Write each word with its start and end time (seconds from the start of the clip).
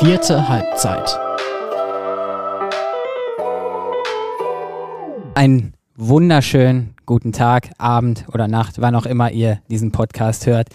Vierte 0.00 0.48
Halbzeit. 0.48 1.18
Einen 5.36 5.74
wunderschönen 5.94 6.96
guten 7.06 7.30
Tag, 7.30 7.70
Abend 7.78 8.24
oder 8.32 8.48
Nacht, 8.48 8.80
wann 8.80 8.96
auch 8.96 9.06
immer 9.06 9.30
ihr 9.30 9.60
diesen 9.70 9.92
Podcast 9.92 10.46
hört. 10.46 10.68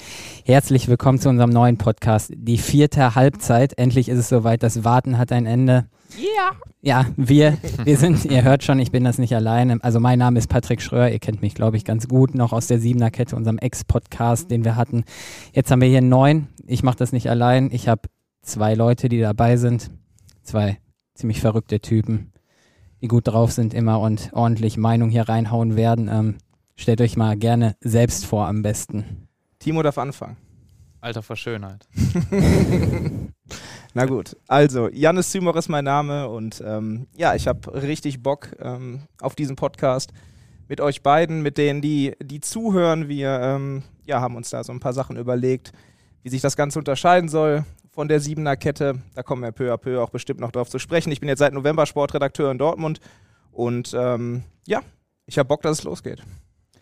Herzlich 0.45 0.87
willkommen 0.87 1.19
zu 1.19 1.27
unserem 1.27 1.49
neuen 1.49 1.77
Podcast, 1.77 2.31
die 2.33 2.57
vierte 2.57 3.15
Halbzeit. 3.15 3.77
Endlich 3.77 4.07
ist 4.07 4.19
es 4.19 4.29
soweit, 4.29 4.63
das 4.63 4.85
Warten 4.85 5.17
hat 5.17 5.33
ein 5.33 5.45
Ende. 5.45 5.87
Ja. 6.17 6.51
Ja, 6.81 7.05
wir, 7.17 7.57
wir 7.83 7.97
sind, 7.97 8.23
ihr 8.23 8.43
hört 8.43 8.63
schon, 8.63 8.79
ich 8.79 8.91
bin 8.91 9.03
das 9.03 9.17
nicht 9.17 9.35
alleine. 9.35 9.79
Also 9.81 9.99
mein 9.99 10.17
Name 10.17 10.39
ist 10.39 10.47
Patrick 10.47 10.81
Schröer, 10.81 11.09
ihr 11.09 11.19
kennt 11.19 11.41
mich, 11.41 11.55
glaube 11.55 11.75
ich, 11.75 11.83
ganz 11.83 12.07
gut, 12.07 12.35
noch 12.35 12.53
aus 12.53 12.67
der 12.67 12.79
Siebener 12.79 13.11
Kette, 13.11 13.35
unserem 13.35 13.57
Ex-Podcast, 13.57 14.49
den 14.49 14.63
wir 14.63 14.77
hatten. 14.77 15.03
Jetzt 15.51 15.71
haben 15.71 15.81
wir 15.81 15.89
hier 15.89 15.97
einen 15.97 16.07
neuen. 16.07 16.47
Ich 16.65 16.81
mache 16.81 16.97
das 16.97 17.11
nicht 17.11 17.29
allein. 17.29 17.69
Ich 17.73 17.89
habe 17.89 18.03
zwei 18.49 18.73
Leute, 18.73 19.09
die 19.09 19.19
dabei 19.19 19.57
sind. 19.57 19.91
Zwei 20.43 20.79
ziemlich 21.13 21.39
verrückte 21.39 21.79
Typen, 21.79 22.33
die 23.01 23.07
gut 23.07 23.27
drauf 23.27 23.51
sind 23.51 23.73
immer 23.73 23.99
und 23.99 24.31
ordentlich 24.33 24.77
Meinung 24.77 25.09
hier 25.09 25.29
reinhauen 25.29 25.75
werden. 25.75 26.09
Ähm, 26.11 26.37
stellt 26.75 27.01
euch 27.01 27.15
mal 27.15 27.37
gerne 27.37 27.75
selbst 27.81 28.25
vor 28.25 28.47
am 28.47 28.61
besten. 28.61 29.27
Timo 29.59 29.83
darf 29.83 29.97
anfangen. 29.97 30.37
Alter 31.01 31.21
vor 31.21 31.35
Schönheit. 31.35 31.87
Na 33.93 34.05
gut, 34.05 34.35
also 34.47 34.89
Janis 34.89 35.29
Zymor 35.31 35.55
ist 35.55 35.69
mein 35.69 35.85
Name 35.85 36.27
und 36.27 36.61
ähm, 36.65 37.07
ja, 37.15 37.35
ich 37.35 37.47
habe 37.47 37.81
richtig 37.81 38.21
Bock 38.21 38.49
ähm, 38.59 39.03
auf 39.21 39.35
diesen 39.35 39.55
Podcast 39.55 40.11
mit 40.67 40.81
euch 40.81 41.01
beiden, 41.01 41.41
mit 41.41 41.57
denen, 41.57 41.81
die, 41.81 42.13
die 42.21 42.41
zuhören. 42.41 43.07
Wir 43.07 43.39
ähm, 43.41 43.83
ja, 44.05 44.21
haben 44.21 44.35
uns 44.35 44.49
da 44.49 44.63
so 44.63 44.71
ein 44.73 44.79
paar 44.79 44.93
Sachen 44.93 45.17
überlegt, 45.17 45.71
wie 46.21 46.29
sich 46.29 46.41
das 46.41 46.57
Ganze 46.57 46.79
unterscheiden 46.79 47.29
soll 47.29 47.63
von 47.99 48.07
der 48.07 48.21
Siebener 48.21 48.55
Kette. 48.55 48.97
Da 49.13 49.23
kommen 49.23 49.41
wir 49.41 49.51
peu 49.51 49.73
à 49.73 49.77
peu 49.77 50.01
auch 50.01 50.09
bestimmt 50.09 50.39
noch 50.39 50.53
drauf 50.53 50.69
zu 50.69 50.79
sprechen. 50.79 51.11
Ich 51.11 51.19
bin 51.19 51.27
jetzt 51.27 51.39
seit 51.39 51.51
November 51.51 51.85
Sportredakteur 51.85 52.49
in 52.49 52.57
Dortmund 52.57 53.01
und 53.51 53.93
ähm, 53.93 54.43
ja, 54.65 54.79
ich 55.25 55.37
habe 55.37 55.49
Bock, 55.49 55.63
dass 55.63 55.79
es 55.79 55.83
losgeht. 55.83 56.23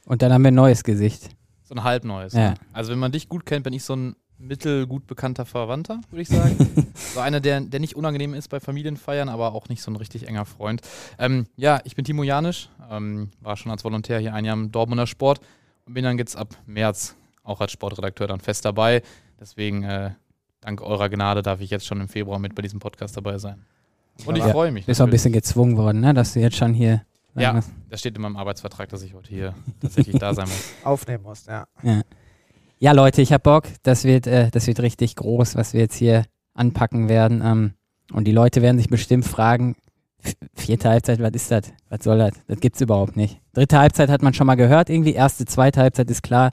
Und 0.06 0.22
dann 0.22 0.32
haben 0.32 0.44
wir 0.44 0.52
ein 0.52 0.54
neues 0.54 0.84
Gesicht. 0.84 1.30
So 1.64 1.74
ein 1.74 1.84
halbneues. 1.84 2.34
Ja. 2.34 2.52
Ne? 2.52 2.54
Also 2.72 2.92
wenn 2.92 3.00
man 3.00 3.12
dich 3.12 3.30
gut 3.30 3.48
kennt, 3.48 3.64
bin 3.64 3.74
ich 3.74 3.84
so 3.84 3.96
ein 3.96 4.16
mittelgut 4.38 5.08
bekannter 5.08 5.48
Verwandter, 5.48 6.02
würde 6.12 6.22
ich 6.22 6.28
sagen. 6.28 6.56
so 6.94 7.20
einer, 7.20 7.40
der, 7.40 7.62
der 7.62 7.80
nicht 7.80 7.96
unangenehm 7.96 8.36
ist 8.36 8.50
bei 8.50 8.60
Familienfeiern, 8.60 9.28
aber 9.28 9.56
auch 9.56 9.70
nicht 9.70 9.82
so 9.82 9.90
ein 9.90 9.96
richtig 9.96 10.28
enger 10.28 10.46
Freund. 10.46 10.82
Ähm, 11.18 11.48
ja, 11.56 11.80
ich 11.84 11.96
bin 11.96 12.06
Timo 12.06 12.22
Janisch, 12.22 12.70
ähm, 12.92 13.32
war 13.42 13.58
schon 13.58 13.72
als 13.72 13.84
Volontär 13.84 14.20
hier 14.20 14.36
ein 14.36 14.46
Jahr 14.46 14.56
im 14.56 14.72
Dortmunder 14.72 15.08
Sport 15.08 15.42
und 15.88 15.96
bin 15.96 16.04
dann 16.04 16.20
jetzt 16.20 16.36
ab 16.36 16.50
März 16.68 17.16
auch 17.44 17.60
als 17.60 17.72
Sportredakteur 17.72 18.28
dann 18.28 18.40
fest 18.40 18.66
dabei. 18.66 19.02
Deswegen, 19.40 19.82
äh, 19.82 20.12
dank 20.68 20.82
eurer 20.82 21.08
Gnade, 21.08 21.42
darf 21.42 21.62
ich 21.62 21.70
jetzt 21.70 21.86
schon 21.86 22.02
im 22.02 22.10
Februar 22.10 22.40
mit 22.40 22.54
bei 22.54 22.62
diesem 22.62 22.80
Podcast 22.82 23.16
dabei 23.16 23.38
sein. 23.38 23.64
Und 24.26 24.36
ich 24.38 24.44
Ja, 24.44 24.50
freue 24.52 24.72
mich. 24.72 24.86
Bist 24.86 25.00
auch 25.02 25.06
ein 25.06 25.12
bisschen 25.12 25.32
gezwungen 25.32 25.78
worden, 25.78 26.02
ne? 26.02 26.14
dass 26.14 26.34
du 26.34 26.42
jetzt 26.42 26.58
schon 26.58 26.74
hier. 26.74 27.04
Ja, 27.36 27.62
das 27.90 28.00
steht 28.02 28.16
in 28.16 28.22
meinem 28.22 28.36
Arbeitsvertrag, 28.36 28.90
dass 28.90 29.02
ich 29.04 29.14
heute 29.14 29.30
hier 29.30 29.54
tatsächlich 29.80 30.18
da 30.18 30.34
sein 30.34 30.48
muss. 30.48 30.74
Aufnehmen 30.84 31.24
musst, 31.24 31.48
ja. 31.48 31.66
Ja, 31.84 32.02
ja 32.80 32.92
Leute, 32.92 33.22
ich 33.22 33.32
hab 33.32 33.44
Bock. 33.44 33.64
Das 33.84 34.04
wird, 34.04 34.28
äh, 34.28 34.50
das 34.52 34.68
wird 34.68 34.80
richtig 34.82 35.16
groß, 35.16 35.56
was 35.56 35.72
wir 35.74 35.80
jetzt 35.82 35.96
hier 35.96 36.26
anpacken 36.56 37.08
werden. 37.08 37.42
Ähm, 37.46 37.74
und 38.12 38.26
die 38.26 38.32
Leute 38.34 38.62
werden 38.62 38.78
sich 38.78 38.90
bestimmt 38.90 39.24
fragen, 39.26 39.76
"V- 40.20 40.34
vierte 40.56 40.90
Halbzeit, 40.90 41.20
was 41.22 41.32
ist 41.34 41.52
das? 41.52 41.72
Was 41.90 42.04
soll 42.04 42.18
das? 42.18 42.32
Das 42.48 42.60
gibt's 42.60 42.82
überhaupt 42.82 43.16
nicht. 43.16 43.40
Dritte 43.54 43.78
Halbzeit 43.78 44.10
hat 44.10 44.24
man 44.24 44.34
schon 44.34 44.48
mal 44.48 44.56
gehört 44.56 44.90
irgendwie. 44.90 45.14
Erste, 45.14 45.46
zweite 45.46 45.80
Halbzeit 45.80 46.10
ist 46.10 46.24
klar. 46.24 46.50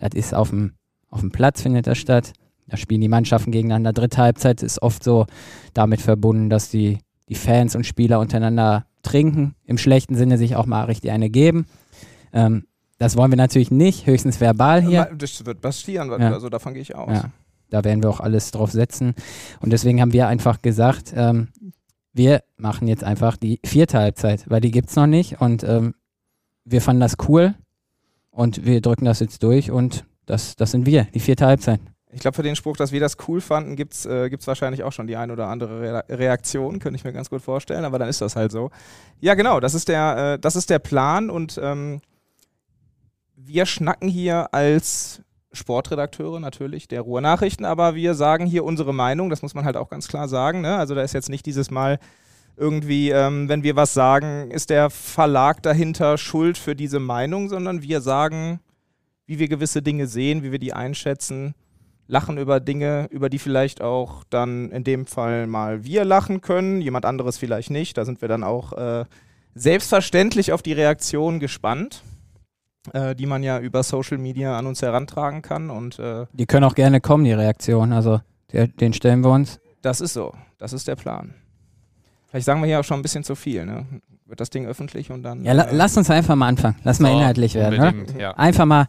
Das 0.00 0.10
ist 0.14 0.34
auf 0.34 0.50
dem, 0.50 0.74
auf 1.10 1.20
dem 1.20 1.30
Platz 1.30 1.62
findet 1.62 1.86
das 1.86 1.96
statt. 1.96 2.32
Da 2.66 2.76
spielen 2.76 3.00
die 3.00 3.08
Mannschaften 3.08 3.50
gegeneinander. 3.52 3.92
Dritte 3.92 4.18
Halbzeit 4.18 4.62
ist 4.62 4.80
oft 4.82 5.04
so 5.04 5.26
damit 5.74 6.00
verbunden, 6.00 6.48
dass 6.50 6.70
die, 6.70 6.98
die 7.28 7.34
Fans 7.34 7.76
und 7.76 7.84
Spieler 7.84 8.20
untereinander 8.20 8.86
trinken. 9.02 9.54
Im 9.64 9.78
schlechten 9.78 10.14
Sinne 10.14 10.38
sich 10.38 10.56
auch 10.56 10.66
mal 10.66 10.84
richtig 10.84 11.10
eine 11.10 11.28
geben. 11.30 11.66
Ähm, 12.32 12.64
das 12.98 13.16
wollen 13.16 13.30
wir 13.30 13.36
natürlich 13.36 13.70
nicht, 13.70 14.06
höchstens 14.06 14.40
verbal 14.40 14.82
hier. 14.82 15.10
Das 15.16 15.44
wird 15.44 15.60
passieren, 15.60 16.08
Ja. 16.10 16.32
also 16.32 16.48
davon 16.48 16.72
gehe 16.74 16.82
ich 16.82 16.94
aus. 16.94 17.12
Ja, 17.12 17.30
da 17.70 17.84
werden 17.84 18.02
wir 18.02 18.08
auch 18.08 18.20
alles 18.20 18.50
drauf 18.50 18.70
setzen. 18.70 19.14
Und 19.60 19.72
deswegen 19.72 20.00
haben 20.00 20.12
wir 20.12 20.28
einfach 20.28 20.62
gesagt, 20.62 21.12
ähm, 21.14 21.48
wir 22.12 22.42
machen 22.56 22.86
jetzt 22.88 23.04
einfach 23.04 23.36
die 23.36 23.60
vierte 23.64 23.98
Halbzeit, 23.98 24.48
weil 24.48 24.60
die 24.60 24.70
gibt 24.70 24.88
es 24.88 24.96
noch 24.96 25.08
nicht. 25.08 25.40
Und 25.40 25.64
ähm, 25.64 25.94
wir 26.64 26.80
fanden 26.80 27.00
das 27.00 27.16
cool 27.28 27.54
und 28.30 28.64
wir 28.64 28.80
drücken 28.80 29.04
das 29.04 29.20
jetzt 29.20 29.42
durch 29.42 29.70
und 29.70 30.04
das, 30.24 30.56
das 30.56 30.70
sind 30.70 30.86
wir, 30.86 31.04
die 31.12 31.20
vierte 31.20 31.44
Halbzeit. 31.44 31.80
Ich 32.14 32.20
glaube, 32.20 32.36
für 32.36 32.44
den 32.44 32.54
Spruch, 32.54 32.76
dass 32.76 32.92
wir 32.92 33.00
das 33.00 33.16
cool 33.26 33.40
fanden, 33.40 33.74
gibt 33.74 33.92
es 33.92 34.06
äh, 34.06 34.30
wahrscheinlich 34.46 34.84
auch 34.84 34.92
schon 34.92 35.08
die 35.08 35.16
ein 35.16 35.32
oder 35.32 35.48
andere 35.48 35.80
Re 35.80 36.04
Reaktion, 36.08 36.78
könnte 36.78 36.96
ich 36.96 37.02
mir 37.02 37.12
ganz 37.12 37.28
gut 37.28 37.42
vorstellen, 37.42 37.84
aber 37.84 37.98
dann 37.98 38.08
ist 38.08 38.20
das 38.20 38.36
halt 38.36 38.52
so. 38.52 38.70
Ja, 39.20 39.34
genau, 39.34 39.58
das 39.58 39.74
ist 39.74 39.88
der, 39.88 40.34
äh, 40.34 40.38
das 40.38 40.54
ist 40.54 40.70
der 40.70 40.78
Plan 40.78 41.28
und 41.28 41.58
ähm, 41.60 42.00
wir 43.34 43.66
schnacken 43.66 44.08
hier 44.08 44.54
als 44.54 45.22
Sportredakteure 45.52 46.38
natürlich 46.38 46.86
der 46.86 47.00
Ruhrnachrichten, 47.00 47.66
aber 47.66 47.96
wir 47.96 48.14
sagen 48.14 48.46
hier 48.46 48.64
unsere 48.64 48.94
Meinung, 48.94 49.28
das 49.28 49.42
muss 49.42 49.54
man 49.54 49.64
halt 49.64 49.76
auch 49.76 49.88
ganz 49.88 50.06
klar 50.06 50.28
sagen. 50.28 50.60
Ne? 50.60 50.76
Also 50.76 50.94
da 50.94 51.02
ist 51.02 51.14
jetzt 51.14 51.28
nicht 51.28 51.46
dieses 51.46 51.72
Mal 51.72 51.98
irgendwie, 52.56 53.10
ähm, 53.10 53.48
wenn 53.48 53.64
wir 53.64 53.74
was 53.74 53.92
sagen, 53.92 54.52
ist 54.52 54.70
der 54.70 54.88
Verlag 54.88 55.64
dahinter 55.64 56.16
schuld 56.16 56.58
für 56.58 56.76
diese 56.76 57.00
Meinung, 57.00 57.48
sondern 57.48 57.82
wir 57.82 58.00
sagen, 58.00 58.60
wie 59.26 59.40
wir 59.40 59.48
gewisse 59.48 59.82
Dinge 59.82 60.06
sehen, 60.06 60.44
wie 60.44 60.52
wir 60.52 60.60
die 60.60 60.74
einschätzen 60.74 61.56
lachen 62.06 62.38
über 62.38 62.60
Dinge, 62.60 63.08
über 63.10 63.28
die 63.28 63.38
vielleicht 63.38 63.80
auch 63.80 64.24
dann 64.30 64.70
in 64.70 64.84
dem 64.84 65.06
Fall 65.06 65.46
mal 65.46 65.84
wir 65.84 66.04
lachen 66.04 66.40
können, 66.40 66.80
jemand 66.80 67.06
anderes 67.06 67.38
vielleicht 67.38 67.70
nicht. 67.70 67.96
Da 67.96 68.04
sind 68.04 68.20
wir 68.20 68.28
dann 68.28 68.44
auch 68.44 68.72
äh, 68.72 69.04
selbstverständlich 69.54 70.52
auf 70.52 70.62
die 70.62 70.72
Reaktion 70.72 71.40
gespannt, 71.40 72.02
äh, 72.92 73.14
die 73.14 73.26
man 73.26 73.42
ja 73.42 73.58
über 73.58 73.82
Social 73.82 74.18
Media 74.18 74.58
an 74.58 74.66
uns 74.66 74.82
herantragen 74.82 75.42
kann. 75.42 75.70
Und 75.70 75.98
äh, 75.98 76.26
Die 76.32 76.46
können 76.46 76.64
auch 76.64 76.74
gerne 76.74 77.00
kommen, 77.00 77.24
die 77.24 77.32
Reaktionen. 77.32 77.92
Also 77.92 78.20
der, 78.52 78.66
den 78.68 78.92
stellen 78.92 79.22
wir 79.22 79.30
uns. 79.30 79.60
das 79.82 80.00
ist 80.00 80.12
so. 80.12 80.32
Das 80.58 80.72
ist 80.72 80.88
der 80.88 80.96
Plan. 80.96 81.34
Vielleicht 82.34 82.46
sagen 82.46 82.60
wir 82.62 82.66
hier 82.66 82.80
auch 82.80 82.84
schon 82.84 82.98
ein 82.98 83.02
bisschen 83.02 83.22
zu 83.22 83.36
viel. 83.36 83.64
Ne? 83.64 83.86
Wird 84.26 84.40
das 84.40 84.50
Ding 84.50 84.66
öffentlich 84.66 85.12
und 85.12 85.22
dann. 85.22 85.44
Ja, 85.44 85.52
la, 85.52 85.66
äh, 85.66 85.68
lass 85.70 85.96
uns 85.96 86.10
einfach 86.10 86.34
mal 86.34 86.48
anfangen. 86.48 86.74
Lass 86.82 86.98
mal 86.98 87.12
So, 87.12 87.18
inhaltlich 87.18 87.54
werden, 87.54 87.78
unbedingt, 87.78 88.20
Ja. 88.20 88.32
Einfach 88.32 88.64
mal, 88.64 88.88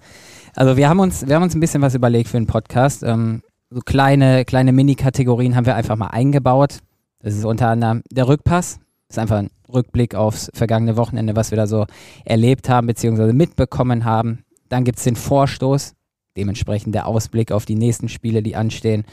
also 0.56 0.78
wir 0.78 0.90
haben 0.90 1.00
uns, 1.00 1.28
wir 1.28 1.36
haben 1.36 1.44
uns 1.44 1.54
ein 1.54 1.60
bisschen 1.60 1.84
was 1.84 1.94
überlegt 1.94 2.28
für 2.28 2.38
den 2.38 2.48
Podcast. 2.48 3.04
Ähm, 3.04 3.44
so 3.70 3.82
kleine, 3.82 4.46
kleine 4.46 4.72
Mini-Kategorien 4.72 5.56
haben 5.56 5.68
wir 5.68 5.76
einfach 5.76 5.96
mal 5.96 6.08
eingebaut. 6.08 6.80
Das 7.20 7.36
ist 7.36 7.46
unter 7.46 7.70
anderem 7.70 8.02
der 8.10 8.28
Rückpass. 8.28 8.80
Das 9.10 9.18
ist 9.18 9.20
einfach 9.20 9.38
ein 9.38 9.52
Rückblick 9.72 10.16
aufs 10.16 10.50
vergangene 10.56 10.98
Wochenende, 10.98 11.36
was 11.36 11.52
wir 11.52 11.56
da 11.56 11.68
so 11.68 11.86
erlebt 12.24 12.68
haben, 12.68 12.88
beziehungsweise 12.88 13.34
mitbekommen 13.34 14.06
haben. 14.06 14.44
Dann 14.70 14.86
gibt 14.86 14.98
es 14.98 15.04
den 15.04 15.16
Vorstoß, 15.16 15.94
dementsprechend 16.36 16.96
der 16.96 17.06
Ausblick 17.06 17.52
auf 17.52 17.66
die 17.66 17.76
nächsten 17.76 18.10
Spiele, 18.10 18.42
die 18.42 18.56
anstehen. 18.56 19.06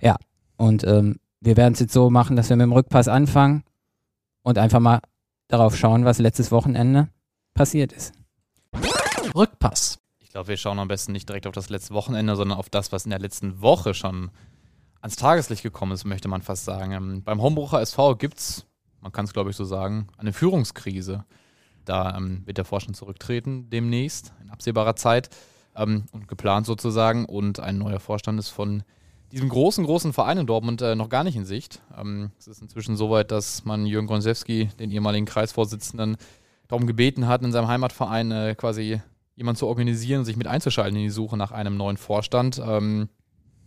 Ja, 0.00 0.16
und 0.56 0.84
ähm, 0.84 1.16
wir 1.42 1.58
werden 1.58 1.74
es 1.74 1.80
jetzt 1.80 1.92
so 1.92 2.08
machen, 2.08 2.34
dass 2.34 2.48
wir 2.48 2.56
mit 2.56 2.64
dem 2.64 2.72
Rückpass 2.72 3.08
anfangen 3.08 3.62
und 4.44 4.58
einfach 4.58 4.78
mal 4.78 5.00
darauf 5.48 5.76
schauen, 5.76 6.04
was 6.04 6.18
letztes 6.18 6.52
Wochenende 6.52 7.08
passiert 7.54 7.92
ist. 7.92 8.12
Rückpass. 9.34 9.98
Ich 10.18 10.30
glaube, 10.30 10.48
wir 10.48 10.56
schauen 10.56 10.78
am 10.78 10.88
besten 10.88 11.12
nicht 11.12 11.28
direkt 11.28 11.46
auf 11.46 11.54
das 11.54 11.70
letzte 11.70 11.94
Wochenende, 11.94 12.36
sondern 12.36 12.58
auf 12.58 12.70
das, 12.70 12.92
was 12.92 13.04
in 13.04 13.10
der 13.10 13.18
letzten 13.18 13.60
Woche 13.60 13.94
schon 13.94 14.30
ans 15.00 15.16
Tageslicht 15.16 15.62
gekommen 15.62 15.92
ist, 15.92 16.04
möchte 16.04 16.28
man 16.28 16.42
fast 16.42 16.64
sagen. 16.64 16.92
Ähm, 16.92 17.22
beim 17.24 17.42
Hombrucher 17.42 17.80
SV 17.80 18.16
gibt 18.16 18.38
es, 18.38 18.66
man 19.00 19.12
kann 19.12 19.24
es 19.24 19.32
glaube 19.32 19.50
ich 19.50 19.56
so 19.56 19.64
sagen, 19.64 20.08
eine 20.18 20.32
Führungskrise. 20.32 21.24
Da 21.84 22.16
ähm, 22.16 22.42
wird 22.46 22.58
der 22.58 22.64
Vorstand 22.64 22.96
zurücktreten 22.96 23.68
demnächst, 23.70 24.32
in 24.42 24.50
absehbarer 24.50 24.96
Zeit 24.96 25.30
ähm, 25.76 26.06
und 26.12 26.28
geplant 26.28 26.66
sozusagen. 26.66 27.24
Und 27.26 27.60
ein 27.60 27.78
neuer 27.78 28.00
Vorstand 28.00 28.38
ist 28.38 28.48
von 28.48 28.82
diesem 29.34 29.48
großen, 29.48 29.84
großen 29.84 30.12
Verein 30.12 30.38
in 30.38 30.46
Dortmund 30.46 30.80
äh, 30.80 30.94
noch 30.94 31.08
gar 31.08 31.24
nicht 31.24 31.34
in 31.36 31.44
Sicht. 31.44 31.82
Ähm, 31.98 32.30
es 32.38 32.46
ist 32.46 32.62
inzwischen 32.62 32.96
so 32.96 33.10
weit, 33.10 33.32
dass 33.32 33.64
man 33.64 33.84
Jürgen 33.84 34.06
Gronsewski, 34.06 34.70
den 34.78 34.90
ehemaligen 34.90 35.26
Kreisvorsitzenden, 35.26 36.16
darum 36.68 36.86
gebeten 36.86 37.26
hat, 37.26 37.42
in 37.42 37.52
seinem 37.52 37.68
Heimatverein 37.68 38.30
äh, 38.30 38.54
quasi 38.56 39.00
jemand 39.34 39.58
zu 39.58 39.66
organisieren 39.66 40.20
und 40.20 40.24
sich 40.24 40.36
mit 40.36 40.46
einzuschalten 40.46 40.96
in 40.96 41.02
die 41.02 41.10
Suche 41.10 41.36
nach 41.36 41.50
einem 41.50 41.76
neuen 41.76 41.96
Vorstand. 41.96 42.62
Ähm, 42.64 43.08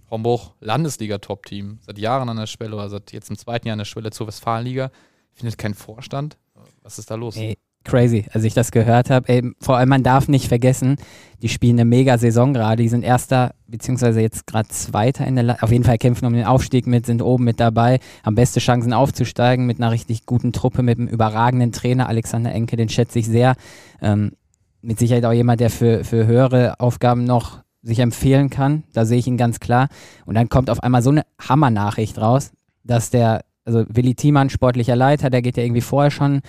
Homburg, 0.09 0.51
Landesliga-Top-Team, 0.61 1.79
seit 1.81 1.99
Jahren 1.99 2.29
an 2.29 2.37
der 2.37 2.47
Schwelle 2.47 2.75
oder 2.75 2.89
seit 2.89 3.11
jetzt 3.11 3.29
im 3.29 3.37
zweiten 3.37 3.67
Jahr 3.67 3.73
an 3.73 3.79
der 3.79 3.85
Schwelle 3.85 4.11
zur 4.11 4.27
Westfalenliga, 4.27 4.89
findet 5.33 5.57
kein 5.57 5.73
Vorstand. 5.73 6.37
Was 6.81 6.97
ist 6.97 7.11
da 7.11 7.15
los? 7.15 7.35
Ey, 7.35 7.57
crazy, 7.87 8.25
als 8.31 8.43
ich 8.43 8.53
das 8.53 8.71
gehört 8.71 9.09
habe. 9.09 9.27
Ey, 9.29 9.51
vor 9.59 9.77
allem, 9.77 9.89
man 9.89 10.03
darf 10.03 10.27
nicht 10.27 10.47
vergessen, 10.47 10.97
die 11.41 11.49
spielen 11.49 11.79
eine 11.79 11.85
mega 11.85 12.17
Saison 12.17 12.53
gerade. 12.53 12.83
Die 12.83 12.89
sind 12.89 13.03
Erster, 13.03 13.53
beziehungsweise 13.67 14.21
jetzt 14.21 14.45
gerade 14.47 14.69
Zweiter 14.69 15.25
in 15.25 15.35
der 15.35 15.43
La 15.43 15.57
Auf 15.61 15.71
jeden 15.71 15.83
Fall 15.83 15.97
kämpfen 15.97 16.25
um 16.25 16.33
den 16.33 16.45
Aufstieg 16.45 16.85
mit, 16.87 17.05
sind 17.05 17.21
oben 17.21 17.43
mit 17.43 17.59
dabei, 17.59 17.99
haben 18.23 18.35
beste 18.35 18.59
Chancen 18.59 18.93
aufzusteigen 18.93 19.65
mit 19.65 19.79
einer 19.79 19.91
richtig 19.91 20.25
guten 20.25 20.53
Truppe, 20.53 20.83
mit 20.83 20.99
einem 20.99 21.07
überragenden 21.07 21.71
Trainer. 21.71 22.07
Alexander 22.07 22.51
Enke, 22.51 22.75
den 22.75 22.89
schätze 22.89 23.19
ich 23.19 23.27
sehr. 23.27 23.55
Ähm, 24.01 24.33
mit 24.81 24.99
Sicherheit 24.99 25.25
auch 25.25 25.33
jemand, 25.33 25.59
der 25.59 25.69
für, 25.69 26.03
für 26.03 26.27
höhere 26.27 26.79
Aufgaben 26.79 27.23
noch 27.23 27.59
sich 27.81 27.99
empfehlen 27.99 28.49
kann. 28.49 28.83
Da 28.93 29.05
sehe 29.05 29.17
ich 29.17 29.27
ihn 29.27 29.37
ganz 29.37 29.59
klar. 29.59 29.87
Und 30.25 30.35
dann 30.35 30.49
kommt 30.49 30.69
auf 30.69 30.83
einmal 30.83 31.01
so 31.01 31.09
eine 31.09 31.23
Hammernachricht 31.39 32.19
raus. 32.19 32.51
dass 32.83 33.09
der, 33.09 33.43
also 33.65 33.83
Willi 33.89 34.15
Thiemann, 34.15 34.49
sportlicher 34.49 34.95
Leiter, 34.95 35.29
der 35.29 35.41
geht 35.41 35.57
ja 35.57 35.63
irgendwie 35.63 35.81
vorher 35.81 36.09
schon, 36.09 36.41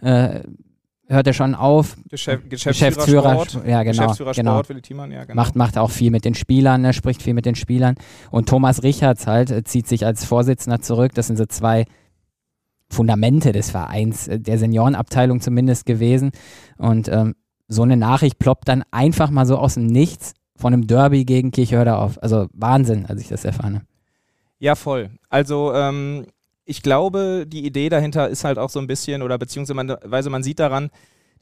äh, 0.00 0.40
hört 1.12 1.26
er 1.26 1.32
schon 1.32 1.54
auf. 1.54 1.96
Geschäf 2.08 2.40
Geschäftsführer, 2.48 3.44
Sport. 3.44 3.66
ja 3.66 3.82
genau, 3.82 4.02
Geschäftsführer 4.02 4.32
genau. 4.32 4.52
Sport, 4.54 4.68
Willi 4.70 4.82
Thiemann, 4.82 5.12
ja 5.12 5.24
genau. 5.24 5.36
Macht, 5.36 5.56
macht 5.56 5.78
auch 5.78 5.90
viel 5.90 6.10
mit 6.10 6.24
den 6.24 6.34
Spielern, 6.34 6.82
ne, 6.82 6.92
spricht 6.92 7.22
viel 7.22 7.34
mit 7.34 7.46
den 7.46 7.54
Spielern. 7.54 7.94
Und 8.30 8.48
Thomas 8.48 8.82
Richards 8.82 9.26
halt 9.26 9.50
äh, 9.50 9.62
zieht 9.64 9.86
sich 9.86 10.04
als 10.06 10.24
Vorsitzender 10.24 10.80
zurück. 10.80 11.12
Das 11.14 11.26
sind 11.26 11.36
so 11.36 11.46
zwei 11.46 11.84
Fundamente 12.90 13.52
des 13.52 13.70
Vereins, 13.70 14.28
äh, 14.28 14.40
der 14.40 14.58
Seniorenabteilung 14.58 15.40
zumindest 15.40 15.86
gewesen. 15.86 16.32
Und 16.76 17.08
ähm, 17.08 17.34
so 17.68 17.82
eine 17.82 17.96
Nachricht 17.96 18.38
ploppt 18.38 18.68
dann 18.68 18.84
einfach 18.90 19.30
mal 19.30 19.46
so 19.46 19.56
aus 19.56 19.74
dem 19.74 19.86
Nichts 19.86 20.34
von 20.56 20.72
einem 20.72 20.86
Derby 20.86 21.24
gegen 21.24 21.50
Kirchhörder 21.50 21.98
auf. 21.98 22.22
Also 22.22 22.48
Wahnsinn, 22.52 23.06
als 23.06 23.20
ich 23.20 23.28
das 23.28 23.44
erfahren 23.44 23.76
habe. 23.76 23.86
Ja, 24.58 24.76
voll. 24.76 25.10
Also 25.28 25.72
ähm, 25.74 26.26
ich 26.64 26.82
glaube, 26.82 27.44
die 27.46 27.66
Idee 27.66 27.88
dahinter 27.88 28.28
ist 28.28 28.44
halt 28.44 28.58
auch 28.58 28.70
so 28.70 28.78
ein 28.78 28.86
bisschen, 28.86 29.22
oder 29.22 29.38
beziehungsweise 29.38 30.30
man 30.30 30.42
sieht 30.42 30.58
daran, 30.58 30.90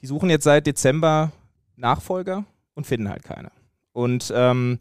die 0.00 0.06
suchen 0.06 0.30
jetzt 0.30 0.44
seit 0.44 0.66
Dezember 0.66 1.32
Nachfolger 1.76 2.44
und 2.74 2.86
finden 2.86 3.08
halt 3.08 3.22
keine. 3.22 3.50
Und 3.92 4.32
ähm, 4.34 4.78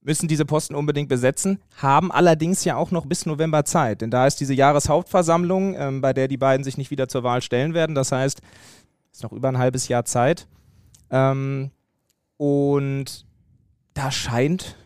müssen 0.00 0.28
diese 0.28 0.44
Posten 0.44 0.74
unbedingt 0.74 1.08
besetzen, 1.08 1.60
haben 1.76 2.12
allerdings 2.12 2.64
ja 2.64 2.76
auch 2.76 2.90
noch 2.90 3.06
bis 3.06 3.26
November 3.26 3.64
Zeit, 3.64 4.02
denn 4.02 4.10
da 4.10 4.26
ist 4.26 4.36
diese 4.36 4.52
Jahreshauptversammlung, 4.52 5.74
ähm, 5.76 6.00
bei 6.02 6.12
der 6.12 6.28
die 6.28 6.36
beiden 6.36 6.62
sich 6.62 6.76
nicht 6.76 6.90
wieder 6.90 7.08
zur 7.08 7.22
Wahl 7.22 7.40
stellen 7.40 7.72
werden. 7.72 7.94
Das 7.94 8.12
heißt, 8.12 8.40
es 9.10 9.18
ist 9.18 9.22
noch 9.22 9.32
über 9.32 9.48
ein 9.48 9.58
halbes 9.58 9.88
Jahr 9.88 10.04
Zeit. 10.04 10.46
Ähm, 11.10 11.70
und 12.36 13.24
da 13.94 14.10
scheint 14.10 14.76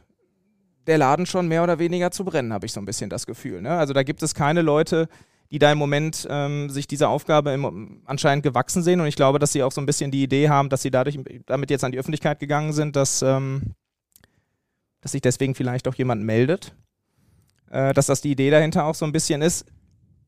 der 0.88 0.98
Laden 0.98 1.26
schon 1.26 1.46
mehr 1.48 1.62
oder 1.62 1.78
weniger 1.78 2.10
zu 2.10 2.24
brennen, 2.24 2.52
habe 2.52 2.66
ich 2.66 2.72
so 2.72 2.80
ein 2.80 2.86
bisschen 2.86 3.10
das 3.10 3.26
Gefühl. 3.26 3.62
Ne? 3.62 3.70
Also 3.70 3.92
da 3.94 4.02
gibt 4.02 4.22
es 4.22 4.34
keine 4.34 4.62
Leute, 4.62 5.08
die 5.50 5.58
da 5.58 5.72
im 5.72 5.78
Moment 5.78 6.26
ähm, 6.30 6.68
sich 6.68 6.86
dieser 6.86 7.08
Aufgabe 7.08 7.52
im, 7.52 8.02
anscheinend 8.04 8.42
gewachsen 8.42 8.82
sehen. 8.82 9.00
Und 9.00 9.06
ich 9.06 9.16
glaube, 9.16 9.38
dass 9.38 9.52
sie 9.52 9.62
auch 9.62 9.72
so 9.72 9.80
ein 9.80 9.86
bisschen 9.86 10.10
die 10.10 10.22
Idee 10.22 10.48
haben, 10.48 10.68
dass 10.68 10.82
sie 10.82 10.90
dadurch 10.90 11.18
damit 11.46 11.70
jetzt 11.70 11.84
an 11.84 11.92
die 11.92 11.98
Öffentlichkeit 11.98 12.38
gegangen 12.38 12.72
sind, 12.72 12.96
dass, 12.96 13.22
ähm, 13.22 13.74
dass 15.00 15.12
sich 15.12 15.22
deswegen 15.22 15.54
vielleicht 15.54 15.88
auch 15.88 15.94
jemand 15.94 16.22
meldet. 16.22 16.74
Äh, 17.70 17.92
dass 17.94 18.06
das 18.06 18.20
die 18.20 18.30
Idee 18.30 18.50
dahinter 18.50 18.84
auch 18.84 18.94
so 18.94 19.04
ein 19.04 19.12
bisschen 19.12 19.42
ist. 19.42 19.66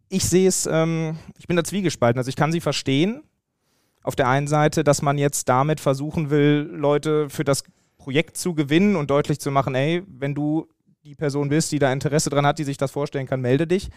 Ich 0.09 0.25
sehe 0.25 0.49
es, 0.49 0.67
ähm, 0.67 1.19
ich 1.39 1.47
bin 1.47 1.57
da 1.57 1.65
zwiegespalten. 1.65 2.19
Also 2.19 2.29
ich 2.29 2.37
kann 2.37 2.53
sie 2.53 2.61
verstehen. 2.61 3.23
Auf 4.03 4.17
der 4.17 4.29
einen 4.29 4.47
Seite, 4.47 4.85
dass 4.85 5.03
man 5.03 5.19
jetzt 5.19 5.49
damit 5.49 5.81
versuchen 5.81 6.31
will, 6.31 6.71
Leute 6.73 7.29
für 7.29 7.45
das 7.45 7.65
Projekt 8.01 8.39
zu 8.39 8.55
gewinnen 8.55 8.97
und 8.97 9.11
deutlich 9.11 9.41
zu 9.41 9.51
machen, 9.51 9.75
ey, 9.75 10.03
wenn 10.09 10.35
du 10.35 10.67
die 11.05 11.15
Person 11.15 11.51
bist, 11.51 11.71
die 11.71 11.79
da 11.79 11.93
Interesse 11.93 12.31
dran 12.31 12.47
hat, 12.47 12.59
die 12.59 12.65
sich 12.65 12.79
das 12.79 12.91
vorstellen 12.91 13.27
kann, 13.27 13.41
melde 13.41 13.67
dich. 13.67 13.91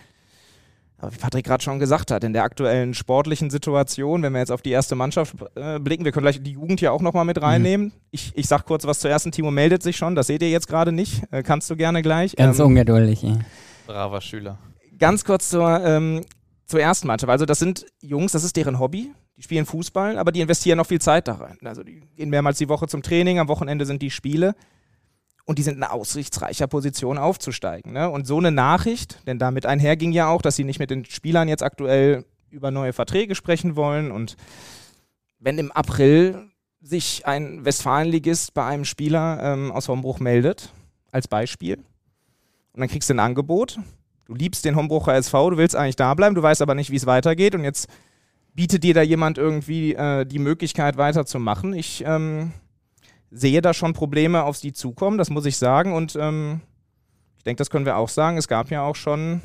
Aber 0.98 1.14
wie 1.14 1.18
Patrick 1.18 1.46
gerade 1.46 1.64
schon 1.64 1.80
gesagt 1.80 2.12
hat, 2.12 2.24
in 2.24 2.34
der 2.34 2.44
aktuellen 2.44 2.94
sportlichen 2.94 3.50
Situation, 3.50 4.22
wenn 4.24 4.34
wir 4.34 4.40
jetzt 4.40 4.52
auf 4.52 4.62
die 4.62 4.72
erste 4.72 4.96
Mannschaft 4.96 5.36
äh, 5.56 5.80
blicken, 5.80 6.06
wir 6.06 6.12
können 6.12 6.24
gleich 6.24 6.42
die 6.42 6.52
Jugend 6.52 6.80
hier 6.80 6.94
auch 6.94 7.02
nochmal 7.02 7.26
mit 7.26 7.42
reinnehmen. 7.42 7.88
Mhm. 7.88 7.92
Ich, 8.12 8.32
ich 8.36 8.48
sag 8.48 8.66
kurz 8.66 8.86
was 8.86 9.00
zur 9.00 9.10
ersten. 9.10 9.32
Timo 9.32 9.52
meldet 9.52 9.84
sich 9.84 9.98
schon, 9.98 10.16
das 10.16 10.28
seht 10.28 10.42
ihr 10.42 10.50
jetzt 10.50 10.68
gerade 10.68 10.92
nicht. 10.92 11.24
Äh, 11.32 11.44
kannst 11.44 11.70
du 11.70 11.76
gerne 11.76 12.02
gleich. 12.02 12.36
Ganz 12.36 12.60
ähm, 12.60 12.68
ungeduldig. 12.68 13.22
Ja. 13.22 13.40
Braver 13.88 14.22
Schüler. 14.22 14.60
Ganz 14.98 15.26
kurz 15.26 15.50
zur, 15.50 15.82
ähm, 15.84 16.22
zur 16.68 16.80
ersten 16.80 17.08
Mannschaft. 17.08 17.30
Also 17.30 17.46
das 17.46 17.60
sind 17.60 17.86
Jungs, 18.02 18.32
das 18.34 18.44
ist 18.44 18.56
deren 18.56 18.80
Hobby. 18.80 19.12
Die 19.38 19.42
spielen 19.42 19.66
Fußball, 19.66 20.18
aber 20.18 20.32
die 20.32 20.42
investieren 20.42 20.78
noch 20.78 20.86
viel 20.86 21.02
Zeit 21.02 21.28
da 21.28 21.34
rein. 21.36 21.58
Also 21.64 21.84
die 21.84 22.02
gehen 22.16 22.30
mehrmals 22.30 22.60
die 22.60 22.70
Woche 22.70 22.88
zum 22.88 23.02
Training, 23.02 23.40
am 23.40 23.48
Wochenende 23.48 23.86
sind 23.86 24.02
die 24.02 24.12
Spiele 24.12 24.56
und 25.46 25.58
die 25.58 25.64
sind 25.64 25.78
in 25.78 25.84
aussichtsreicher 25.84 26.68
Position 26.68 27.18
aufzusteigen. 27.18 27.94
Ne? 27.94 28.10
Und 28.10 28.28
so 28.28 28.38
eine 28.38 28.52
Nachricht, 28.52 29.26
denn 29.28 29.40
damit 29.40 29.66
einher 29.66 29.98
ging 29.98 30.12
ja 30.12 30.28
auch, 30.28 30.42
dass 30.42 30.56
sie 30.56 30.64
nicht 30.64 30.80
mit 30.80 30.92
den 30.92 31.06
Spielern 31.06 31.48
jetzt 31.48 31.64
aktuell 31.64 32.26
über 32.50 32.70
neue 32.70 32.94
Verträge 32.94 33.34
sprechen 33.34 33.76
wollen 33.76 34.12
und 34.12 34.38
wenn 35.40 35.58
im 35.58 35.72
April 35.72 36.50
sich 36.80 37.26
ein 37.26 37.66
Westfalenligist 37.66 38.54
bei 38.54 38.66
einem 38.66 38.86
Spieler 38.86 39.40
ähm, 39.42 39.72
aus 39.72 39.90
Hombruch 39.90 40.20
meldet, 40.20 40.72
als 41.12 41.28
Beispiel, 41.28 41.78
und 42.74 42.80
dann 42.80 42.90
kriegst 42.90 43.10
du 43.10 43.14
ein 43.14 43.20
Angebot, 43.20 43.80
du 44.26 44.36
liebst 44.36 44.66
den 44.66 44.76
Hombrucher 44.76 45.14
SV, 45.16 45.52
du 45.52 45.58
willst 45.58 45.76
eigentlich 45.76 45.96
da 45.96 46.14
bleiben, 46.14 46.36
du 46.36 46.42
weißt 46.42 46.62
aber 46.62 46.76
nicht, 46.76 46.92
wie 46.92 46.96
es 46.96 47.06
weitergeht 47.06 47.56
und 47.56 47.64
jetzt 47.64 47.88
bietet 48.54 48.84
dir 48.84 48.94
da 48.94 49.02
jemand 49.02 49.38
irgendwie 49.38 49.94
äh, 49.96 50.26
die 50.26 50.40
Möglichkeit 50.40 50.98
weiterzumachen. 50.98 51.74
Ich 51.74 52.04
ähm, 52.06 52.54
sehe 53.32 53.62
da 53.62 53.74
schon 53.74 53.94
Probleme 53.94 54.44
auf 54.44 54.58
sie 54.58 54.74
zukommen, 54.74 55.18
das 55.18 55.30
muss 55.30 55.46
ich 55.46 55.58
sagen. 55.58 55.94
Und 55.94 56.16
ähm, 56.20 56.62
ich 57.38 57.44
denke, 57.44 57.58
das 57.58 57.70
können 57.70 57.86
wir 57.86 57.98
auch 57.98 58.10
sagen. 58.10 58.38
Es 58.38 58.48
gab 58.48 58.70
ja 58.70 58.84
auch 58.84 58.96
schon 58.96 59.42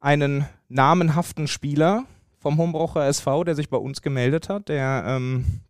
einen 0.00 0.46
namenhaften 0.68 1.46
Spieler 1.46 2.04
vom 2.38 2.58
Hombrocher 2.58 3.06
SV, 3.06 3.44
der 3.44 3.54
sich 3.54 3.68
bei 3.68 3.76
uns 3.76 4.02
gemeldet 4.02 4.48
hat, 4.48 4.68
der 4.68 5.04
ähm, 5.06 5.60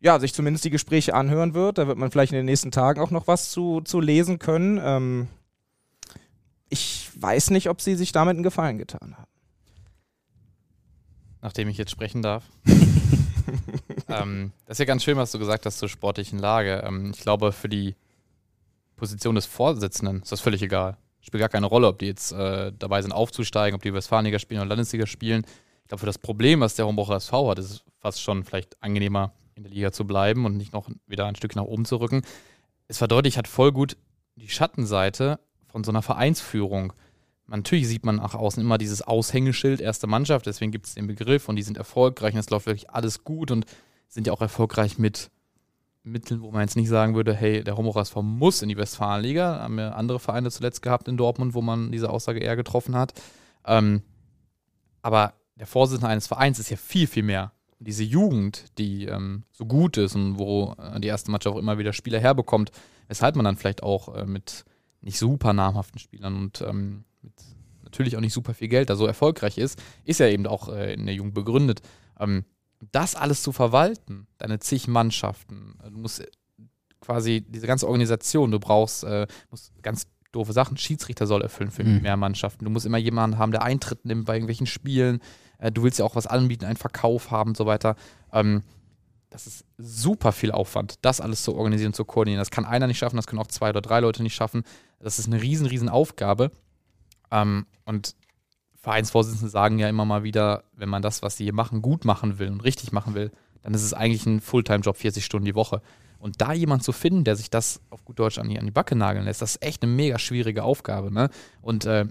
ja, 0.00 0.18
sich 0.20 0.34
zumindest 0.34 0.64
die 0.64 0.70
Gespräche 0.70 1.14
anhören 1.14 1.54
wird. 1.54 1.78
Da 1.78 1.86
wird 1.86 1.98
man 1.98 2.10
vielleicht 2.10 2.32
in 2.32 2.36
den 2.36 2.46
nächsten 2.46 2.70
Tagen 2.70 3.00
auch 3.00 3.10
noch 3.10 3.26
was 3.26 3.50
zu, 3.50 3.80
zu 3.80 4.00
lesen 4.00 4.38
können. 4.38 4.80
Ähm, 4.82 5.28
ich 6.68 7.10
weiß 7.18 7.50
nicht, 7.50 7.68
ob 7.68 7.80
sie 7.80 7.94
sich 7.94 8.12
damit 8.12 8.34
einen 8.34 8.42
Gefallen 8.42 8.78
getan 8.78 9.16
haben 9.16 9.35
nachdem 11.46 11.68
ich 11.68 11.78
jetzt 11.78 11.92
sprechen 11.92 12.22
darf. 12.22 12.42
ähm, 14.08 14.50
das 14.64 14.74
ist 14.74 14.78
ja 14.80 14.84
ganz 14.84 15.04
schön, 15.04 15.16
was 15.16 15.30
du 15.30 15.38
gesagt 15.38 15.64
hast 15.64 15.78
zur 15.78 15.88
sportlichen 15.88 16.40
Lage. 16.40 16.82
Ähm, 16.84 17.12
ich 17.14 17.20
glaube, 17.20 17.52
für 17.52 17.68
die 17.68 17.94
Position 18.96 19.36
des 19.36 19.46
Vorsitzenden 19.46 20.22
ist 20.22 20.32
das 20.32 20.40
völlig 20.40 20.60
egal. 20.60 20.96
Spielt 21.20 21.40
gar 21.40 21.48
keine 21.48 21.66
Rolle, 21.66 21.86
ob 21.86 22.00
die 22.00 22.06
jetzt 22.06 22.32
äh, 22.32 22.72
dabei 22.76 23.00
sind, 23.00 23.12
aufzusteigen, 23.12 23.76
ob 23.76 23.82
die 23.82 23.94
Westfalenliga 23.94 24.40
spielen 24.40 24.60
oder 24.60 24.70
Landesliga 24.70 25.06
spielen. 25.06 25.46
Ich 25.82 25.88
glaube, 25.88 26.00
für 26.00 26.06
das 26.06 26.18
Problem, 26.18 26.58
was 26.58 26.74
der 26.74 26.84
Hombrucher 26.84 27.14
SV 27.14 27.48
hat, 27.48 27.60
ist 27.60 27.70
es 27.70 27.84
fast 28.00 28.20
schon 28.20 28.42
vielleicht 28.42 28.82
angenehmer, 28.82 29.32
in 29.54 29.62
der 29.62 29.70
Liga 29.70 29.92
zu 29.92 30.04
bleiben 30.04 30.46
und 30.46 30.56
nicht 30.56 30.72
noch 30.72 30.88
wieder 31.06 31.26
ein 31.26 31.36
Stück 31.36 31.54
nach 31.54 31.62
oben 31.62 31.84
zu 31.84 31.98
rücken. 31.98 32.22
Es 32.88 32.98
verdeutlicht 32.98 33.36
hat 33.36 33.46
voll 33.46 33.70
gut 33.70 33.96
die 34.34 34.48
Schattenseite 34.48 35.38
von 35.68 35.84
so 35.84 35.92
einer 35.92 36.02
Vereinsführung 36.02 36.92
natürlich 37.46 37.88
sieht 37.88 38.04
man 38.04 38.16
nach 38.16 38.34
außen 38.34 38.60
immer 38.60 38.78
dieses 38.78 39.02
Aushängeschild 39.02 39.80
erste 39.80 40.06
Mannschaft, 40.06 40.46
deswegen 40.46 40.72
gibt 40.72 40.86
es 40.86 40.94
den 40.94 41.06
Begriff 41.06 41.48
und 41.48 41.56
die 41.56 41.62
sind 41.62 41.76
erfolgreich 41.76 42.34
und 42.34 42.40
es 42.40 42.50
läuft 42.50 42.66
wirklich 42.66 42.90
alles 42.90 43.24
gut 43.24 43.50
und 43.50 43.66
sind 44.08 44.26
ja 44.26 44.32
auch 44.32 44.40
erfolgreich 44.40 44.98
mit 44.98 45.30
Mitteln, 46.06 46.40
wo 46.40 46.50
man 46.52 46.62
jetzt 46.62 46.76
nicht 46.76 46.88
sagen 46.88 47.14
würde, 47.14 47.34
hey, 47.34 47.64
der 47.64 47.76
Homorer 47.76 48.02
SV 48.02 48.22
muss 48.22 48.62
in 48.62 48.68
die 48.68 48.76
Westfalenliga. 48.76 49.60
Haben 49.60 49.76
wir 49.76 49.96
andere 49.96 50.20
Vereine 50.20 50.50
zuletzt 50.50 50.80
gehabt 50.80 51.08
in 51.08 51.16
Dortmund, 51.16 51.54
wo 51.54 51.62
man 51.62 51.90
diese 51.90 52.10
Aussage 52.10 52.38
eher 52.38 52.54
getroffen 52.54 52.94
hat. 52.94 53.12
Ähm, 53.64 54.02
aber 55.02 55.34
der 55.56 55.66
Vorsitzende 55.66 56.08
eines 56.08 56.28
Vereins 56.28 56.58
ist 56.58 56.70
ja 56.70 56.76
viel, 56.76 57.06
viel 57.06 57.24
mehr. 57.24 57.52
Diese 57.78 58.04
Jugend, 58.04 58.78
die 58.78 59.06
ähm, 59.06 59.44
so 59.50 59.66
gut 59.66 59.96
ist 59.96 60.14
und 60.14 60.38
wo 60.38 60.74
äh, 60.78 61.00
die 61.00 61.08
erste 61.08 61.30
Mannschaft 61.30 61.54
auch 61.54 61.58
immer 61.58 61.76
wieder 61.76 61.92
Spieler 61.92 62.20
herbekommt, 62.20 62.70
weshalb 63.08 63.36
man 63.36 63.44
dann 63.44 63.56
vielleicht 63.56 63.82
auch 63.82 64.14
äh, 64.14 64.24
mit 64.24 64.64
nicht 65.00 65.18
super 65.18 65.52
namhaften 65.52 65.98
Spielern 65.98 66.36
und 66.36 66.62
ähm, 66.62 67.04
mit 67.26 67.34
natürlich 67.84 68.16
auch 68.16 68.20
nicht 68.20 68.32
super 68.32 68.54
viel 68.54 68.68
Geld 68.68 68.90
da 68.90 68.96
so 68.96 69.06
erfolgreich 69.06 69.58
ist, 69.58 69.80
ist 70.04 70.20
ja 70.20 70.28
eben 70.28 70.46
auch 70.46 70.68
äh, 70.68 70.94
in 70.94 71.06
der 71.06 71.14
Jugend 71.14 71.34
begründet. 71.34 71.82
Ähm, 72.18 72.44
das 72.92 73.14
alles 73.14 73.42
zu 73.42 73.52
verwalten, 73.52 74.26
deine 74.38 74.58
zig 74.58 74.88
Mannschaften, 74.88 75.78
äh, 75.84 75.90
du 75.90 75.98
musst 75.98 76.20
äh, 76.20 76.26
quasi 77.00 77.44
diese 77.46 77.66
ganze 77.66 77.86
Organisation, 77.86 78.50
du 78.50 78.58
brauchst 78.58 79.04
äh, 79.04 79.26
musst 79.50 79.72
ganz 79.82 80.08
doofe 80.32 80.52
Sachen, 80.52 80.76
Schiedsrichter 80.76 81.26
soll 81.26 81.42
erfüllen 81.42 81.70
für 81.70 81.84
mhm. 81.84 82.02
mehr 82.02 82.16
Mannschaften. 82.16 82.64
Du 82.64 82.70
musst 82.70 82.86
immer 82.86 82.98
jemanden 82.98 83.38
haben, 83.38 83.52
der 83.52 83.62
Eintritt 83.62 84.04
nimmt 84.04 84.26
bei 84.26 84.34
irgendwelchen 84.34 84.66
Spielen. 84.66 85.20
Äh, 85.58 85.72
du 85.72 85.82
willst 85.82 85.98
ja 85.98 86.04
auch 86.04 86.16
was 86.16 86.26
anbieten, 86.26 86.64
einen 86.64 86.76
Verkauf 86.76 87.30
haben 87.30 87.50
und 87.50 87.56
so 87.56 87.66
weiter. 87.66 87.96
Ähm, 88.32 88.62
das 89.30 89.46
ist 89.46 89.64
super 89.76 90.32
viel 90.32 90.52
Aufwand, 90.52 90.96
das 91.02 91.20
alles 91.20 91.42
zu 91.42 91.54
organisieren, 91.54 91.92
zu 91.92 92.04
koordinieren. 92.04 92.40
Das 92.40 92.50
kann 92.50 92.64
einer 92.64 92.86
nicht 92.86 92.98
schaffen, 92.98 93.16
das 93.16 93.26
können 93.26 93.40
auch 93.40 93.48
zwei 93.48 93.70
oder 93.70 93.82
drei 93.82 94.00
Leute 94.00 94.22
nicht 94.22 94.34
schaffen. 94.34 94.62
Das 95.00 95.18
ist 95.18 95.26
eine 95.26 95.42
riesen, 95.42 95.66
riesen 95.66 95.88
Aufgabe. 95.88 96.52
Ähm, 97.30 97.66
und 97.84 98.14
Vereinsvorsitzende 98.74 99.50
sagen 99.50 99.78
ja 99.78 99.88
immer 99.88 100.04
mal 100.04 100.22
wieder, 100.22 100.64
wenn 100.74 100.88
man 100.88 101.02
das, 101.02 101.22
was 101.22 101.36
sie 101.36 101.44
hier 101.44 101.54
machen, 101.54 101.82
gut 101.82 102.04
machen 102.04 102.38
will 102.38 102.48
und 102.48 102.62
richtig 102.62 102.92
machen 102.92 103.14
will, 103.14 103.32
dann 103.62 103.74
ist 103.74 103.82
es 103.82 103.94
eigentlich 103.94 104.26
ein 104.26 104.40
Fulltime-Job, 104.40 104.96
40 104.96 105.24
Stunden 105.24 105.44
die 105.44 105.56
Woche. 105.56 105.82
Und 106.18 106.40
da 106.40 106.52
jemand 106.52 106.84
zu 106.84 106.92
finden, 106.92 107.24
der 107.24 107.36
sich 107.36 107.50
das 107.50 107.80
auf 107.90 108.04
gut 108.04 108.18
Deutsch 108.18 108.38
an 108.38 108.48
die, 108.48 108.58
an 108.58 108.64
die 108.64 108.70
Backe 108.70 108.94
nageln 108.94 109.24
lässt, 109.24 109.42
das 109.42 109.56
ist 109.56 109.62
echt 109.62 109.82
eine 109.82 109.92
mega 109.92 110.18
schwierige 110.18 110.62
Aufgabe. 110.62 111.12
Ne? 111.12 111.30
Und 111.62 111.84
äh, 111.84 112.06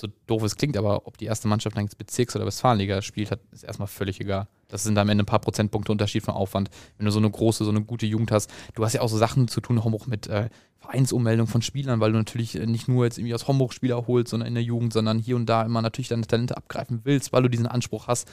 so 0.00 0.08
doof 0.26 0.42
es 0.42 0.56
klingt, 0.56 0.76
aber 0.76 1.06
ob 1.06 1.18
die 1.18 1.26
erste 1.26 1.46
Mannschaft 1.46 1.76
dann 1.76 1.88
Bezirks- 1.98 2.34
oder 2.34 2.46
Westfalenliga 2.46 3.02
spielt, 3.02 3.30
hat, 3.30 3.40
ist 3.52 3.64
erstmal 3.64 3.88
völlig 3.88 4.20
egal. 4.20 4.48
Das 4.68 4.82
sind 4.84 4.96
am 4.96 5.08
Ende 5.08 5.24
ein 5.24 5.26
paar 5.26 5.40
Prozentpunkte 5.40 5.92
Unterschied 5.92 6.22
von 6.22 6.34
Aufwand. 6.34 6.70
Wenn 6.96 7.06
du 7.06 7.12
so 7.12 7.18
eine 7.18 7.30
große, 7.30 7.64
so 7.64 7.70
eine 7.70 7.82
gute 7.82 8.06
Jugend 8.06 8.32
hast, 8.32 8.50
du 8.74 8.84
hast 8.84 8.94
ja 8.94 9.02
auch 9.02 9.08
so 9.08 9.18
Sachen 9.18 9.48
zu 9.48 9.60
tun, 9.60 9.78
auch 9.78 10.06
mit 10.06 10.26
äh, 10.28 10.48
Vereinsummeldung 10.78 11.46
von 11.46 11.60
Spielern, 11.60 12.00
weil 12.00 12.12
du 12.12 12.18
natürlich 12.18 12.56
äh, 12.56 12.66
nicht 12.66 12.88
nur 12.88 13.04
jetzt 13.04 13.18
irgendwie 13.18 13.34
aus 13.34 13.46
Homburg 13.46 13.74
Spieler 13.74 14.06
holst, 14.06 14.30
sondern 14.30 14.48
in 14.48 14.54
der 14.54 14.62
Jugend, 14.62 14.92
sondern 14.92 15.18
hier 15.18 15.36
und 15.36 15.46
da 15.46 15.62
immer 15.62 15.82
natürlich 15.82 16.08
deine 16.08 16.26
Talente 16.26 16.56
abgreifen 16.56 17.00
willst, 17.04 17.32
weil 17.32 17.42
du 17.42 17.50
diesen 17.50 17.66
Anspruch 17.66 18.06
hast. 18.06 18.28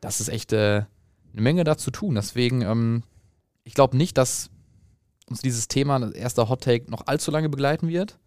Das 0.00 0.20
ist 0.20 0.28
echt 0.28 0.52
äh, 0.52 0.84
eine 1.32 1.42
Menge 1.42 1.64
da 1.64 1.78
zu 1.78 1.90
tun. 1.90 2.16
Deswegen, 2.16 2.62
ähm, 2.62 3.02
ich 3.64 3.74
glaube 3.74 3.96
nicht, 3.96 4.18
dass 4.18 4.50
uns 5.26 5.40
dieses 5.40 5.68
Thema, 5.68 5.98
das 5.98 6.12
erste 6.12 6.48
Hot 6.48 6.62
Take, 6.62 6.90
noch 6.90 7.06
allzu 7.06 7.30
lange 7.30 7.48
begleiten 7.48 7.88
wird. 7.88 8.18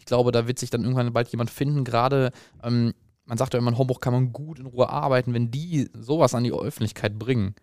Ich 0.00 0.06
glaube, 0.06 0.32
da 0.32 0.48
wird 0.48 0.58
sich 0.58 0.70
dann 0.70 0.82
irgendwann 0.82 1.12
bald 1.12 1.28
jemand 1.28 1.50
finden, 1.50 1.84
gerade 1.84 2.32
ähm, 2.62 2.94
man 3.26 3.38
sagt 3.38 3.54
ja 3.54 3.60
immer, 3.60 3.70
in 3.70 3.78
Homburg 3.78 4.00
kann 4.00 4.12
man 4.12 4.32
gut 4.32 4.58
in 4.58 4.66
Ruhe 4.66 4.88
arbeiten. 4.88 5.32
Wenn 5.34 5.52
die 5.52 5.88
sowas 5.94 6.34
an 6.34 6.42
die 6.42 6.52
Öffentlichkeit 6.52 7.16
bringen, 7.16 7.54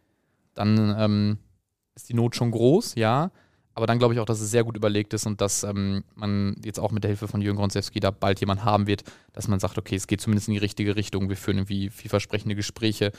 dann 0.53 0.95
ähm, 0.97 1.37
ist 1.93 2.07
die 2.07 2.13
Not 2.13 2.37
schon 2.37 2.51
groß, 2.51 2.95
ja. 2.95 3.31
Aber 3.73 3.85
dann 3.85 3.99
glaube 3.99 4.13
ich 4.13 4.21
auch, 4.21 4.25
dass 4.25 4.39
es 4.39 4.49
sehr 4.49 4.63
gut 4.63 4.77
überlegt 4.77 5.13
ist 5.13 5.25
und 5.25 5.41
dass 5.41 5.63
ähm, 5.63 6.05
man 6.15 6.55
jetzt 6.63 6.79
auch 6.79 6.91
mit 6.91 7.03
der 7.03 7.09
Hilfe 7.09 7.27
von 7.27 7.41
Jürgen 7.41 7.57
Gronzewski 7.57 7.99
da 7.99 8.11
bald 8.11 8.39
jemand 8.39 8.63
haben 8.63 8.87
wird, 8.87 9.03
dass 9.33 9.49
man 9.49 9.59
sagt, 9.59 9.77
okay, 9.77 9.95
es 9.95 10.07
geht 10.07 10.21
zumindest 10.21 10.47
in 10.47 10.53
die 10.53 10.59
richtige 10.59 10.95
Richtung. 10.95 11.27
Wir 11.27 11.35
führen 11.35 11.57
irgendwie 11.57 11.89
vielversprechende 11.89 12.55
Gespräche 12.55 13.11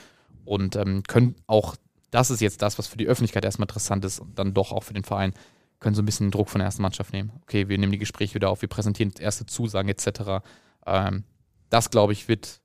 und 0.47 0.75
ähm, 0.77 1.03
können 1.07 1.35
auch, 1.47 1.77
das 2.11 2.31
ist 2.31 2.41
jetzt 2.41 2.63
das, 2.63 2.79
was 2.79 2.87
für 2.87 2.97
die 2.97 3.09
Öffentlichkeit 3.09 3.45
erstmal 3.45 3.67
interessant 3.67 4.07
ist 4.07 4.21
und 4.21 4.39
dann 4.39 4.55
doch 4.55 4.73
auch 4.73 4.85
für 4.85 4.95
den 4.95 5.05
Verein, 5.05 5.35
können 5.81 5.95
so 5.95 6.03
ein 6.03 6.07
bisschen 6.07 6.31
Druck 6.31 6.49
von 6.49 6.59
der 6.59 6.67
ersten 6.67 6.83
Mannschaft 6.83 7.13
nehmen. 7.13 7.33
Okay, 7.43 7.69
wir 7.69 7.79
nehmen 7.79 7.93
die 7.93 7.99
Gespräche 7.99 8.35
wieder 8.35 8.51
auf, 8.51 8.63
wir 8.63 8.69
präsentieren 8.69 9.13
erste 9.19 9.47
Zusagen 9.47 9.89
etc. 9.89 10.43
Ähm, 10.87 11.25
das, 11.71 11.91
glaube 11.91 12.13
ich, 12.13 12.29
wird 12.29 12.61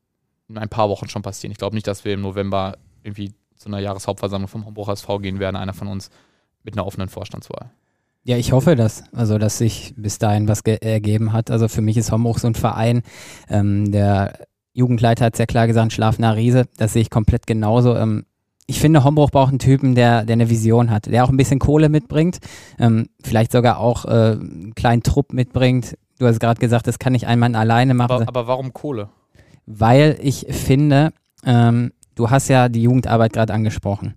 in 0.49 0.57
ein 0.57 0.69
paar 0.69 0.89
Wochen 0.89 1.07
schon 1.07 1.21
passieren. 1.21 1.51
Ich 1.51 1.57
glaube 1.57 1.75
nicht, 1.75 1.87
dass 1.87 2.05
wir 2.05 2.13
im 2.13 2.21
November 2.21 2.77
irgendwie 3.03 3.33
zu 3.55 3.67
einer 3.67 3.79
Jahreshauptversammlung 3.79 4.47
vom 4.47 4.65
Homburger 4.65 4.93
SV 4.93 5.19
gehen 5.19 5.39
werden, 5.39 5.55
einer 5.55 5.73
von 5.73 5.87
uns 5.87 6.09
mit 6.63 6.75
einer 6.75 6.85
offenen 6.85 7.09
Vorstandswahl. 7.09 7.71
Ja, 8.23 8.37
ich 8.37 8.53
hoffe 8.53 8.75
das. 8.75 9.03
Also, 9.11 9.37
dass 9.37 9.57
sich 9.57 9.93
bis 9.97 10.17
dahin 10.17 10.47
was 10.47 10.61
ergeben 10.61 11.33
hat. 11.33 11.51
Also 11.51 11.67
für 11.67 11.81
mich 11.81 11.97
ist 11.97 12.11
Homburg 12.11 12.39
so 12.39 12.47
ein 12.47 12.55
Verein. 12.55 13.03
Ähm, 13.49 13.91
der 13.91 14.47
Jugendleiter 14.71 15.25
hat 15.25 15.35
sehr 15.35 15.45
klar 15.45 15.67
gesagt, 15.67 15.91
schlafender 15.91 16.35
Riese. 16.35 16.65
Das 16.77 16.93
sehe 16.93 17.01
ich 17.01 17.09
komplett 17.09 17.47
genauso. 17.47 17.95
Ähm, 17.97 18.25
ich 18.65 18.79
finde, 18.79 19.03
Homburg 19.03 19.31
braucht 19.31 19.49
einen 19.49 19.59
Typen, 19.59 19.95
der, 19.95 20.25
der 20.25 20.33
eine 20.33 20.49
Vision 20.49 20.89
hat, 20.89 21.07
der 21.07 21.23
auch 21.23 21.29
ein 21.29 21.37
bisschen 21.37 21.59
Kohle 21.59 21.89
mitbringt, 21.89 22.39
ähm, 22.79 23.07
vielleicht 23.23 23.51
sogar 23.51 23.79
auch 23.79 24.05
äh, 24.05 24.09
einen 24.09 24.73
kleinen 24.75 25.03
Trupp 25.03 25.33
mitbringt. 25.33 25.97
Du 26.19 26.27
hast 26.27 26.39
gerade 26.39 26.59
gesagt, 26.59 26.87
das 26.87 26.99
kann 26.99 27.13
nicht 27.13 27.27
ein 27.27 27.39
Mann 27.39 27.55
alleine 27.55 27.93
machen. 27.93 28.11
Aber, 28.11 28.27
aber 28.27 28.47
warum 28.47 28.73
Kohle? 28.73 29.09
Weil 29.65 30.17
ich 30.21 30.45
finde, 30.49 31.11
ähm, 31.45 31.91
du 32.15 32.29
hast 32.29 32.47
ja 32.47 32.69
die 32.69 32.83
Jugendarbeit 32.83 33.33
gerade 33.33 33.53
angesprochen. 33.53 34.15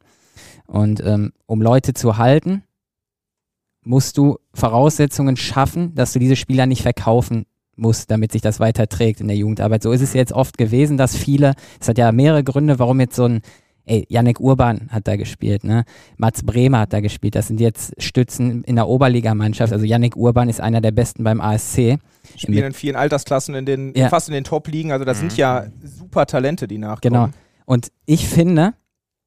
Und 0.66 1.04
ähm, 1.04 1.32
um 1.46 1.62
Leute 1.62 1.94
zu 1.94 2.16
halten, 2.16 2.62
musst 3.82 4.18
du 4.18 4.38
Voraussetzungen 4.52 5.36
schaffen, 5.36 5.94
dass 5.94 6.12
du 6.12 6.18
diese 6.18 6.36
Spieler 6.36 6.66
nicht 6.66 6.82
verkaufen 6.82 7.46
musst, 7.76 8.10
damit 8.10 8.32
sich 8.32 8.42
das 8.42 8.58
weiter 8.58 8.88
trägt 8.88 9.20
in 9.20 9.28
der 9.28 9.36
Jugendarbeit. 9.36 9.82
So 9.82 9.92
ist 9.92 10.00
es 10.00 10.12
jetzt 10.12 10.32
oft 10.32 10.58
gewesen, 10.58 10.96
dass 10.96 11.16
viele, 11.16 11.54
es 11.80 11.88
hat 11.88 11.98
ja 11.98 12.10
mehrere 12.10 12.42
Gründe, 12.42 12.78
warum 12.78 13.00
jetzt 13.00 13.16
so 13.16 13.24
ein, 13.24 13.42
ey, 13.87 14.05
Yannick 14.09 14.40
Urban 14.40 14.88
hat 14.90 15.09
da 15.09 15.16
gespielt, 15.16 15.64
ne? 15.64 15.85
Mats 16.16 16.43
Bremer 16.43 16.81
hat 16.81 16.93
da 16.93 17.00
gespielt, 17.00 17.35
das 17.35 17.47
sind 17.47 17.61
jetzt 17.61 17.95
Stützen 18.02 18.62
in 18.64 18.76
der 18.76 18.88
Oberligamannschaft. 18.88 19.73
Also 19.73 19.85
Yannick 19.85 20.16
Urban 20.16 20.49
ist 20.49 20.61
einer 20.61 20.81
der 20.81 20.90
besten 20.90 21.25
beim 21.25 21.40
ASC. 21.40 21.99
Spielen 22.37 22.64
in 22.64 22.73
vielen 22.73 22.97
Altersklassen, 22.97 23.55
in 23.55 23.64
den, 23.64 23.93
ja. 23.97 24.09
fast 24.09 24.28
in 24.28 24.35
den 24.35 24.45
Top-Ligen, 24.45 24.93
also 24.93 25.05
das 25.05 25.19
mhm. 25.19 25.31
sind 25.31 25.37
ja 25.38 25.66
super 25.83 26.26
Talente, 26.26 26.69
die 26.69 26.78
nachkommen. 26.78 27.14
Genau. 27.14 27.28
Und 27.64 27.88
ich 28.05 28.28
finde, 28.28 28.75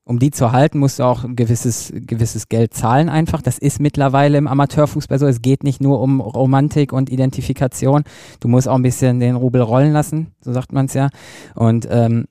um 0.09 0.17
die 0.17 0.31
zu 0.31 0.51
halten, 0.51 0.79
musst 0.79 0.97
du 0.97 1.03
auch 1.03 1.23
ein 1.23 1.35
gewisses, 1.35 1.93
gewisses 1.93 2.49
Geld 2.49 2.73
zahlen 2.73 3.09
einfach. 3.09 3.43
Das 3.43 3.59
ist 3.59 3.79
mittlerweile 3.79 4.39
im 4.39 4.47
Amateurfußball 4.47 5.19
so. 5.19 5.27
Es 5.27 5.43
geht 5.43 5.63
nicht 5.63 5.81
nur 5.81 6.01
um 6.01 6.19
Romantik 6.19 6.93
und 6.93 7.11
Identifikation. 7.11 8.03
Du 8.39 8.47
musst 8.47 8.67
auch 8.67 8.73
ein 8.73 8.81
bisschen 8.81 9.19
den 9.19 9.35
Rubel 9.35 9.61
rollen 9.61 9.93
lassen, 9.93 10.33
so 10.41 10.51
sagt 10.51 10.73
man 10.73 10.87
es 10.87 10.95
ja. 10.95 11.09
Und 11.53 11.87
ähm, 11.91 12.25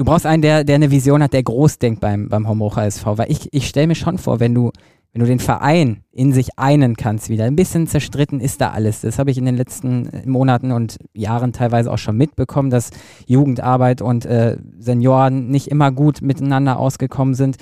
du 0.00 0.04
brauchst 0.06 0.24
einen, 0.24 0.40
der, 0.40 0.64
der 0.64 0.76
eine 0.76 0.90
Vision 0.90 1.22
hat, 1.22 1.34
der 1.34 1.42
groß 1.42 1.78
denkt 1.78 2.00
beim, 2.00 2.30
beim 2.30 2.48
Hombrucher 2.48 2.86
SV. 2.86 3.18
Weil 3.18 3.30
ich, 3.30 3.52
ich 3.52 3.68
stelle 3.68 3.86
mir 3.86 3.94
schon 3.94 4.16
vor, 4.16 4.40
wenn 4.40 4.54
du 4.54 4.72
wenn 5.12 5.20
du 5.20 5.26
den 5.26 5.40
Verein 5.40 6.04
in 6.12 6.32
sich 6.32 6.56
einen 6.56 6.96
kannst 6.96 7.30
wieder. 7.30 7.44
Ein 7.44 7.56
bisschen 7.56 7.88
zerstritten 7.88 8.38
ist 8.38 8.60
da 8.60 8.70
alles. 8.70 9.00
Das 9.00 9.18
habe 9.18 9.32
ich 9.32 9.38
in 9.38 9.44
den 9.44 9.56
letzten 9.56 10.08
Monaten 10.24 10.70
und 10.70 10.98
Jahren 11.14 11.52
teilweise 11.52 11.90
auch 11.90 11.98
schon 11.98 12.16
mitbekommen, 12.16 12.70
dass 12.70 12.90
Jugendarbeit 13.26 14.02
und 14.02 14.24
äh, 14.24 14.56
Senioren 14.78 15.48
nicht 15.48 15.66
immer 15.66 15.90
gut 15.90 16.22
miteinander 16.22 16.78
ausgekommen 16.78 17.34
sind. 17.34 17.56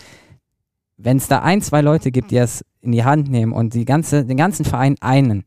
Wenn 0.99 1.17
es 1.17 1.27
da 1.27 1.39
ein, 1.39 1.63
zwei 1.63 1.81
Leute 1.81 2.11
gibt, 2.11 2.33
die 2.33 2.37
das 2.37 2.67
in 2.83 2.93
die 2.93 3.05
Hand 3.05 3.31
nehmen 3.31 3.53
und 3.53 3.73
die 3.73 3.87
ganze, 3.87 4.27
den 4.27 4.37
ganzen 4.37 4.67
Verein 4.67 4.97
einen 5.01 5.45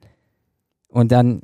und 0.88 1.12
dann 1.12 1.44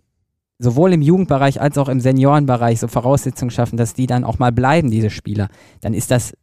sowohl 0.60 0.94
im 0.94 1.02
Jugendbereich 1.02 1.62
als 1.62 1.78
auch 1.78 1.90
im 1.90 2.00
Seniorenbereich 2.00 2.80
so 2.80 2.88
Voraussetzungen 2.88 3.52
schaffen, 3.52 3.78
dass 3.78 3.94
die 3.94 4.08
dann 4.08 4.24
auch 4.24 4.40
mal 4.40 4.52
bleiben, 4.52 4.90
diese 4.90 5.10
Spieler, 5.10 5.50
dann 5.82 5.94
ist 5.94 6.12
das 6.12 6.34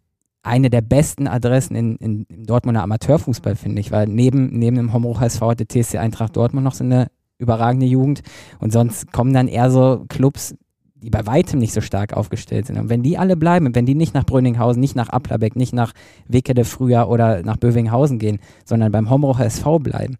eine 0.43 0.71
der 0.71 0.83
besten 0.83 1.27
Adressen 1.27 1.75
in, 1.75 1.97
in, 1.97 2.27
im 2.29 2.47
Dortmunder 2.47 2.83
Amateurfußball, 2.83 3.57
finde 3.57 3.81
ich, 3.81 3.91
weil 3.91 4.07
neben, 4.07 4.59
neben 4.59 4.77
dem 4.77 4.93
Homburg 4.93 5.21
HSV 5.21 5.41
hat 5.41 5.61
der 5.61 5.69
TSC 5.69 5.99
Eintracht 5.99 6.37
Dortmund 6.37 6.65
noch 6.65 6.75
so 6.75 6.85
eine 6.85 7.09
überragende 7.39 7.87
Jugend 7.87 8.23
und 8.61 8.73
sonst 8.73 9.11
kommen 9.11 9.33
dann 9.33 9.49
eher 9.49 9.71
so 9.71 10.05
Clubs, 10.09 10.55
die 10.95 11.11
bei 11.11 11.27
weitem 11.27 11.59
nicht 11.59 11.73
so 11.73 11.81
stark 11.81 12.13
aufgestellt 12.13 12.67
sind. 12.67 12.79
Und 12.79 12.89
wenn 12.89 13.03
die 13.03 13.19
alle 13.19 13.37
bleiben, 13.37 13.75
wenn 13.75 13.87
die 13.87 13.95
nicht 13.95 14.15
nach 14.15 14.25
Brünninghausen, 14.25 14.81
nicht 14.81 14.97
nach 14.97 15.09
Applerbeck, 15.11 15.57
nicht 15.57 15.75
nach 15.75 15.93
Wickede 16.29 16.65
früher 16.65 17.09
oder 17.09 17.43
nach 17.43 17.57
Bövinghausen 17.57 18.19
gehen, 18.19 18.39
sondern 18.65 18.93
beim 18.93 19.11
Homburg 19.11 19.41
SV 19.41 19.81
bleiben, 19.81 20.17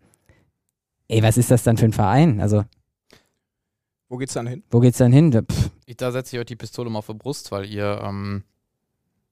ey, 1.09 1.23
was 1.23 1.39
ist 1.39 1.51
das 1.51 1.63
dann 1.63 1.77
für 1.77 1.87
ein 1.87 1.93
Verein? 1.93 2.41
Also 2.41 2.65
wo 4.15 4.19
geht's 4.19 4.35
dann 4.35 4.47
hin? 4.47 4.63
Wo 4.71 4.79
geht's 4.79 4.99
dann 4.99 5.11
hin? 5.11 5.33
Pff. 5.33 5.71
Da 5.97 6.13
setze 6.13 6.37
ich 6.37 6.41
euch 6.41 6.47
die 6.47 6.55
Pistole 6.55 6.89
mal 6.89 7.01
auf 7.01 7.09
die 7.09 7.15
Brust, 7.15 7.51
weil 7.51 7.67
ihr 7.67 8.01
ähm, 8.01 8.45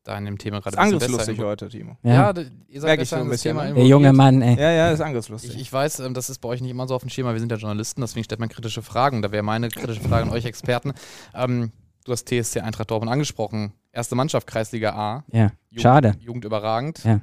da 0.02 0.18
in 0.18 0.24
dem 0.24 0.38
Thema 0.38 0.60
gerade 0.60 0.76
ein 0.76 0.90
bisschen 0.90 1.02
angriffslustig 1.04 1.38
heute, 1.38 1.68
Timo. 1.68 1.96
Ja, 2.02 2.32
ja 2.32 2.44
ihr 2.66 2.80
seid 2.80 2.98
besser 2.98 3.20
in 3.20 3.30
das 3.30 3.42
Thema 3.42 3.70
Der 3.70 3.86
junge 3.86 4.12
Mann, 4.12 4.42
ey. 4.42 4.58
Ja, 4.60 4.72
ja, 4.72 4.90
ist 4.90 5.00
angriffslustig. 5.00 5.54
Ich, 5.54 5.60
ich 5.60 5.72
weiß, 5.72 6.00
ähm, 6.00 6.14
das 6.14 6.30
ist 6.30 6.40
bei 6.40 6.48
euch 6.48 6.60
nicht 6.60 6.72
immer 6.72 6.88
so 6.88 6.96
auf 6.96 7.02
dem 7.02 7.10
Schema. 7.10 7.32
Wir 7.32 7.38
sind 7.38 7.52
ja 7.52 7.58
Journalisten, 7.58 8.00
deswegen 8.00 8.24
stellt 8.24 8.40
man 8.40 8.48
kritische 8.48 8.82
Fragen. 8.82 9.22
Da 9.22 9.30
wäre 9.30 9.44
meine 9.44 9.68
kritische 9.68 10.00
Frage 10.00 10.24
an 10.24 10.30
euch 10.30 10.46
Experten. 10.46 10.94
Ähm, 11.32 11.70
du 12.04 12.10
hast 12.10 12.28
TSC 12.28 12.58
Eintracht 12.58 12.90
Dortmund 12.90 13.12
angesprochen. 13.12 13.72
Erste 13.92 14.16
Mannschaft, 14.16 14.48
Kreisliga 14.48 14.94
A. 14.96 15.24
Ja, 15.30 15.52
Jugend, 15.70 15.80
schade. 15.80 16.16
Jugend 16.18 16.44
überragend. 16.44 17.04
Ja. 17.04 17.20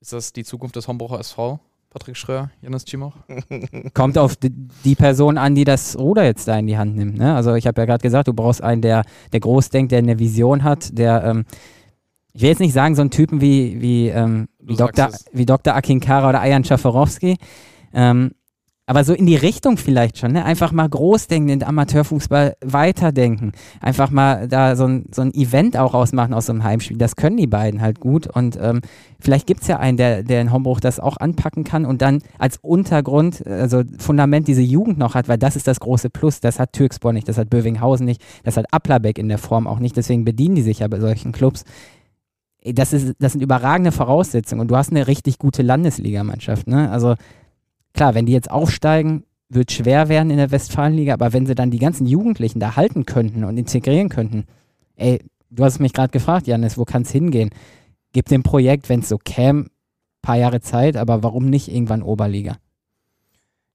Ist 0.00 0.12
das 0.12 0.32
die 0.32 0.42
Zukunft 0.42 0.74
des 0.74 0.88
Hombrucher 0.88 1.20
SV? 1.20 1.60
Patrick 1.90 2.16
Schröer, 2.16 2.50
Jonas 2.62 2.84
Cimoch? 2.84 3.16
Kommt 3.94 4.16
auf 4.16 4.36
die 4.36 4.94
Person 4.94 5.38
an, 5.38 5.56
die 5.56 5.64
das 5.64 5.98
Ruder 5.98 6.24
jetzt 6.24 6.46
da 6.46 6.56
in 6.56 6.68
die 6.68 6.78
Hand 6.78 6.96
nimmt. 6.96 7.18
Ne? 7.18 7.34
Also 7.34 7.54
ich 7.54 7.66
habe 7.66 7.80
ja 7.80 7.84
gerade 7.84 8.02
gesagt, 8.02 8.28
du 8.28 8.32
brauchst 8.32 8.62
einen, 8.62 8.80
der, 8.80 9.02
der 9.32 9.40
groß 9.40 9.70
denkt, 9.70 9.90
der 9.90 9.98
eine 9.98 10.18
Vision 10.20 10.62
hat, 10.62 10.96
der 10.96 11.24
ähm, 11.24 11.44
ich 12.32 12.42
will 12.42 12.48
jetzt 12.50 12.60
nicht 12.60 12.72
sagen, 12.72 12.94
so 12.94 13.00
einen 13.00 13.10
Typen 13.10 13.40
wie, 13.40 13.80
wie, 13.80 14.08
ähm, 14.08 14.48
wie, 14.60 14.76
Dr., 14.76 15.10
wie 15.32 15.46
Dr. 15.46 15.74
Akinkara 15.74 16.28
oder 16.28 16.40
Ayan 16.40 16.64
Schaforowski, 16.64 17.36
ähm, 17.92 18.32
aber 18.90 19.04
so 19.04 19.12
in 19.12 19.24
die 19.24 19.36
Richtung 19.36 19.76
vielleicht 19.76 20.18
schon, 20.18 20.32
ne? 20.32 20.44
Einfach 20.44 20.72
mal 20.72 20.88
großdenken, 20.88 21.46
den 21.46 21.62
Amateurfußball 21.62 22.56
weiterdenken. 22.60 23.52
Einfach 23.80 24.10
mal 24.10 24.48
da 24.48 24.74
so 24.74 24.84
ein, 24.84 25.04
so 25.14 25.22
ein 25.22 25.32
Event 25.32 25.76
auch 25.76 25.94
ausmachen 25.94 26.34
aus 26.34 26.46
so 26.46 26.52
einem 26.52 26.64
Heimspiel. 26.64 26.98
Das 26.98 27.14
können 27.14 27.36
die 27.36 27.46
beiden 27.46 27.82
halt 27.82 28.00
gut. 28.00 28.26
Und 28.26 28.58
ähm, 28.60 28.80
vielleicht 29.20 29.46
gibt 29.46 29.62
es 29.62 29.68
ja 29.68 29.78
einen, 29.78 29.96
der, 29.96 30.24
der 30.24 30.40
in 30.40 30.52
Hombruch 30.52 30.80
das 30.80 30.98
auch 30.98 31.18
anpacken 31.18 31.62
kann 31.62 31.86
und 31.86 32.02
dann 32.02 32.18
als 32.36 32.58
Untergrund, 32.62 33.46
also 33.46 33.84
Fundament 34.00 34.48
diese 34.48 34.62
Jugend 34.62 34.98
noch 34.98 35.14
hat, 35.14 35.28
weil 35.28 35.38
das 35.38 35.54
ist 35.54 35.68
das 35.68 35.78
große 35.78 36.10
Plus. 36.10 36.40
Das 36.40 36.58
hat 36.58 36.72
Türkspor 36.72 37.12
nicht, 37.12 37.28
das 37.28 37.38
hat 37.38 37.48
Bövinghausen 37.48 38.04
nicht, 38.04 38.20
das 38.42 38.56
hat 38.56 38.66
Applerbeck 38.72 39.18
in 39.18 39.28
der 39.28 39.38
Form 39.38 39.68
auch 39.68 39.78
nicht. 39.78 39.96
Deswegen 39.96 40.24
bedienen 40.24 40.56
die 40.56 40.62
sich 40.62 40.80
ja 40.80 40.88
bei 40.88 40.98
solchen 40.98 41.30
Clubs 41.30 41.64
das, 42.62 42.92
ist, 42.92 43.14
das 43.18 43.32
sind 43.32 43.40
überragende 43.40 43.92
Voraussetzungen 43.92 44.60
und 44.60 44.68
du 44.68 44.76
hast 44.76 44.90
eine 44.90 45.06
richtig 45.06 45.38
gute 45.38 45.62
Landesligamannschaft. 45.62 46.66
Ne? 46.66 46.90
Also 46.90 47.14
klar, 47.94 48.14
wenn 48.14 48.26
die 48.26 48.32
jetzt 48.32 48.50
aufsteigen, 48.50 49.24
wird 49.48 49.72
schwer 49.72 50.08
werden 50.08 50.30
in 50.30 50.36
der 50.36 50.50
Westfalenliga, 50.50 51.14
aber 51.14 51.32
wenn 51.32 51.46
sie 51.46 51.54
dann 51.54 51.70
die 51.70 51.78
ganzen 51.78 52.06
Jugendlichen 52.06 52.60
da 52.60 52.76
halten 52.76 53.04
könnten 53.04 53.44
und 53.44 53.58
integrieren 53.58 54.08
könnten, 54.08 54.44
ey, 54.96 55.20
du 55.50 55.64
hast 55.64 55.80
mich 55.80 55.92
gerade 55.92 56.12
gefragt, 56.12 56.46
Janis, 56.46 56.78
wo 56.78 56.84
kann 56.84 57.02
es 57.02 57.10
hingehen? 57.10 57.50
Gib 58.12 58.26
dem 58.26 58.42
Projekt, 58.42 58.88
wenn 58.88 59.00
es 59.00 59.08
so 59.08 59.18
käme, 59.18 59.66
paar 60.22 60.36
Jahre 60.36 60.60
Zeit, 60.60 60.96
aber 60.96 61.22
warum 61.22 61.46
nicht 61.46 61.68
irgendwann 61.68 62.02
Oberliga? 62.02 62.58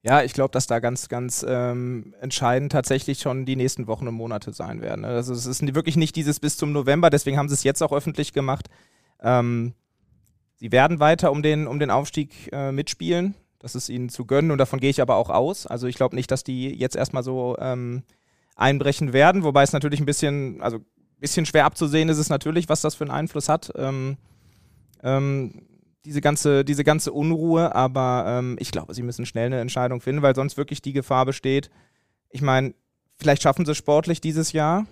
Ja, 0.04 0.22
ich 0.22 0.34
glaube, 0.34 0.52
dass 0.52 0.68
da 0.68 0.80
ganz, 0.80 1.10
ganz 1.10 1.44
ähm, 1.48 2.14
entscheidend 2.22 2.72
tatsächlich 2.72 3.20
schon 3.20 3.46
die 3.46 3.56
nächsten 3.56 3.88
Wochen 3.88 4.08
und 4.08 4.14
Monate 4.14 4.54
sein 4.54 4.82
werden. 4.82 5.02
Ne? 5.02 5.08
Also 5.08 5.34
es 5.34 5.48
ist 5.48 5.64
wirklich 5.74 5.98
nicht 5.98 6.16
dieses 6.16 6.40
bis 6.40 6.58
zum 6.58 6.72
November, 6.72 7.10
deswegen 7.10 7.38
haben 7.38 7.50
sie 7.50 7.56
es 7.56 7.64
jetzt 7.64 7.82
auch 7.82 7.92
öffentlich 7.92 8.32
gemacht. 8.32 8.68
Ähm, 9.20 9.74
sie 10.58 10.72
werden 10.72 11.00
weiter 11.00 11.32
um 11.32 11.42
den, 11.42 11.66
um 11.66 11.80
den 11.80 11.90
Aufstieg 11.90 12.52
äh, 12.52 12.72
mitspielen. 12.72 13.34
Das 13.66 13.74
ist 13.74 13.90
ihnen 13.90 14.10
zu 14.10 14.26
gönnen 14.26 14.52
und 14.52 14.60
davon 14.60 14.80
gehe 14.80 14.92
ich 14.92 15.02
aber 15.02 15.16
auch 15.16 15.32
aus. 15.32 15.66
Also 15.66 15.88
ich 15.88 15.96
glaube 15.96 16.16
nicht, 16.16 16.30
dass 16.30 16.44
die 16.44 16.70
jetzt 16.70 16.96
erstmal 16.96 17.24
so 17.24 17.56
ähm, 17.58 18.04
einbrechen 18.56 19.12
werden, 19.12 19.44
wobei 19.44 19.64
es 19.64 19.74
natürlich 19.74 20.00
ein 20.00 20.06
bisschen, 20.06 20.62
also 20.62 20.78
ein 20.78 20.86
bisschen 21.20 21.48
schwer 21.48 21.66
abzusehen 21.66 22.08
ist 22.10 22.20
es 22.20 22.30
natürlich, 22.30 22.70
was 22.70 22.82
das 22.82 22.94
für 22.94 23.06
einen 23.06 23.12
Einfluss 23.12 23.50
hat. 23.50 23.74
Ähm, 23.76 24.18
ähm, 25.02 25.64
diese 26.06 26.22
ganze, 26.22 26.64
diese 26.64 26.84
ganze 26.84 27.12
Unruhe, 27.12 27.74
aber 27.74 28.26
ähm, 28.28 28.56
ich 28.60 28.70
glaube, 28.70 28.94
sie 28.94 29.02
müssen 29.02 29.26
schnell 29.26 29.48
eine 29.48 29.62
Entscheidung 29.62 30.00
finden, 30.00 30.22
weil 30.22 30.36
sonst 30.36 30.58
wirklich 30.58 30.84
die 30.84 30.94
Gefahr 30.94 31.26
besteht. 31.26 31.72
Ich 32.30 32.44
meine, 32.44 32.76
vielleicht 33.18 33.42
schaffen 33.42 33.66
sie 33.66 33.72
es 33.72 33.78
sportlich 33.80 34.22
dieses 34.22 34.52
Jahr 34.52 34.86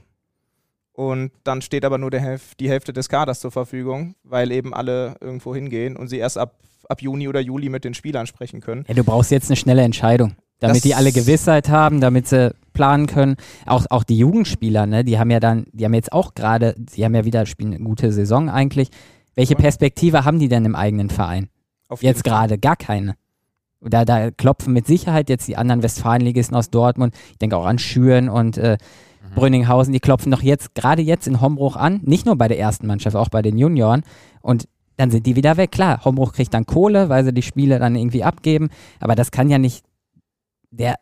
und 0.94 1.32
dann 1.44 1.62
steht 1.62 1.86
aber 1.86 1.98
nur 1.98 2.12
Hälf 2.12 2.56
die 2.56 2.70
Hälfte 2.70 2.94
des 2.94 3.10
Kaders 3.10 3.40
zur 3.40 3.52
Verfügung, 3.52 4.16
weil 4.24 4.52
eben 4.52 4.74
alle 4.74 5.16
irgendwo 5.20 5.54
hingehen 5.54 5.98
und 5.98 6.08
sie 6.08 6.18
erst 6.18 6.38
ab, 6.38 6.56
ab 6.88 7.02
Juni 7.02 7.28
oder 7.28 7.40
Juli 7.40 7.70
mit 7.70 7.84
den 7.84 7.96
Spielern 7.96 8.28
sprechen 8.28 8.62
können. 8.62 8.86
Ja, 8.88 8.94
du 8.94 9.04
brauchst 9.04 9.32
jetzt 9.32 9.50
eine 9.50 9.56
schnelle 9.56 9.82
Entscheidung, 9.82 10.36
damit 10.60 10.78
das 10.78 10.84
die 10.84 10.94
alle 10.94 11.12
Gewissheit 11.12 11.70
haben, 11.70 12.00
damit 12.00 12.28
sie 12.28 12.54
planen 12.74 13.08
können. 13.08 13.38
Auch, 13.66 13.86
auch 13.90 14.04
die 14.04 14.18
Jugendspieler, 14.18 14.86
ne, 14.86 15.04
die 15.04 15.18
haben 15.18 15.32
ja 15.32 15.40
dann, 15.40 15.66
die 15.72 15.84
haben 15.84 15.96
jetzt 15.96 16.14
auch 16.14 16.36
gerade, 16.36 16.76
die 16.78 17.04
haben 17.04 17.16
ja 17.16 17.26
wieder, 17.26 17.46
spielen 17.48 17.74
eine 17.74 17.84
gute 17.84 18.12
Saison 18.12 18.50
eigentlich. 18.50 18.90
Welche 19.36 19.56
Perspektive 19.56 20.26
haben 20.26 20.38
die 20.38 20.48
denn 20.48 20.64
im 20.64 20.76
eigenen 20.76 21.10
Verein? 21.10 21.50
Auf 21.90 22.04
Jetzt 22.04 22.24
gerade 22.24 22.60
gar 22.60 22.76
keine. 22.76 23.16
Da, 23.82 24.06
da 24.06 24.32
klopfen 24.32 24.74
mit 24.74 24.88
Sicherheit 24.88 25.28
jetzt 25.28 25.48
die 25.48 25.58
anderen 25.58 25.84
Westfalenligisten 25.84 26.56
aus 26.56 26.70
Dortmund, 26.70 27.16
ich 27.32 27.38
denke 27.40 27.58
auch 27.58 27.66
an 27.66 27.80
Schüren 27.80 28.30
und 28.30 28.58
äh, 28.58 28.78
Mhm. 29.30 29.36
Brünninghausen, 29.36 29.94
die 29.94 30.00
klopfen 30.00 30.32
doch 30.32 30.42
jetzt, 30.42 30.76
gerade 30.76 31.02
jetzt 31.02 31.28
in 31.28 31.42
Hombruch 31.42 31.76
an, 31.76 32.02
nicht 32.04 32.26
nur 32.26 32.36
bei 32.36 32.48
der 32.48 32.60
ersten 32.60 32.88
Mannschaft, 32.88 33.16
auch 33.16 33.30
bei 33.30 33.42
den 33.42 33.58
Junioren. 33.58 34.04
Und 34.42 34.68
dann 34.98 35.12
sind 35.12 35.26
die 35.26 35.36
wieder 35.36 35.58
weg. 35.58 35.72
Klar, 35.72 36.04
Hombruch 36.06 36.34
kriegt 36.34 36.54
dann 36.54 36.66
Kohle, 36.66 37.10
weil 37.10 37.24
sie 37.24 37.34
die 37.34 37.42
Spiele 37.42 37.80
dann 37.80 37.96
irgendwie 37.96 38.24
abgeben, 38.24 38.70
aber 39.00 39.16
das 39.16 39.32
kann 39.32 39.50
ja 39.50 39.58
nicht 39.58 39.86
der 40.72 40.96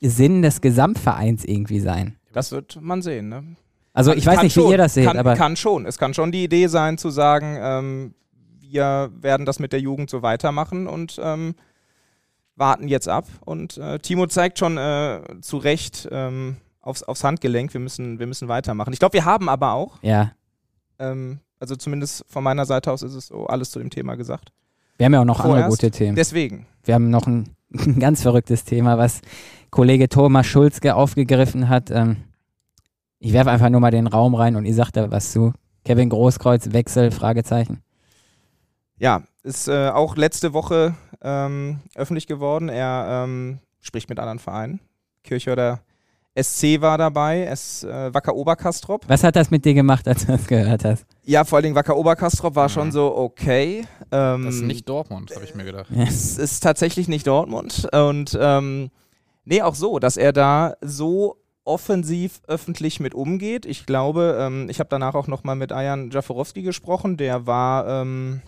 Sinn 0.00 0.42
des 0.42 0.60
Gesamtvereins 0.60 1.44
irgendwie 1.44 1.80
sein. 1.80 2.16
Das 2.32 2.50
wird 2.52 2.80
man 2.80 3.02
sehen, 3.02 3.28
ne? 3.28 3.44
Also 3.92 4.10
Kann- 4.10 4.18
ich 4.18 4.26
weiß 4.26 4.36
kann 4.36 4.44
nicht, 4.46 4.56
wie 4.56 4.60
schon, 4.60 4.70
ihr 4.70 4.78
das 4.78 4.94
seht, 4.94 5.06
kann, 5.06 5.18
aber 5.18 5.34
Kann 5.34 5.56
schon. 5.56 5.86
Es 5.86 5.98
kann 5.98 6.14
schon 6.14 6.32
die 6.32 6.44
Idee 6.44 6.66
sein, 6.66 6.96
zu 6.98 7.10
sagen, 7.10 7.56
ähm, 7.60 8.14
wir 8.60 9.10
werden 9.20 9.44
das 9.44 9.58
mit 9.58 9.72
der 9.72 9.80
Jugend 9.80 10.08
so 10.08 10.22
weitermachen 10.22 10.86
und 10.86 11.20
ähm, 11.22 11.54
warten 12.56 12.88
jetzt 12.88 13.08
ab. 13.08 13.26
Und 13.44 13.76
äh, 13.76 13.98
Timo 13.98 14.26
zeigt 14.26 14.58
schon 14.58 14.78
äh, 14.78 15.20
zu 15.42 15.58
Recht 15.58 16.08
ähm, 16.10 16.56
aufs, 16.82 17.02
aufs 17.02 17.24
Handgelenk, 17.24 17.72
wir 17.72 17.80
müssen, 17.80 18.18
wir 18.18 18.26
müssen 18.26 18.48
weitermachen. 18.48 18.92
Ich 18.92 18.98
glaube, 18.98 19.14
wir 19.14 19.24
haben 19.24 19.48
aber 19.48 19.72
auch, 19.72 20.02
ja, 20.02 20.32
ähm, 20.98 21.40
also 21.58 21.76
zumindest 21.76 22.24
von 22.28 22.42
meiner 22.44 22.66
Seite 22.66 22.90
aus 22.90 23.02
ist 23.02 23.14
es 23.14 23.28
so 23.28 23.46
alles 23.46 23.70
zu 23.70 23.78
dem 23.78 23.88
Thema 23.88 24.16
gesagt. 24.16 24.52
wir 24.98 25.06
haben 25.06 25.14
ja 25.14 25.20
auch 25.20 25.24
noch 25.24 25.40
andere 25.40 25.62
Vorerst. 25.62 25.80
gute 25.80 25.90
Themen. 25.92 26.16
Deswegen. 26.16 26.66
Wir 26.84 26.94
haben 26.94 27.08
noch 27.08 27.26
ein, 27.26 27.50
ein 27.72 28.00
ganz 28.00 28.22
verrücktes 28.22 28.64
Thema, 28.64 28.98
was 28.98 29.20
Kollege 29.70 30.08
Thomas 30.08 30.46
Schulzke 30.46 30.94
aufgegriffen 30.94 31.68
hat. 31.68 31.90
Ähm, 31.90 32.16
ich 33.20 33.32
werfe 33.32 33.50
einfach 33.50 33.70
nur 33.70 33.80
mal 33.80 33.92
den 33.92 34.08
Raum 34.08 34.34
rein 34.34 34.56
und 34.56 34.64
ihr 34.64 34.74
sagt 34.74 34.96
da 34.96 35.10
was 35.10 35.30
zu. 35.32 35.52
Kevin 35.84 36.08
Großkreuz, 36.08 36.72
Wechsel, 36.72 37.10
Fragezeichen. 37.10 37.82
Ja, 38.98 39.22
ist 39.42 39.68
äh, 39.68 39.88
auch 39.88 40.16
letzte 40.16 40.52
Woche 40.52 40.94
ähm, 41.22 41.80
öffentlich 41.94 42.26
geworden. 42.26 42.68
Er 42.68 43.24
ähm, 43.24 43.58
spricht 43.80 44.08
mit 44.08 44.18
anderen 44.18 44.38
Vereinen. 44.38 44.80
Kirchhörder 45.24 45.80
SC 46.34 46.80
war 46.80 46.96
dabei, 46.96 47.44
es, 47.44 47.84
äh, 47.84 48.12
Wacker 48.14 48.34
Oberkastrop. 48.34 49.04
Was 49.08 49.22
hat 49.22 49.36
das 49.36 49.50
mit 49.50 49.64
dir 49.64 49.74
gemacht, 49.74 50.08
als 50.08 50.24
du 50.24 50.32
das 50.32 50.46
gehört 50.46 50.84
hast? 50.84 51.04
Ja, 51.24 51.44
vor 51.44 51.56
allen 51.56 51.64
Dingen 51.64 51.74
Wacker 51.76 51.96
Oberkastrop 51.96 52.54
war 52.54 52.68
schon 52.70 52.88
Mhm. 52.88 52.92
so 52.92 53.16
okay. 53.16 53.84
Ähm, 54.10 54.44
Das 54.46 54.54
ist 54.56 54.62
nicht 54.62 54.88
Dortmund, 54.88 55.30
habe 55.34 55.44
ich 55.44 55.54
mir 55.54 55.64
gedacht. 55.64 55.90
es 55.94 56.38
ist 56.38 56.60
tatsächlich 56.62 57.06
nicht 57.08 57.26
Dortmund. 57.26 57.86
Und 57.92 58.36
ähm, 58.40 58.90
nee, 59.44 59.60
auch 59.60 59.74
so, 59.74 59.98
dass 59.98 60.16
er 60.16 60.32
da 60.32 60.74
so 60.80 61.36
offensiv 61.64 62.40
öffentlich 62.48 62.98
mit 62.98 63.14
umgeht. 63.14 63.66
Ich 63.66 63.84
glaube, 63.86 64.36
ähm, 64.40 64.68
ich 64.70 64.80
habe 64.80 64.88
danach 64.90 65.14
auch 65.14 65.28
nochmal 65.28 65.54
mit 65.54 65.70
Ayan 65.70 66.10
Jaforowski 66.10 66.62
gesprochen. 66.62 67.16
Der 67.18 67.46
war, 67.46 67.86
ähm, 68.02 68.40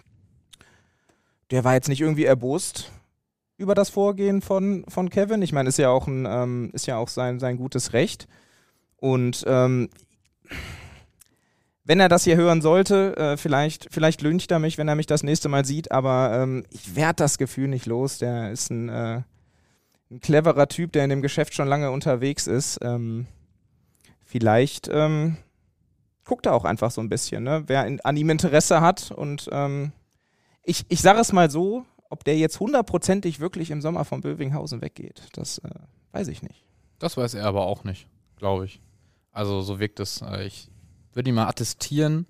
der 1.50 1.64
war 1.64 1.75
jetzt 1.75 1.88
nicht 1.88 2.00
irgendwie 2.00 2.25
erbost 2.25 2.91
über 3.57 3.75
das 3.75 3.91
Vorgehen 3.91 4.43
von, 4.43 4.85
von 4.89 5.11
Kevin. 5.11 5.43
Ich 5.43 5.53
meine, 5.53 5.69
ist 5.69 5.79
ja 5.79 5.91
auch 5.91 6.07
ein, 6.07 6.27
ähm, 6.29 6.71
ist 6.73 6.87
ja 6.87 6.97
auch 6.97 7.09
sein, 7.09 7.39
sein 7.39 7.57
gutes 7.57 7.93
Recht. 7.93 8.27
Und 8.97 9.45
ähm, 9.47 9.89
wenn 11.85 12.01
er 12.01 12.09
das 12.09 12.25
hier 12.25 12.37
hören 12.37 12.63
sollte, 12.63 13.17
äh, 13.17 13.37
vielleicht, 13.37 13.89
vielleicht 13.91 14.23
lüncht 14.23 14.51
er 14.51 14.59
mich, 14.59 14.79
wenn 14.79 14.89
er 14.89 14.95
mich 14.95 15.07
das 15.07 15.23
nächste 15.23 15.49
Mal 15.49 15.65
sieht, 15.65 15.93
aber 15.93 16.33
ähm, 16.43 16.65
ich 16.71 16.97
werde 16.97 17.17
das 17.17 17.39
Gefühl 17.39 17.69
nicht 17.69 17.87
los. 17.87 18.19
Der 18.19 18.51
ist 18.51 18.71
ein, 18.71 18.89
äh, 18.89 19.23
ein 20.11 20.21
cleverer 20.21 20.69
Typ, 20.69 20.93
der 20.93 21.05
in 21.05 21.11
dem 21.11 21.23
Geschäft 21.23 21.55
schon 21.55 21.69
lange 21.69 21.91
unterwegs 21.91 22.47
ist. 22.47 22.79
Ähm, 22.83 23.27
vielleicht 24.25 24.88
ähm, 24.90 25.37
guckt 26.25 26.47
er 26.47 26.55
auch 26.55 26.64
einfach 26.64 26.90
so 26.90 27.03
ein 27.03 27.11
bisschen, 27.11 27.45
ne? 27.45 27.64
wer 27.67 27.87
in, 27.87 28.01
an 28.01 28.17
ihm 28.17 28.31
Interesse 28.31 28.81
hat. 28.81 29.11
Und 29.11 29.49
ähm, 29.53 29.93
ich, 30.62 30.87
ich 30.88 31.03
sage 31.03 31.21
es 31.21 31.33
mal 31.33 31.51
so, 31.51 31.85
ob 32.14 32.22
der 32.22 32.38
jetzt 32.38 32.61
hundertprozentig 32.61 33.40
wirklich 33.40 33.72
im 33.72 33.81
Sommer 33.83 34.05
von 34.05 34.20
Bövinghausen 34.20 34.81
weggeht, 34.81 35.22
das 35.33 35.59
äh, 35.59 35.70
weiß 36.12 36.29
ich 36.29 36.42
nicht. 36.42 36.64
Das 37.00 37.16
weiß 37.16 37.35
er 37.35 37.44
aber 37.44 37.66
auch 37.66 37.83
nicht, 37.83 38.07
glaube 38.37 38.66
ich. 38.66 38.81
Also 39.33 39.62
so 39.62 39.81
wirkt 39.81 39.98
es. 39.98 40.22
Äh, 40.22 40.46
Ich 40.46 40.70
würde 41.12 41.29
ihm 41.29 41.35
mal 41.35 41.48
attestieren, 41.48 42.27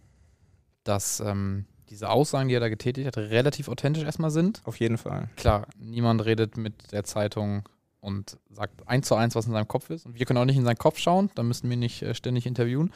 dass 0.84 1.20
ähm, 1.20 1.66
diese 1.90 2.08
Aussagen, 2.08 2.48
die 2.48 2.54
er 2.54 2.60
da 2.60 2.70
getätigt 2.70 3.06
hat, 3.06 3.18
relativ 3.18 3.68
authentisch 3.68 4.04
erstmal 4.04 4.30
sind. 4.30 4.62
Auf 4.64 4.80
jeden 4.80 4.96
Fall. 4.96 5.28
Klar, 5.36 5.66
niemand 5.78 6.24
redet 6.24 6.56
mit 6.56 6.92
der 6.92 7.04
Zeitung 7.04 7.68
und 8.00 8.38
sagt 8.50 8.88
eins 8.88 9.06
zu 9.06 9.14
eins, 9.14 9.34
was 9.34 9.46
in 9.46 9.52
seinem 9.52 9.68
Kopf 9.68 9.90
ist. 9.90 10.06
Und 10.06 10.18
wir 10.18 10.24
können 10.24 10.38
auch 10.38 10.44
nicht 10.46 10.56
in 10.56 10.64
seinen 10.64 10.78
Kopf 10.78 10.98
schauen, 10.98 11.30
da 11.34 11.42
müssen 11.42 11.68
wir 11.68 11.76
nicht 11.76 12.00
äh, 12.02 12.14
ständig 12.14 12.46
interviewen. 12.46 12.90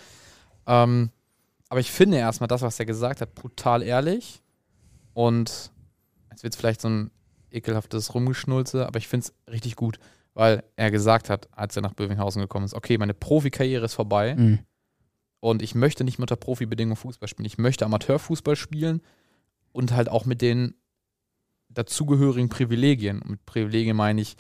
Ähm, 0.67 1.11
aber 1.69 1.81
ich 1.81 1.91
finde 1.91 2.17
erstmal 2.17 2.49
das, 2.49 2.63
was 2.63 2.81
er 2.81 2.87
gesagt 2.87 3.21
hat, 3.21 3.35
brutal 3.35 3.83
ehrlich. 3.83 4.41
Und 5.13 5.71
jetzt 6.39 6.43
wird 6.45 6.55
es 6.55 6.59
vielleicht 6.61 6.81
so 6.81 6.89
ein 6.89 7.11
ekelhaftes 7.51 8.15
Rumgeschnulze, 8.15 8.87
aber 8.87 8.99
ich 8.99 9.09
finde 9.09 9.27
es 9.27 9.53
richtig 9.53 9.77
gut, 9.77 9.99
weil 10.35 10.63
er 10.77 10.91
gesagt 10.91 11.31
hat, 11.31 11.49
als 11.53 11.75
er 11.77 11.83
nach 11.83 11.95
Bövinghausen 11.95 12.41
gekommen 12.43 12.65
ist, 12.67 12.75
okay, 12.75 12.97
meine 12.99 13.15
Profikarriere 13.15 13.85
ist 13.85 13.95
vorbei 13.95 14.35
Mhm. 14.37 14.59
und 15.41 15.63
ich 15.63 15.75
möchte 15.75 16.05
nicht 16.05 16.19
mit 16.19 16.31
unter 16.31 16.37
Profibedingungen 16.41 16.97
Fußball 16.97 17.29
spielen. 17.29 17.47
Ich 17.47 17.59
möchte 17.59 17.85
Amateurfußball 17.85 18.55
spielen 18.57 19.01
und 19.73 19.93
halt 19.93 20.09
auch 20.09 20.27
mit 20.27 20.43
den 20.43 20.75
dazugehörigen 21.69 22.49
Privilegien. 22.49 23.21
Und 23.23 23.31
mit 23.31 23.47
Privilegien 23.47 23.97
meine 23.97 24.21
ich, 24.21 24.37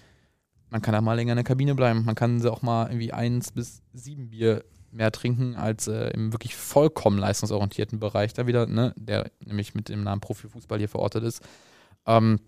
man 0.70 0.82
kann 0.82 0.94
auch 0.94 1.00
mal 1.00 1.14
länger 1.14 1.32
in 1.32 1.36
der 1.36 1.44
Kabine 1.44 1.74
bleiben. 1.74 2.04
Man 2.04 2.14
kann 2.14 2.40
sie 2.40 2.50
auch 2.52 2.62
mal 2.62 2.88
irgendwie 2.88 3.12
eins 3.12 3.52
bis 3.52 3.82
sieben 3.92 4.30
Bier 4.30 4.64
mehr 4.90 5.12
trinken 5.12 5.54
als 5.54 5.86
äh, 5.86 6.08
im 6.10 6.32
wirklich 6.32 6.54
vollkommen 6.56 7.18
leistungsorientierten 7.18 8.00
Bereich 8.00 8.32
da 8.32 8.46
wieder, 8.46 8.66
ne, 8.66 8.94
der 8.96 9.30
nämlich 9.44 9.74
mit 9.74 9.88
dem 9.90 10.02
Namen 10.02 10.20
Profifußball 10.20 10.78
hier 10.78 10.88
verortet 10.88 11.24
ist. 11.24 11.42
Ähm, 12.08 12.40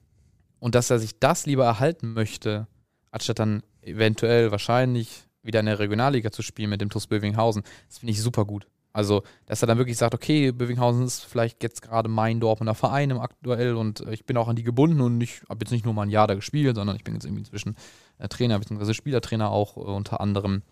und 0.59 0.75
dass 0.75 0.91
er 0.91 0.99
sich 0.99 1.21
das 1.21 1.47
lieber 1.47 1.65
erhalten 1.65 2.13
möchte, 2.13 2.67
anstatt 3.13 3.39
dann 3.39 3.63
eventuell 3.83 4.51
wahrscheinlich 4.51 5.25
wieder 5.43 5.61
in 5.61 5.67
der 5.67 5.79
Regionalliga 5.79 6.33
zu 6.33 6.43
spielen 6.43 6.71
mit 6.71 6.81
dem 6.81 6.91
TuS 6.91 7.07
Bövinghausen, 7.07 7.63
das 7.89 7.99
finde 7.99 8.13
ich 8.13 8.21
super 8.21 8.45
gut. 8.45 8.67
Also, 8.93 9.23
dass 9.47 9.63
er 9.63 9.69
dann 9.69 9.79
wirklich 9.79 9.97
sagt, 9.97 10.15
okay, 10.15 10.51
Bövinghausen 10.51 11.05
ist 11.05 11.25
vielleicht 11.25 11.63
jetzt 11.63 11.81
gerade 11.81 12.09
mein 12.09 12.41
Dortmunder 12.41 12.75
Verein 12.75 13.11
im 13.11 13.21
aktuell 13.21 13.77
und 13.77 14.01
äh, 14.01 14.13
ich 14.13 14.27
bin 14.27 14.37
auch 14.37 14.49
an 14.49 14.57
die 14.57 14.65
gebunden 14.65 15.01
und 15.01 15.21
ich 15.21 15.43
habe 15.49 15.61
jetzt 15.61 15.71
nicht 15.71 15.85
nur 15.85 15.95
mal 15.95 16.03
ein 16.03 16.11
Jahr 16.11 16.27
da 16.27 16.35
gespielt, 16.35 16.75
sondern 16.75 16.97
ich 16.97 17.05
bin 17.05 17.15
jetzt 17.15 17.25
irgendwie 17.25 17.43
inzwischen 17.43 17.77
äh, 18.19 18.27
Trainer 18.29 18.59
bzw. 18.59 18.93
Spielertrainer 18.93 19.51
auch 19.51 19.77
äh, 19.77 19.81
unter 19.81 20.21
anderem 20.21 20.63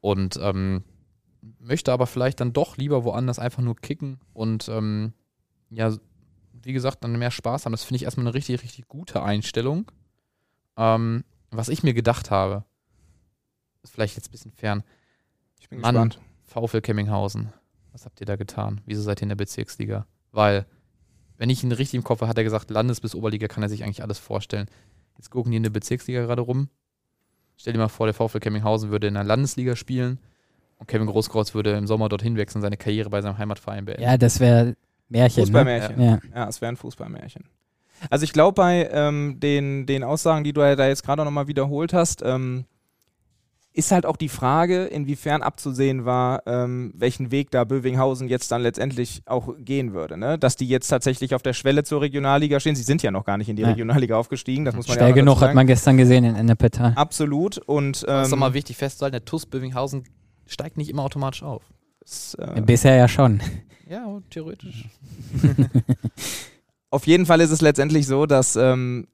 und 0.00 0.38
ähm, 0.42 0.82
möchte 1.60 1.92
aber 1.92 2.08
vielleicht 2.08 2.40
dann 2.40 2.52
doch 2.52 2.76
lieber 2.76 3.04
woanders 3.04 3.38
einfach 3.38 3.62
nur 3.62 3.76
kicken 3.76 4.18
und 4.32 4.68
ähm, 4.68 5.12
ja, 5.70 5.92
wie 6.62 6.72
gesagt, 6.72 7.04
dann 7.04 7.18
mehr 7.18 7.30
Spaß 7.30 7.64
haben. 7.64 7.72
Das 7.72 7.84
finde 7.84 7.96
ich 7.96 8.04
erstmal 8.04 8.26
eine 8.26 8.34
richtig, 8.34 8.62
richtig 8.62 8.88
gute 8.88 9.22
Einstellung. 9.22 9.90
Ähm, 10.76 11.24
was 11.50 11.68
ich 11.68 11.82
mir 11.82 11.94
gedacht 11.94 12.30
habe, 12.30 12.64
ist 13.82 13.92
vielleicht 13.92 14.16
jetzt 14.16 14.28
ein 14.28 14.32
bisschen 14.32 14.52
fern. 14.52 14.82
Ich 15.60 15.68
bin 15.68 15.80
Mann. 15.80 15.94
gespannt. 15.94 16.20
VfL 16.44 16.80
Kemminghausen, 16.80 17.52
was 17.92 18.04
habt 18.04 18.20
ihr 18.20 18.26
da 18.26 18.36
getan? 18.36 18.80
Wieso 18.86 19.02
seid 19.02 19.20
ihr 19.20 19.24
in 19.24 19.28
der 19.30 19.36
Bezirksliga? 19.36 20.06
Weil, 20.30 20.66
wenn 21.38 21.50
ich 21.50 21.64
ihn 21.64 21.72
richtig 21.72 21.94
im 21.98 22.04
Kopf 22.04 22.20
habe, 22.20 22.28
hat 22.28 22.38
er 22.38 22.44
gesagt, 22.44 22.70
Landes- 22.70 23.00
bis 23.00 23.14
Oberliga 23.14 23.48
kann 23.48 23.62
er 23.62 23.68
sich 23.68 23.84
eigentlich 23.84 24.02
alles 24.02 24.18
vorstellen. 24.18 24.66
Jetzt 25.16 25.30
gucken 25.30 25.50
die 25.50 25.56
in 25.56 25.62
der 25.62 25.70
Bezirksliga 25.70 26.22
gerade 26.22 26.42
rum. 26.42 26.68
Stell 27.56 27.72
dir 27.72 27.78
mal 27.78 27.88
vor, 27.88 28.06
der 28.06 28.14
VfL 28.14 28.40
Kemminghausen 28.40 28.90
würde 28.90 29.06
in 29.06 29.14
der 29.14 29.24
Landesliga 29.24 29.76
spielen 29.76 30.18
und 30.78 30.86
Kevin 30.88 31.06
Großkreuz 31.06 31.54
würde 31.54 31.76
im 31.76 31.86
Sommer 31.86 32.08
dorthin 32.08 32.36
wechseln, 32.36 32.60
seine 32.62 32.76
Karriere 32.76 33.08
bei 33.10 33.20
seinem 33.22 33.38
Heimatverein 33.38 33.84
beenden. 33.84 34.02
Ja, 34.02 34.16
das 34.16 34.40
wäre 34.40 34.76
Märchen. 35.12 35.40
Ne? 35.42 35.46
Fußballmärchen. 35.46 36.00
Ja. 36.02 36.18
Ja, 36.34 36.48
es 36.48 36.60
wäre 36.60 36.72
ein 36.72 36.76
Fußballmärchen. 36.76 37.44
Also 38.10 38.24
ich 38.24 38.32
glaube, 38.32 38.54
bei 38.54 38.88
ähm, 38.92 39.38
den, 39.38 39.86
den 39.86 40.02
Aussagen, 40.02 40.42
die 40.44 40.52
du 40.52 40.60
ja 40.60 40.74
da 40.74 40.88
jetzt 40.88 41.04
gerade 41.04 41.24
nochmal 41.24 41.46
wiederholt 41.46 41.92
hast, 41.92 42.22
ähm, 42.24 42.64
ist 43.74 43.90
halt 43.90 44.04
auch 44.04 44.16
die 44.16 44.28
Frage, 44.28 44.84
inwiefern 44.84 45.40
abzusehen 45.40 46.04
war, 46.04 46.42
ähm, 46.46 46.92
welchen 46.94 47.30
Weg 47.30 47.50
da 47.50 47.64
Bövinghausen 47.64 48.28
jetzt 48.28 48.52
dann 48.52 48.60
letztendlich 48.60 49.22
auch 49.24 49.54
gehen 49.58 49.94
würde. 49.94 50.18
Ne? 50.18 50.38
Dass 50.38 50.56
die 50.56 50.68
jetzt 50.68 50.88
tatsächlich 50.88 51.34
auf 51.34 51.42
der 51.42 51.54
Schwelle 51.54 51.82
zur 51.82 52.02
Regionalliga 52.02 52.60
stehen. 52.60 52.74
Sie 52.74 52.82
sind 52.82 53.02
ja 53.02 53.10
noch 53.10 53.24
gar 53.24 53.38
nicht 53.38 53.48
in 53.48 53.56
die 53.56 53.62
Ja. 53.62 53.68
Regionalliga 53.68 54.16
aufgestiegen, 54.16 54.64
das 54.66 54.74
muss 54.74 54.88
man 54.88 54.96
ja 54.96 55.00
Schnell 55.00 55.04
auch 55.06 55.10
noch 55.10 55.16
genug 55.16 55.34
dazu 55.36 55.48
hat 55.48 55.54
man 55.54 55.66
gestern 55.66 55.96
gesehen 55.96 56.24
in 56.24 56.34
Ennepetal. 56.34 56.92
Absolut. 56.96 57.58
Und 57.58 58.02
Das 58.06 58.24
ist 58.24 58.30
doch 58.30 58.36
ähm, 58.36 58.40
mal 58.40 58.54
wichtig 58.54 58.76
festzuhalten, 58.76 59.12
der 59.12 59.24
TuS 59.24 59.46
Bövinghausen 59.46 60.04
steigt 60.46 60.76
nicht 60.76 60.90
immer 60.90 61.04
automatisch 61.04 61.42
auf. 61.42 61.62
Ist, 62.12 62.34
äh, 62.34 62.60
Bisher 62.60 62.96
ja 62.96 63.08
schon. 63.08 63.40
Ja, 63.88 64.20
theoretisch. 64.30 64.88
auf 66.90 67.06
jeden 67.06 67.26
Fall 67.26 67.40
ist 67.40 67.50
es 67.50 67.60
letztendlich 67.60 68.06
so, 68.06 68.26
dass 68.26 68.56
ähm, 68.56 69.06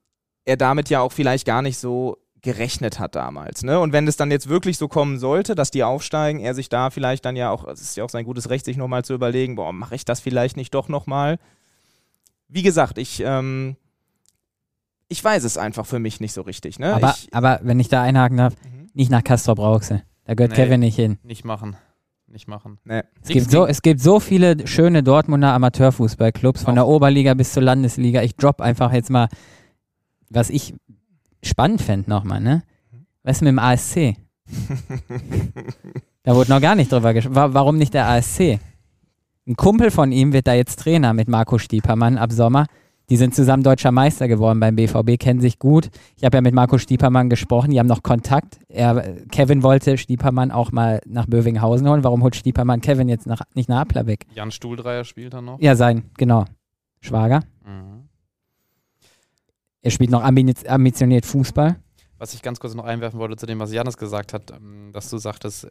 er 0.45 0.57
damit 0.57 0.89
ja 0.91 1.01
auch 1.01 1.13
vielleicht 1.13 1.47
gar 1.47 1.63
nicht 1.63 1.79
so 1.79 2.19
gerechnet 2.41 3.01
hat 3.01 3.17
damals. 3.17 3.65
Ne? 3.65 3.81
Und 3.81 3.93
wenn 3.93 4.07
es 4.07 4.17
dann 4.17 4.31
jetzt 4.31 4.49
wirklich 4.49 4.79
so 4.79 4.87
kommen 4.87 5.19
sollte, 5.19 5.55
dass 5.55 5.71
die 5.71 5.83
aufsteigen, 5.83 6.39
er 6.39 6.55
sich 6.55 6.69
da 6.69 6.91
vielleicht 6.91 7.25
dann 7.25 7.35
ja 7.35 7.51
auch, 7.51 7.67
es 7.67 7.81
ist 7.81 7.97
ja 7.97 8.05
auch 8.05 8.11
sein 8.11 8.25
gutes 8.25 8.49
Recht, 8.49 8.65
sich 8.65 8.77
nochmal 8.77 9.05
zu 9.05 9.15
überlegen, 9.15 9.57
boah, 9.57 9.73
mache 9.73 9.97
ich 9.97 10.05
das 10.05 10.21
vielleicht 10.21 10.57
nicht 10.57 10.73
doch 10.75 10.89
nochmal? 10.89 11.39
Wie 12.49 12.63
gesagt, 12.63 12.99
ich, 12.99 13.23
ähm, 13.25 13.77
ich 15.09 15.23
weiß 15.23 15.43
es 15.43 15.59
einfach 15.59 15.85
für 15.87 15.99
mich 15.99 16.21
nicht 16.21 16.33
so 16.33 16.43
richtig. 16.43 16.79
Ne? 16.79 16.95
Aber, 16.95 17.17
ich, 17.19 17.35
aber 17.35 17.59
wenn 17.63 17.81
ich 17.81 17.89
da 17.89 18.03
einhaken 18.03 18.37
darf, 18.37 18.55
Mhm. 18.63 18.79
Nicht 18.95 19.11
nach 19.11 19.23
Castrop 19.23 19.61
Rauxel. 19.61 20.03
Da 20.25 20.35
gehört 20.35 20.53
Nee. 20.53 20.57
Kevin 20.65 20.81
nicht 20.81 20.97
hin. 20.97 21.19
Nicht 21.23 21.45
machen. 21.45 21.77
Nicht 22.31 22.47
machen. 22.47 22.79
Nee. 22.85 23.03
Es 23.23 23.29
gibt, 23.29 23.51
so, 23.51 23.67
es 23.67 23.81
gibt 23.81 24.01
so 24.01 24.21
viele 24.21 24.67
schöne 24.67 25.03
Dortmunder 25.03 25.53
Amateurfußballclubs, 25.55 26.63
von 26.63 26.75
der 26.75 26.87
Oberliga 26.87 27.33
bis 27.35 27.53
zur 27.53 27.63
Landesliga. 27.63 28.23
Ich 28.23 28.37
drop 28.37 28.61
einfach 28.61 28.93
jetzt 28.93 29.09
mal, 29.09 29.29
was 30.29 30.51
ich 30.51 30.75
spannend 31.43 31.81
fände 31.81 32.11
nochmal, 32.11 32.41
ne? 32.41 32.63
Was 33.23 33.37
ist 33.39 33.43
mit 33.43 33.49
dem 33.49 33.59
ASC? 33.59 34.17
Da 36.25 36.35
wurde 36.35 36.51
noch 36.51 36.61
gar 36.61 36.75
nicht 36.75 36.93
drüber 36.93 37.15
gesprochen. 37.15 37.55
Warum 37.55 37.79
nicht 37.79 37.95
der 37.95 38.07
ASC? 38.07 38.59
Ein 39.47 39.57
Kumpel 39.57 39.91
von 39.91 40.13
ihm 40.13 40.35
wird 40.35 40.47
da 40.47 40.53
jetzt 40.53 40.79
Trainer 40.79 41.15
mit 41.15 41.27
Marco 41.27 41.57
Stiepermann 41.57 42.19
ab 42.19 42.33
Sommer. 42.33 42.67
Die 43.11 43.17
sind 43.17 43.35
zusammen 43.35 43.63
deutscher 43.63 43.91
Meister 43.91 44.29
geworden 44.29 44.61
beim 44.61 44.77
BVB, 44.77 45.19
kennen 45.19 45.41
sich 45.41 45.59
gut. 45.59 45.89
Ich 46.17 46.25
habe 46.25 46.37
ja 46.37 46.41
mit 46.43 46.55
Marco 46.55 46.77
Stiepermann 46.77 47.31
gesprochen, 47.31 47.71
die 47.71 47.79
haben 47.79 47.87
noch 47.87 48.03
Kontakt. 48.03 48.59
Er, 48.69 49.17
Kevin 49.31 49.63
wollte 49.63 49.97
Stiepermann 49.97 50.51
auch 50.51 50.73
mal 50.73 51.01
nach 51.07 51.27
Bövinghausen 51.27 51.89
holen. 51.89 52.05
Warum 52.05 52.23
holt 52.23 52.37
Stiepermann 52.37 52.81
Kevin 52.83 53.09
jetzt 53.09 53.27
nach, 53.27 53.41
nicht 53.55 53.69
nach 53.71 53.81
Appler 53.81 54.07
weg? 54.07 54.27
Jan 54.35 54.51
Stuhldreier 54.51 55.05
spielt 55.05 55.33
dann 55.33 55.47
noch. 55.47 55.59
Ja, 55.61 55.75
sein, 55.75 56.05
genau. 56.19 56.45
Schwager. 57.01 57.45
Mhm. 57.65 58.09
Er 59.81 59.91
spielt 59.91 60.11
noch 60.11 60.23
ambi- 60.23 60.67
ambitioniert 60.69 61.25
Fußball. 61.25 61.77
Was 62.19 62.35
ich 62.35 62.43
ganz 62.43 62.59
kurz 62.61 62.75
noch 62.75 62.85
einwerfen 62.85 63.21
wollte 63.21 63.37
zu 63.37 63.47
dem, 63.47 63.61
was 63.61 63.73
Janis 63.73 63.97
gesagt 63.97 64.33
hat, 64.35 64.51
ähm, 64.51 64.91
dass 64.93 65.09
du 65.09 65.19
sagtest, 65.19 65.69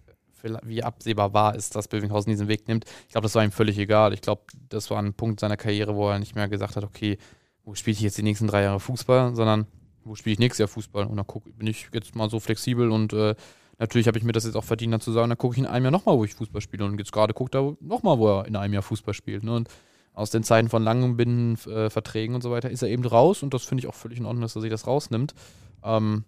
wie 0.64 0.84
absehbar 0.84 1.34
war 1.34 1.56
ist, 1.56 1.76
dass 1.76 1.88
Bövinghausen 1.88 2.30
diesen 2.30 2.48
Weg 2.48 2.68
nimmt. 2.68 2.86
Ich 3.08 3.14
glaube, 3.14 3.24
das 3.24 3.36
war 3.36 3.44
ihm 3.44 3.52
völlig 3.52 3.78
egal. 3.78 4.14
Ich 4.14 4.22
glaube, 4.22 4.44
das 4.70 4.90
war 4.90 5.00
ein 5.02 5.14
Punkt 5.14 5.40
seiner 5.40 5.58
Karriere, 5.58 5.96
wo 5.96 6.10
er 6.10 6.20
nicht 6.20 6.36
mehr 6.36 6.48
gesagt 6.48 6.76
hat, 6.76 6.84
okay, 6.84 7.18
wo 7.64 7.76
spiele 7.76 7.96
ich 7.96 8.02
jetzt 8.02 8.18
die 8.18 8.24
nächsten 8.24 8.48
drei 8.48 8.64
Jahre 8.64 8.80
Fußball, 8.80 9.36
sondern 9.36 9.68
wo 10.04 10.16
spiele 10.16 10.34
ich 10.34 10.40
nächstes 10.40 10.60
Jahr 10.60 10.68
Fußball? 10.70 11.06
Und 11.06 11.18
dann 11.18 11.28
guck, 11.28 11.44
bin 11.58 11.68
ich 11.68 11.90
jetzt 11.94 12.16
mal 12.16 12.30
so 12.30 12.40
flexibel 12.40 12.92
und 12.92 13.14
äh, 13.14 13.36
natürlich 13.78 14.08
habe 14.08 14.18
ich 14.18 14.24
mir 14.24 14.32
das 14.32 14.46
jetzt 14.46 14.56
auch 14.56 14.64
verdient, 14.64 14.94
dann 14.94 15.02
zu 15.02 15.12
sagen, 15.12 15.30
dann 15.30 15.38
gucke 15.38 15.56
ich 15.56 15.60
in 15.60 15.66
einem 15.66 15.86
Jahr 15.86 15.92
nochmal, 15.92 16.18
wo 16.18 16.24
ich 16.24 16.34
Fußball 16.34 16.62
spiele. 16.62 16.86
Und 16.86 16.98
jetzt 16.98 17.12
gerade 17.12 17.34
guckt 17.34 17.56
er 17.56 17.76
nochmal, 17.80 18.18
wo 18.18 18.40
er 18.40 18.46
in 18.46 18.56
einem 18.56 18.74
Jahr 18.74 18.84
Fußball 18.84 19.14
spielt. 19.14 19.44
Ne? 19.44 19.56
Und 19.56 19.70
aus 20.14 20.32
den 20.32 20.44
Zeiten 20.44 20.70
von 20.70 20.84
langen 20.84 21.16
Binden, 21.16 21.58
äh, 21.70 21.90
und 22.30 22.42
so 22.42 22.52
weiter 22.52 22.72
ist 22.72 22.82
er 22.82 22.90
eben 22.90 23.06
raus 23.06 23.44
und 23.44 23.54
das 23.54 23.64
finde 23.64 23.82
ich 23.84 23.88
auch 23.88 23.94
völlig 23.94 24.18
in 24.18 24.26
Ordnung, 24.26 24.42
dass 24.42 24.56
er 24.56 24.62
sich 24.62 24.72
das 24.72 24.88
rausnimmt. 24.88 25.36
Ähm, 25.84 26.24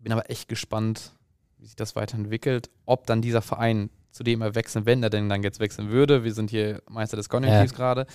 bin 0.00 0.12
aber 0.12 0.30
echt 0.30 0.48
gespannt, 0.48 1.12
wie 1.58 1.66
sich 1.66 1.76
das 1.76 1.96
weiterentwickelt, 1.96 2.70
ob 2.86 3.06
dann 3.06 3.20
dieser 3.22 3.42
Verein, 3.42 3.90
zu 4.10 4.22
dem 4.24 4.42
er 4.42 4.54
wechseln, 4.54 4.86
wenn 4.86 5.02
er 5.02 5.10
denn 5.10 5.28
dann 5.28 5.42
jetzt 5.42 5.60
wechseln 5.60 5.90
würde, 5.90 6.24
wir 6.24 6.32
sind 6.32 6.50
hier 6.50 6.82
Meister 6.88 7.16
des 7.16 7.28
Konjunktivs 7.28 7.74
gerade, 7.74 8.06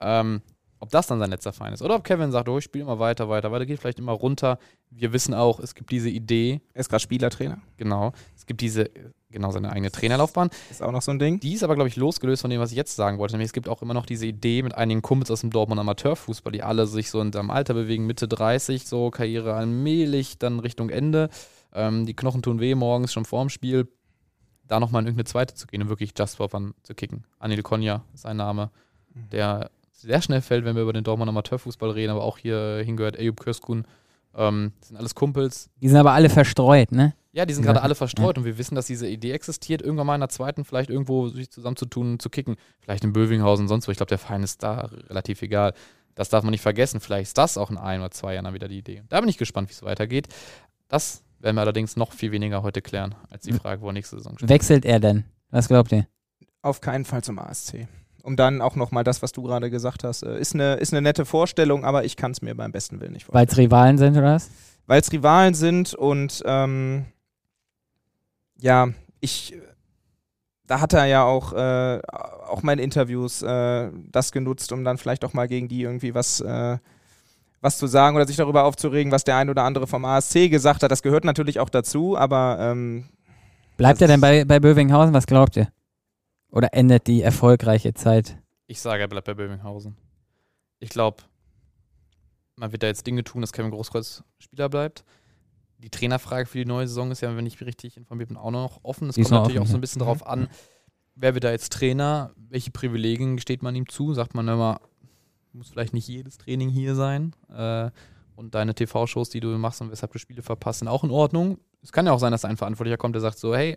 ähm, 0.00 0.42
ob 0.82 0.88
das 0.90 1.06
dann 1.06 1.18
sein 1.18 1.28
letzter 1.28 1.52
Verein 1.52 1.74
ist. 1.74 1.82
Oder 1.82 1.96
ob 1.96 2.04
Kevin 2.04 2.32
sagt, 2.32 2.48
oh, 2.48 2.56
ich 2.56 2.64
spiele 2.64 2.84
immer 2.84 2.98
weiter, 2.98 3.28
weiter, 3.28 3.52
weiter, 3.52 3.66
geht 3.66 3.78
vielleicht 3.80 3.98
immer 3.98 4.12
runter. 4.12 4.58
Wir 4.88 5.12
wissen 5.12 5.34
auch, 5.34 5.60
es 5.60 5.74
gibt 5.74 5.90
diese 5.90 6.08
Idee, 6.08 6.62
Er 6.72 6.80
ist 6.80 6.88
gerade 6.88 7.02
Spielertrainer. 7.02 7.58
genau, 7.76 8.12
es 8.34 8.46
gibt 8.46 8.62
diese, 8.62 8.88
genau, 9.30 9.50
seine 9.50 9.70
eigene 9.72 9.90
Trainerlaufbahn. 9.90 10.48
Ist 10.70 10.82
auch 10.82 10.90
noch 10.90 11.02
so 11.02 11.10
ein 11.10 11.18
Ding. 11.18 11.38
Die 11.38 11.52
ist 11.52 11.62
aber, 11.62 11.74
glaube 11.74 11.88
ich, 11.88 11.96
losgelöst 11.96 12.40
von 12.40 12.50
dem, 12.50 12.60
was 12.60 12.70
ich 12.70 12.78
jetzt 12.78 12.96
sagen 12.96 13.18
wollte. 13.18 13.34
Nämlich 13.34 13.48
es 13.48 13.52
gibt 13.52 13.68
auch 13.68 13.82
immer 13.82 13.92
noch 13.92 14.06
diese 14.06 14.24
Idee 14.24 14.62
mit 14.62 14.74
einigen 14.74 15.02
Kumpels 15.02 15.30
aus 15.30 15.42
dem 15.42 15.50
Dortmund 15.50 15.78
Amateurfußball, 15.80 16.52
die 16.52 16.62
alle 16.62 16.86
sich 16.86 17.10
so 17.10 17.20
in 17.20 17.30
seinem 17.30 17.50
Alter 17.50 17.74
bewegen, 17.74 18.06
Mitte 18.06 18.26
30, 18.26 18.86
so 18.86 19.10
Karriere 19.10 19.52
allmählich, 19.54 20.38
dann 20.38 20.60
Richtung 20.60 20.88
Ende. 20.88 21.28
Ähm, 21.72 22.06
die 22.06 22.14
Knochen 22.14 22.42
tun 22.42 22.60
weh 22.60 22.74
morgens 22.74 23.12
schon 23.12 23.24
vorm 23.24 23.48
Spiel. 23.48 23.88
Da 24.66 24.78
nochmal 24.80 25.02
in 25.02 25.06
irgendeine 25.08 25.24
zweite 25.24 25.54
zu 25.54 25.66
gehen 25.66 25.82
und 25.82 25.88
wirklich 25.88 26.12
Just 26.16 26.36
for 26.36 26.48
Fun 26.48 26.74
zu 26.82 26.94
kicken. 26.94 27.24
Anil 27.38 27.62
Konya 27.62 28.04
ist 28.14 28.22
sein 28.22 28.36
Name, 28.36 28.70
der 29.32 29.70
sehr 29.92 30.22
schnell 30.22 30.40
fällt, 30.40 30.64
wenn 30.64 30.76
wir 30.76 30.82
über 30.82 30.92
den 30.92 31.04
Dortmund 31.04 31.28
Amateurfußball 31.28 31.90
reden, 31.90 32.10
aber 32.10 32.22
auch 32.22 32.38
hier 32.38 32.80
hingehört 32.84 33.16
Eyüp 33.18 33.40
Köskun. 33.40 33.84
Ähm, 34.34 34.72
das 34.78 34.88
sind 34.88 34.96
alles 34.96 35.14
Kumpels, 35.16 35.70
Die 35.82 35.88
sind 35.88 35.98
aber 35.98 36.12
alle 36.12 36.30
verstreut, 36.30 36.92
ne? 36.92 37.14
ja, 37.32 37.44
die 37.46 37.52
sind 37.54 37.64
Ja. 37.64 37.72
gerade 37.72 37.82
alle 37.82 37.94
verstreut 37.96 38.38
und 38.38 38.44
wir 38.44 38.58
wissen, 38.58 38.76
dass 38.76 38.86
diese 38.86 39.08
Idee 39.08 39.32
existiert, 39.32 39.82
irgendwann 39.82 40.06
mal 40.06 40.14
in 40.14 40.20
der 40.20 40.28
zweiten 40.28 40.64
vielleicht 40.64 40.88
irgendwo 40.88 41.28
sich 41.28 41.50
zusammenzutun, 41.50 42.18
zu 42.20 42.30
kicken. 42.30 42.56
Vielleicht 42.80 43.02
in 43.04 43.12
Bövinghausen 43.12 43.64
und 43.64 43.68
sonst 43.68 43.88
wo. 43.88 43.90
Ich 43.92 43.96
glaube, 43.98 44.08
der 44.08 44.18
Verein 44.18 44.42
ist 44.44 44.62
da 44.62 44.88
relativ 45.08 45.42
egal. 45.42 45.74
Das 46.14 46.28
darf 46.28 46.44
man 46.44 46.50
nicht 46.52 46.60
vergessen. 46.60 47.00
Vielleicht 47.00 47.28
ist 47.28 47.38
das 47.38 47.56
auch 47.58 47.70
in 47.70 47.76
ein 47.78 48.00
oder 48.00 48.10
zwei 48.12 48.34
Jahren 48.34 48.44
dann 48.44 48.54
wieder 48.54 48.68
die 48.68 48.78
Idee. 48.78 49.02
Da 49.08 49.20
bin 49.20 49.28
ich 49.28 49.38
gespannt, 49.38 49.68
wie 49.68 49.72
es 49.74 49.82
weitergeht. 49.82 50.28
Das 50.88 51.22
werden 51.40 51.56
wir 51.56 51.62
allerdings 51.62 51.96
noch 51.96 52.12
viel 52.12 52.32
weniger 52.32 52.62
heute 52.62 52.82
klären, 52.82 53.14
als 53.30 53.44
die 53.44 53.52
Frage, 53.52 53.82
wo 53.82 53.88
er 53.88 53.92
nächste 53.92 54.16
Saison 54.16 54.36
steht. 54.36 54.48
Wechselt 54.48 54.84
er 54.84 55.00
denn? 55.00 55.24
Was 55.50 55.68
glaubt 55.68 55.92
ihr? 55.92 56.06
Auf 56.62 56.80
keinen 56.80 57.04
Fall 57.04 57.24
zum 57.24 57.38
ASC. 57.38 57.88
Um 58.22 58.36
dann 58.36 58.60
auch 58.60 58.76
nochmal 58.76 59.02
das, 59.02 59.22
was 59.22 59.32
du 59.32 59.42
gerade 59.42 59.70
gesagt 59.70 60.04
hast, 60.04 60.22
äh, 60.22 60.38
ist 60.38 60.54
eine, 60.54 60.74
ist 60.74 60.92
eine 60.92 61.00
nette 61.00 61.24
Vorstellung, 61.24 61.84
aber 61.84 62.04
ich 62.04 62.16
kann 62.16 62.32
es 62.32 62.42
mir 62.42 62.54
beim 62.54 62.70
besten 62.70 63.00
Willen 63.00 63.14
nicht 63.14 63.24
vorstellen. 63.24 63.48
Weil 63.48 63.52
es 63.52 63.58
Rivalen 63.58 63.98
sind 63.98 64.16
oder 64.16 64.34
was? 64.34 64.50
Weil 64.86 65.00
es 65.00 65.10
Rivalen 65.10 65.54
sind 65.54 65.94
und 65.94 66.42
ähm, 66.44 67.06
ja, 68.58 68.88
ich, 69.20 69.54
da 70.66 70.80
hat 70.80 70.92
er 70.92 71.06
ja 71.06 71.24
auch, 71.24 71.54
äh, 71.54 72.00
auch 72.02 72.62
in 72.62 72.78
Interviews 72.78 73.40
äh, 73.40 73.90
das 74.10 74.32
genutzt, 74.32 74.72
um 74.72 74.84
dann 74.84 74.98
vielleicht 74.98 75.24
auch 75.24 75.32
mal 75.32 75.48
gegen 75.48 75.68
die 75.68 75.82
irgendwie 75.82 76.14
was, 76.14 76.40
äh, 76.40 76.78
was 77.60 77.78
zu 77.78 77.86
sagen 77.86 78.16
oder 78.16 78.26
sich 78.26 78.36
darüber 78.36 78.64
aufzuregen, 78.64 79.12
was 79.12 79.24
der 79.24 79.36
ein 79.36 79.50
oder 79.50 79.64
andere 79.64 79.86
vom 79.86 80.04
ASC 80.04 80.50
gesagt 80.50 80.82
hat. 80.82 80.90
Das 80.90 81.02
gehört 81.02 81.24
natürlich 81.24 81.60
auch 81.60 81.68
dazu, 81.68 82.16
aber 82.16 82.58
ähm, 82.60 83.04
Bleibt 83.80 84.02
er 84.02 84.08
denn 84.08 84.20
bei, 84.20 84.44
bei 84.44 84.60
Bövinghausen? 84.60 85.14
Was 85.14 85.26
glaubt 85.26 85.56
ihr? 85.56 85.72
Oder 86.50 86.74
endet 86.74 87.06
die 87.06 87.22
erfolgreiche 87.22 87.94
Zeit? 87.94 88.36
Ich 88.66 88.78
sage, 88.78 89.02
er 89.02 89.08
bleibt 89.08 89.26
bei 89.26 89.32
Bövinghausen. 89.32 89.96
Ich 90.80 90.90
glaube, 90.90 91.22
man 92.56 92.72
wird 92.72 92.82
da 92.82 92.88
jetzt 92.88 93.06
Dinge 93.06 93.24
tun, 93.24 93.40
dass 93.40 93.52
Kevin 93.52 93.70
Großkreuz 93.70 94.22
Spieler 94.38 94.68
bleibt. 94.68 95.02
Die 95.78 95.88
Trainerfrage 95.88 96.44
für 96.44 96.58
die 96.58 96.66
neue 96.66 96.86
Saison 96.86 97.10
ist 97.10 97.22
ja, 97.22 97.34
wenn 97.34 97.46
ich 97.46 97.58
richtig 97.62 97.96
informiert 97.96 98.28
bin, 98.28 98.36
auch 98.36 98.50
noch 98.50 98.80
offen. 98.82 99.08
Es 99.08 99.16
kommt 99.16 99.30
natürlich 99.30 99.58
offen, 99.58 99.62
auch 99.62 99.66
so 99.66 99.72
ja. 99.72 99.78
ein 99.78 99.80
bisschen 99.80 100.00
darauf 100.00 100.26
an, 100.26 100.48
wer 101.14 101.32
wird 101.32 101.44
da 101.44 101.50
jetzt 101.50 101.72
Trainer, 101.72 102.32
welche 102.36 102.70
Privilegien 102.70 103.36
gesteht 103.36 103.62
man 103.62 103.74
ihm 103.74 103.88
zu? 103.88 104.12
Sagt 104.12 104.34
man 104.34 104.46
immer, 104.46 104.82
muss 105.54 105.68
vielleicht 105.70 105.92
nicht 105.94 106.08
jedes 106.08 106.38
Training 106.38 106.68
hier 106.68 106.94
sein. 106.94 107.34
Äh, 107.48 107.90
und 108.36 108.54
deine 108.54 108.74
TV-Shows, 108.74 109.28
die 109.30 109.40
du 109.40 109.48
machst 109.58 109.80
und 109.82 109.90
weshalb 109.90 110.12
du 110.12 110.18
Spiele 110.18 110.42
verpasst, 110.42 110.78
sind 110.78 110.88
auch 110.88 111.04
in 111.04 111.10
Ordnung. 111.10 111.58
Es 111.82 111.92
kann 111.92 112.06
ja 112.06 112.12
auch 112.12 112.18
sein, 112.18 112.32
dass 112.32 112.44
ein 112.44 112.56
Verantwortlicher 112.56 112.96
kommt, 112.96 113.14
der 113.14 113.20
sagt 113.22 113.38
so, 113.38 113.54
hey, 113.54 113.76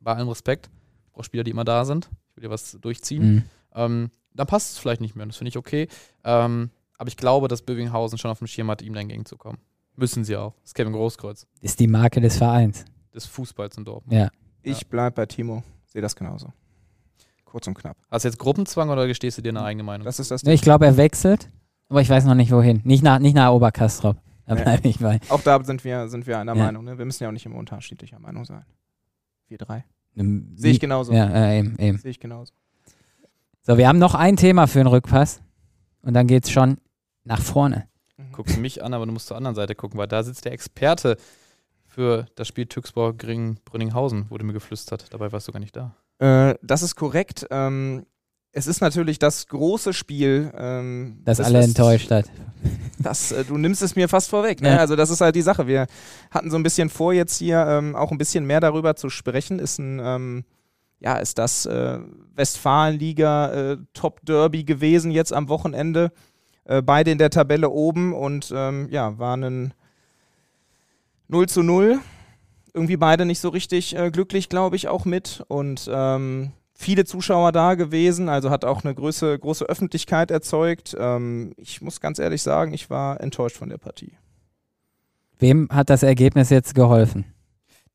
bei 0.00 0.14
allem 0.14 0.28
Respekt, 0.28 0.68
ich 1.06 1.12
brauche 1.12 1.24
Spieler, 1.24 1.44
die 1.44 1.50
immer 1.52 1.64
da 1.64 1.84
sind. 1.84 2.10
Ich 2.30 2.36
will 2.36 2.42
dir 2.42 2.50
was 2.50 2.72
durchziehen 2.80 3.34
Mhm. 3.34 3.44
ähm, 3.74 4.10
dann 4.34 4.46
passt 4.46 4.72
es 4.72 4.78
vielleicht 4.78 5.00
nicht 5.00 5.16
mehr. 5.16 5.26
Das 5.26 5.36
finde 5.36 5.48
ich 5.50 5.56
okay. 5.56 5.88
Ähm, 6.24 6.70
aber 6.98 7.08
ich 7.08 7.16
glaube, 7.16 7.48
dass 7.48 7.62
Bövinghausen 7.62 8.16
schon 8.18 8.30
auf 8.30 8.38
dem 8.38 8.46
Schirm 8.46 8.70
hat, 8.70 8.80
ihm 8.82 8.94
da 8.94 9.00
entgegenzukommen. 9.00 9.58
Müssen 9.96 10.24
sie 10.24 10.36
auch. 10.36 10.54
Das 10.60 10.70
ist 10.70 10.74
Kevin 10.74 10.92
Großkreuz. 10.92 11.46
Ist 11.60 11.80
die 11.80 11.88
Marke 11.88 12.20
des 12.20 12.38
Vereins. 12.38 12.84
Des 13.12 13.26
Fußballs 13.26 13.76
in 13.76 13.84
Dortmund. 13.84 14.16
Ja. 14.18 14.30
ich 14.62 14.86
bleib 14.86 15.16
bei 15.16 15.26
Timo. 15.26 15.62
Sehe 15.86 16.00
das 16.00 16.14
genauso. 16.14 16.52
Kurz 17.50 17.66
und 17.66 17.74
knapp. 17.74 17.96
Hast 18.10 18.24
du 18.24 18.28
jetzt 18.28 18.38
Gruppenzwang 18.38 18.90
oder 18.90 19.06
gestehst 19.08 19.36
du 19.38 19.42
dir 19.42 19.48
eine 19.48 19.62
eigene 19.62 19.82
Meinung? 19.82 20.04
Das 20.04 20.20
ist 20.20 20.30
das. 20.30 20.44
Ich 20.44 20.62
glaube, 20.62 20.86
er 20.86 20.96
wechselt, 20.96 21.50
aber 21.88 22.00
ich 22.00 22.08
weiß 22.08 22.24
noch 22.24 22.36
nicht 22.36 22.52
wohin. 22.52 22.80
Nicht 22.84 23.02
nach, 23.02 23.18
nicht 23.18 23.34
nach 23.34 23.50
Oberkastrop. 23.52 24.16
Da 24.46 24.54
Nee. 24.54 24.62
bleibe 24.62 24.88
ich 24.88 24.98
bei. 25.00 25.18
Auch 25.28 25.40
da 25.42 25.62
sind 25.64 25.82
wir, 25.84 26.08
sind 26.08 26.26
wir 26.28 26.38
einer 26.38 26.54
Ja. 26.54 26.64
Meinung. 26.64 26.84
Ne? 26.84 26.96
Wir 26.98 27.04
müssen 27.04 27.22
ja 27.24 27.28
auch 27.28 27.32
nicht 27.32 27.46
immer 27.46 27.56
unterschiedlicher 27.56 28.18
Meinung 28.20 28.44
sein. 28.44 28.64
Wir 29.48 29.58
drei. 29.58 29.84
Einem 30.16 30.56
Sehe 30.56 30.70
ich 30.72 30.80
genauso. 30.80 31.12
Ja, 31.12 31.26
äh, 31.28 31.58
eben, 31.58 31.76
eben. 31.78 31.98
Sehe 31.98 32.10
ich 32.12 32.20
genauso. 32.20 32.52
So, 33.62 33.76
wir 33.78 33.88
haben 33.88 33.98
noch 33.98 34.14
ein 34.14 34.36
Thema 34.36 34.66
für 34.66 34.78
den 34.78 34.86
Rückpass. 34.86 35.40
Und 36.02 36.14
dann 36.14 36.26
geht's 36.28 36.50
schon 36.50 36.78
nach 37.24 37.40
vorne. 37.40 37.86
Guckst 38.32 38.58
mich 38.58 38.82
an, 38.82 38.94
aber 38.94 39.06
du 39.06 39.12
musst 39.12 39.26
zur 39.26 39.36
anderen 39.36 39.54
Seite 39.56 39.74
gucken, 39.74 39.98
weil 39.98 40.06
da 40.08 40.22
sitzt 40.22 40.44
der 40.44 40.52
Experte 40.52 41.16
für 41.86 42.26
das 42.36 42.46
Spiel 42.48 42.66
Tüxborg 42.66 43.18
gegen 43.18 43.58
Brünninghausen, 43.64 44.30
wurde 44.30 44.44
mir 44.44 44.52
geflüstert. 44.52 45.12
Dabei 45.12 45.32
warst 45.32 45.48
du 45.48 45.52
gar 45.52 45.58
nicht 45.60 45.74
da. 45.76 45.94
Äh, 46.20 46.54
das 46.62 46.82
ist 46.82 46.94
korrekt. 46.94 47.46
Ähm, 47.50 48.06
es 48.52 48.66
ist 48.66 48.80
natürlich 48.80 49.18
das 49.18 49.46
große 49.46 49.92
Spiel. 49.92 50.52
Ähm, 50.56 51.22
Das 51.24 51.38
das 51.38 51.46
alle 51.46 51.62
enttäuscht 51.62 52.10
hat. 52.10 52.26
Das, 52.98 53.32
äh, 53.32 53.44
du 53.46 53.56
nimmst 53.56 53.80
es 53.80 53.96
mir 53.96 54.10
fast 54.10 54.28
vorweg. 54.28 54.60
Ne? 54.60 54.68
Ja. 54.72 54.76
Also 54.76 54.94
das 54.94 55.08
ist 55.08 55.22
halt 55.22 55.34
die 55.34 55.40
Sache. 55.40 55.66
Wir 55.66 55.86
hatten 56.30 56.50
so 56.50 56.58
ein 56.58 56.62
bisschen 56.62 56.90
vor, 56.90 57.14
jetzt 57.14 57.38
hier 57.38 57.64
ähm, 57.66 57.96
auch 57.96 58.10
ein 58.12 58.18
bisschen 58.18 58.44
mehr 58.44 58.60
darüber 58.60 58.94
zu 58.96 59.08
sprechen. 59.08 59.58
Ist 59.58 59.78
ein, 59.78 59.98
ähm, 60.04 60.44
ja, 60.98 61.16
ist 61.16 61.38
das 61.38 61.64
äh, 61.64 61.98
Westfalenliga 62.34 63.52
äh, 63.72 63.76
Top 63.94 64.20
Derby 64.26 64.64
gewesen 64.64 65.10
jetzt 65.10 65.32
am 65.32 65.48
Wochenende. 65.48 66.12
Äh, 66.64 66.82
beide 66.82 67.10
in 67.10 67.16
der 67.16 67.30
Tabelle 67.30 67.70
oben 67.70 68.12
und 68.12 68.52
ähm, 68.54 68.88
ja, 68.90 69.18
waren 69.18 69.44
ein 69.44 69.74
0 71.28 71.48
zu 71.48 71.62
0. 71.62 71.98
Irgendwie 72.74 72.96
beide 72.96 73.24
nicht 73.24 73.40
so 73.40 73.48
richtig 73.48 73.96
äh, 73.96 74.10
glücklich, 74.10 74.48
glaube 74.48 74.76
ich, 74.76 74.88
auch 74.88 75.04
mit. 75.04 75.42
Und 75.48 75.88
ähm, 75.92 76.52
viele 76.74 77.04
Zuschauer 77.04 77.52
da 77.52 77.74
gewesen, 77.74 78.28
also 78.28 78.50
hat 78.50 78.64
auch 78.64 78.84
eine 78.84 78.94
große, 78.94 79.38
große 79.38 79.64
Öffentlichkeit 79.64 80.30
erzeugt. 80.30 80.96
Ähm, 80.98 81.52
ich 81.56 81.82
muss 81.82 82.00
ganz 82.00 82.18
ehrlich 82.18 82.42
sagen, 82.42 82.72
ich 82.72 82.90
war 82.90 83.20
enttäuscht 83.20 83.56
von 83.56 83.68
der 83.68 83.78
Partie. 83.78 84.12
Wem 85.38 85.68
hat 85.70 85.90
das 85.90 86.02
Ergebnis 86.02 86.50
jetzt 86.50 86.74
geholfen? 86.74 87.24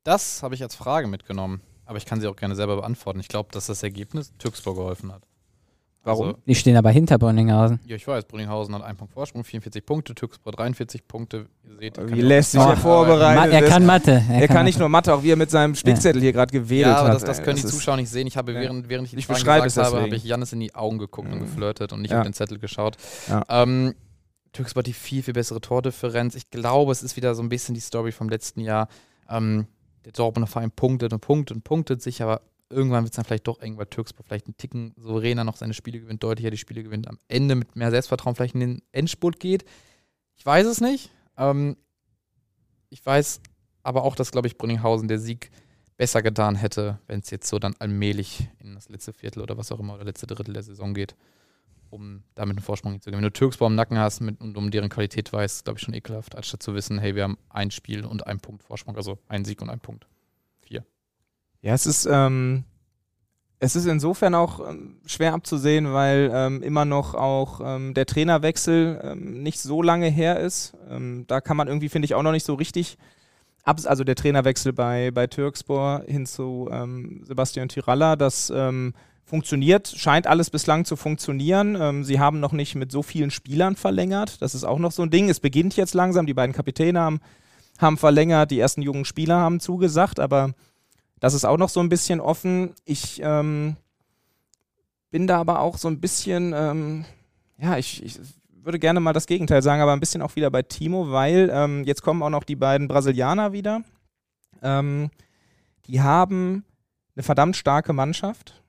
Das 0.04 0.42
habe 0.42 0.54
ich 0.54 0.62
als 0.62 0.74
Frage 0.74 1.06
mitgenommen. 1.06 1.60
Aber 1.84 1.98
ich 1.98 2.04
kann 2.04 2.20
sie 2.20 2.26
auch 2.26 2.36
gerne 2.36 2.56
selber 2.56 2.76
beantworten. 2.76 3.20
Ich 3.20 3.28
glaube, 3.28 3.48
dass 3.52 3.66
das 3.66 3.82
Ergebnis 3.82 4.32
Tüxborg 4.38 4.76
geholfen 4.76 5.12
hat. 5.12 5.22
Warum? 6.06 6.26
Also, 6.28 6.38
Die 6.46 6.54
stehen 6.54 6.76
aber 6.76 6.90
hinter 6.90 7.18
Brünninghausen. 7.18 7.80
ja, 7.86 7.96
ich 7.96 8.06
weiß, 8.06 8.24
Brünninghausen 8.26 8.74
hat 8.74 8.82
einen 8.82 8.96
Punkt 8.96 9.12
Vorsprung, 9.12 9.44
44 9.44 9.84
Punkte, 9.84 10.14
Türkspor 10.14 10.52
43 10.52 11.06
Punkte. 11.06 11.46
Ihr 11.64 11.76
seht, 11.78 11.96
Wie 11.98 12.10
kann 12.10 12.18
lässt 12.20 12.52
sich 12.52 12.60
er 12.60 12.76
vorbereitet? 12.76 13.36
Ma 13.36 13.46
er 13.56 13.60
Das- 13.62 13.70
kann 13.70 13.84
Mathe. 13.84 14.22
er 14.30 14.48
kann 14.48 14.64
nicht 14.64 14.74
Mathe. 14.76 14.78
nur 14.80 14.88
Mathe, 14.88 15.14
auch 15.14 15.22
wie 15.22 15.30
er 15.32 15.36
mit 15.36 15.50
seinem 15.50 15.74
Spickzettel 15.74 16.22
hier 16.22 16.32
gerade 16.32 16.52
gewedelt 16.52 16.86
Ja, 16.94 16.96
aber 17.00 17.08
hat. 17.08 17.14
das, 17.16 17.24
das 17.24 17.42
können 17.42 17.56
die 17.56 17.64
ist- 17.64 17.72
Zuschauer 17.74 17.96
nicht 17.96 18.08
sehen. 18.08 18.26
Ich 18.26 18.36
habe, 18.36 18.52
Ja. 18.52 18.60
während, 18.60 18.88
während 18.88 19.06
ich 19.06 19.10
die 19.12 19.18
Ich 19.18 19.26
Fragen 19.26 19.38
beschreibe 19.40 19.64
gesagt 19.64 19.88
es 19.88 19.92
habe, 19.92 20.02
habe 20.04 20.14
ich 20.16 20.24
Jannis 20.24 20.52
in 20.52 20.60
die 20.60 20.74
Augen 20.74 20.98
geguckt 20.98 21.28
und 21.32 21.38
Mhm. 21.38 21.42
geflirtet 21.42 21.92
und 21.92 22.02
nicht 22.02 22.12
Ja. 22.12 22.18
auf 22.18 22.24
den 22.24 22.32
Zettel 22.32 22.58
geschaut. 22.58 22.96
Ja. 23.28 23.42
Ähm, 23.48 23.94
Türkspor 24.52 24.80
hat 24.80 24.86
die 24.86 24.92
viel, 24.94 25.22
viel 25.22 25.34
bessere 25.34 25.60
Tordifferenz. 25.60 26.34
Ich 26.34 26.50
glaube, 26.50 26.92
es 26.92 27.02
ist 27.02 27.16
wieder 27.16 27.34
so 27.34 27.42
ein 27.42 27.48
bisschen 27.48 27.74
die 27.74 27.80
Story 27.80 28.12
vom 28.12 28.28
letzten 28.28 28.60
Jahr. 28.60 28.88
Ähm, 29.28 29.66
der 30.04 30.12
Dortmunder 30.12 30.46
Verein 30.46 30.70
punktet 30.70 31.12
und 31.12 31.20
punktet 31.20 31.56
und 31.56 31.64
punktet 31.64 32.00
sich, 32.00 32.22
aber 32.22 32.40
irgendwann 32.70 33.04
wird 33.04 33.12
es 33.12 33.16
dann 33.16 33.24
vielleicht 33.24 33.46
doch 33.46 33.60
eng, 33.60 33.76
weil 33.76 33.86
Türkspor 33.86 34.24
vielleicht 34.24 34.46
einen 34.46 34.56
Ticken 34.56 34.94
souveräner 34.96 35.44
noch 35.44 35.56
seine 35.56 35.74
Spiele 35.74 36.00
gewinnt, 36.00 36.22
deutlicher 36.22 36.50
die 36.50 36.56
Spiele 36.56 36.82
gewinnt, 36.82 37.08
am 37.08 37.18
Ende 37.28 37.54
mit 37.54 37.76
mehr 37.76 37.90
Selbstvertrauen 37.90 38.34
vielleicht 38.34 38.54
in 38.54 38.60
den 38.60 38.82
Endspurt 38.92 39.40
geht. 39.40 39.64
Ich 40.34 40.44
weiß 40.44 40.66
es 40.66 40.80
nicht. 40.80 41.10
Ähm, 41.36 41.76
ich 42.90 43.04
weiß 43.04 43.40
aber 43.82 44.04
auch, 44.04 44.16
dass, 44.16 44.32
glaube 44.32 44.48
ich, 44.48 44.58
Brünninghausen 44.58 45.08
der 45.08 45.18
Sieg 45.18 45.50
besser 45.96 46.22
getan 46.22 46.56
hätte, 46.56 46.98
wenn 47.06 47.20
es 47.20 47.30
jetzt 47.30 47.48
so 47.48 47.58
dann 47.58 47.74
allmählich 47.78 48.48
in 48.58 48.74
das 48.74 48.88
letzte 48.88 49.12
Viertel 49.12 49.42
oder 49.42 49.56
was 49.56 49.72
auch 49.72 49.80
immer 49.80 49.94
oder 49.94 50.04
letzte 50.04 50.26
Drittel 50.26 50.52
der 50.52 50.62
Saison 50.62 50.92
geht, 50.92 51.14
um 51.90 52.22
damit 52.34 52.56
einen 52.56 52.64
Vorsprung 52.64 53.00
zu 53.00 53.10
gewinnen. 53.10 53.22
Wenn 53.22 53.32
du 53.32 53.32
Türkspor 53.32 53.68
im 53.68 53.76
Nacken 53.76 53.98
hast 53.98 54.20
mit, 54.20 54.40
und 54.40 54.56
um 54.56 54.70
deren 54.70 54.88
Qualität 54.88 55.32
weißt, 55.32 55.64
glaube 55.64 55.78
ich 55.78 55.84
schon 55.84 55.94
ekelhaft, 55.94 56.34
anstatt 56.34 56.62
zu 56.62 56.74
wissen, 56.74 56.98
hey, 56.98 57.14
wir 57.14 57.22
haben 57.22 57.38
ein 57.48 57.70
Spiel 57.70 58.04
und 58.04 58.26
einen 58.26 58.40
Punkt 58.40 58.62
Vorsprung, 58.62 58.96
also 58.96 59.18
ein 59.28 59.44
Sieg 59.44 59.62
und 59.62 59.70
ein 59.70 59.80
Punkt. 59.80 60.06
Ja, 61.62 61.74
es 61.74 61.86
ist, 61.86 62.08
ähm, 62.10 62.64
es 63.58 63.76
ist 63.76 63.86
insofern 63.86 64.34
auch 64.34 64.68
ähm, 64.68 64.96
schwer 65.06 65.34
abzusehen, 65.34 65.92
weil 65.92 66.30
ähm, 66.32 66.62
immer 66.62 66.84
noch 66.84 67.14
auch 67.14 67.60
ähm, 67.64 67.94
der 67.94 68.06
Trainerwechsel 68.06 69.00
ähm, 69.02 69.42
nicht 69.42 69.60
so 69.60 69.82
lange 69.82 70.08
her 70.08 70.40
ist. 70.40 70.74
Ähm, 70.90 71.24
da 71.26 71.40
kann 71.40 71.56
man 71.56 71.68
irgendwie, 71.68 71.88
finde 71.88 72.06
ich, 72.06 72.14
auch 72.14 72.22
noch 72.22 72.32
nicht 72.32 72.46
so 72.46 72.54
richtig 72.54 72.98
also 73.66 74.04
der 74.04 74.14
Trainerwechsel 74.14 74.72
bei, 74.72 75.10
bei 75.10 75.26
Türkspor 75.26 76.04
hin 76.06 76.24
zu 76.24 76.68
ähm, 76.70 77.22
Sebastian 77.24 77.68
Tiralla, 77.68 78.14
das 78.14 78.52
ähm, 78.54 78.94
funktioniert, 79.24 79.88
scheint 79.88 80.28
alles 80.28 80.50
bislang 80.50 80.84
zu 80.84 80.94
funktionieren. 80.94 81.76
Ähm, 81.78 82.04
sie 82.04 82.20
haben 82.20 82.38
noch 82.38 82.52
nicht 82.52 82.76
mit 82.76 82.92
so 82.92 83.02
vielen 83.02 83.32
Spielern 83.32 83.74
verlängert. 83.74 84.40
Das 84.40 84.54
ist 84.54 84.62
auch 84.62 84.78
noch 84.78 84.92
so 84.92 85.02
ein 85.02 85.10
Ding. 85.10 85.28
Es 85.28 85.40
beginnt 85.40 85.76
jetzt 85.76 85.94
langsam. 85.94 86.26
Die 86.26 86.34
beiden 86.34 86.54
Kapitäne 86.54 87.00
haben, 87.00 87.20
haben 87.78 87.98
verlängert, 87.98 88.52
die 88.52 88.60
ersten 88.60 88.82
jungen 88.82 89.04
Spieler 89.04 89.38
haben 89.38 89.58
zugesagt, 89.58 90.20
aber 90.20 90.54
das 91.20 91.34
ist 91.34 91.44
auch 91.44 91.56
noch 91.58 91.68
so 91.68 91.80
ein 91.80 91.88
bisschen 91.88 92.20
offen. 92.20 92.74
Ich 92.84 93.20
ähm, 93.22 93.76
bin 95.10 95.26
da 95.26 95.38
aber 95.40 95.60
auch 95.60 95.78
so 95.78 95.88
ein 95.88 96.00
bisschen, 96.00 96.52
ähm, 96.54 97.04
ja, 97.58 97.78
ich, 97.78 98.02
ich 98.02 98.18
würde 98.62 98.78
gerne 98.78 99.00
mal 99.00 99.12
das 99.12 99.26
Gegenteil 99.26 99.62
sagen, 99.62 99.80
aber 99.80 99.92
ein 99.92 100.00
bisschen 100.00 100.22
auch 100.22 100.36
wieder 100.36 100.50
bei 100.50 100.62
Timo, 100.62 101.10
weil 101.10 101.50
ähm, 101.52 101.84
jetzt 101.84 102.02
kommen 102.02 102.22
auch 102.22 102.30
noch 102.30 102.44
die 102.44 102.56
beiden 102.56 102.88
Brasilianer 102.88 103.52
wieder. 103.52 103.82
Ähm, 104.62 105.10
die 105.86 106.00
haben 106.00 106.64
eine 107.14 107.22
verdammt 107.22 107.56
starke 107.56 107.92
Mannschaft, 107.92 108.62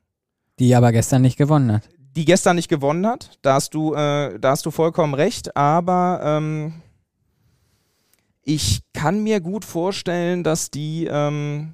Die 0.59 0.75
aber 0.75 0.91
gestern 0.91 1.21
nicht 1.23 1.37
gewonnen 1.37 1.71
hat. 1.71 1.89
die 2.15 2.25
gestern 2.25 2.55
nicht 2.55 2.69
gewonnen 2.69 3.05
hat. 3.07 3.37
Da 3.41 3.55
hast 3.55 3.73
du, 3.73 3.93
äh, 3.93 4.39
da 4.39 4.51
hast 4.51 4.65
du 4.65 4.71
vollkommen 4.71 5.13
recht, 5.15 5.57
aber 5.57 6.21
ähm, 6.23 6.81
ich 8.43 8.81
kann 8.93 9.23
mir 9.23 9.41
gut 9.41 9.65
vorstellen, 9.65 10.43
dass 10.43 10.71
die 10.71 11.07
ähm, 11.11 11.73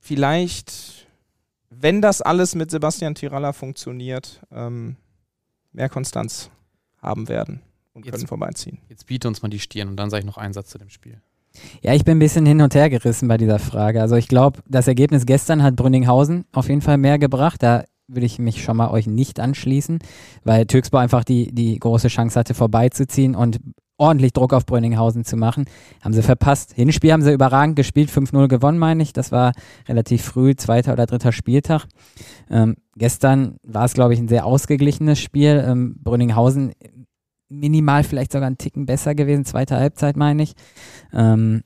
vielleicht, 0.00 1.06
wenn 1.70 2.02
das 2.02 2.22
alles 2.22 2.54
mit 2.54 2.70
Sebastian 2.70 3.14
Tiralla 3.14 3.52
funktioniert, 3.52 4.40
ähm, 4.50 4.96
mehr 5.72 5.88
Konstanz 5.88 6.50
haben 7.00 7.28
werden 7.28 7.60
und 7.92 8.04
Jetzt- 8.04 8.14
können 8.16 8.26
vorbeiziehen. 8.26 8.78
Jetzt 8.88 9.06
biete 9.06 9.28
uns 9.28 9.42
mal 9.42 9.48
die 9.48 9.60
Stirn 9.60 9.88
und 9.88 9.96
dann 9.96 10.10
sage 10.10 10.20
ich 10.20 10.26
noch 10.26 10.36
einen 10.38 10.52
Satz 10.54 10.70
zu 10.70 10.78
dem 10.78 10.90
Spiel. 10.90 11.20
Ja, 11.82 11.94
ich 11.94 12.04
bin 12.04 12.16
ein 12.16 12.20
bisschen 12.20 12.46
hin 12.46 12.60
und 12.60 12.74
her 12.74 12.88
gerissen 12.90 13.26
bei 13.28 13.36
dieser 13.36 13.58
Frage. 13.58 14.00
Also 14.00 14.14
ich 14.16 14.28
glaube, 14.28 14.60
das 14.68 14.86
Ergebnis 14.86 15.26
gestern 15.26 15.62
hat 15.62 15.74
Brünninghausen 15.76 16.44
auf 16.52 16.68
jeden 16.68 16.80
Fall 16.80 16.96
mehr 16.96 17.18
gebracht. 17.18 17.62
Da 17.62 17.84
würde 18.06 18.26
ich 18.26 18.38
mich 18.38 18.62
schon 18.62 18.76
mal 18.76 18.90
euch 18.90 19.06
nicht 19.06 19.40
anschließen, 19.40 19.98
weil 20.44 20.66
Türkspor 20.66 21.00
einfach 21.00 21.24
die, 21.24 21.52
die 21.52 21.78
große 21.78 22.08
Chance 22.08 22.38
hatte, 22.38 22.54
vorbeizuziehen 22.54 23.34
und 23.34 23.58
ordentlich 24.00 24.32
Druck 24.32 24.52
auf 24.52 24.66
Brünninghausen 24.66 25.24
zu 25.24 25.36
machen. 25.36 25.66
Haben 26.02 26.14
sie 26.14 26.22
verpasst. 26.22 26.72
Hinspiel 26.74 27.12
haben 27.12 27.22
sie 27.22 27.32
überragend 27.32 27.76
gespielt, 27.76 28.10
5-0 28.10 28.48
gewonnen, 28.48 28.78
meine 28.78 29.02
ich. 29.02 29.12
Das 29.12 29.30
war 29.30 29.52
relativ 29.88 30.22
früh, 30.22 30.56
zweiter 30.56 30.94
oder 30.94 31.06
dritter 31.06 31.32
Spieltag. 31.32 31.86
Ähm, 32.50 32.76
gestern 32.96 33.56
war 33.62 33.84
es, 33.84 33.94
glaube 33.94 34.14
ich, 34.14 34.20
ein 34.20 34.28
sehr 34.28 34.46
ausgeglichenes 34.46 35.20
Spiel. 35.20 35.62
Ähm, 35.66 35.96
Brünninghausen 36.02 36.72
minimal 37.50 38.04
vielleicht 38.04 38.32
sogar 38.32 38.46
einen 38.46 38.58
Ticken 38.58 38.86
besser 38.86 39.14
gewesen, 39.14 39.44
zweite 39.44 39.76
Halbzeit, 39.76 40.16
meine 40.16 40.42
ich. 40.42 40.54
Ähm, 41.12 41.62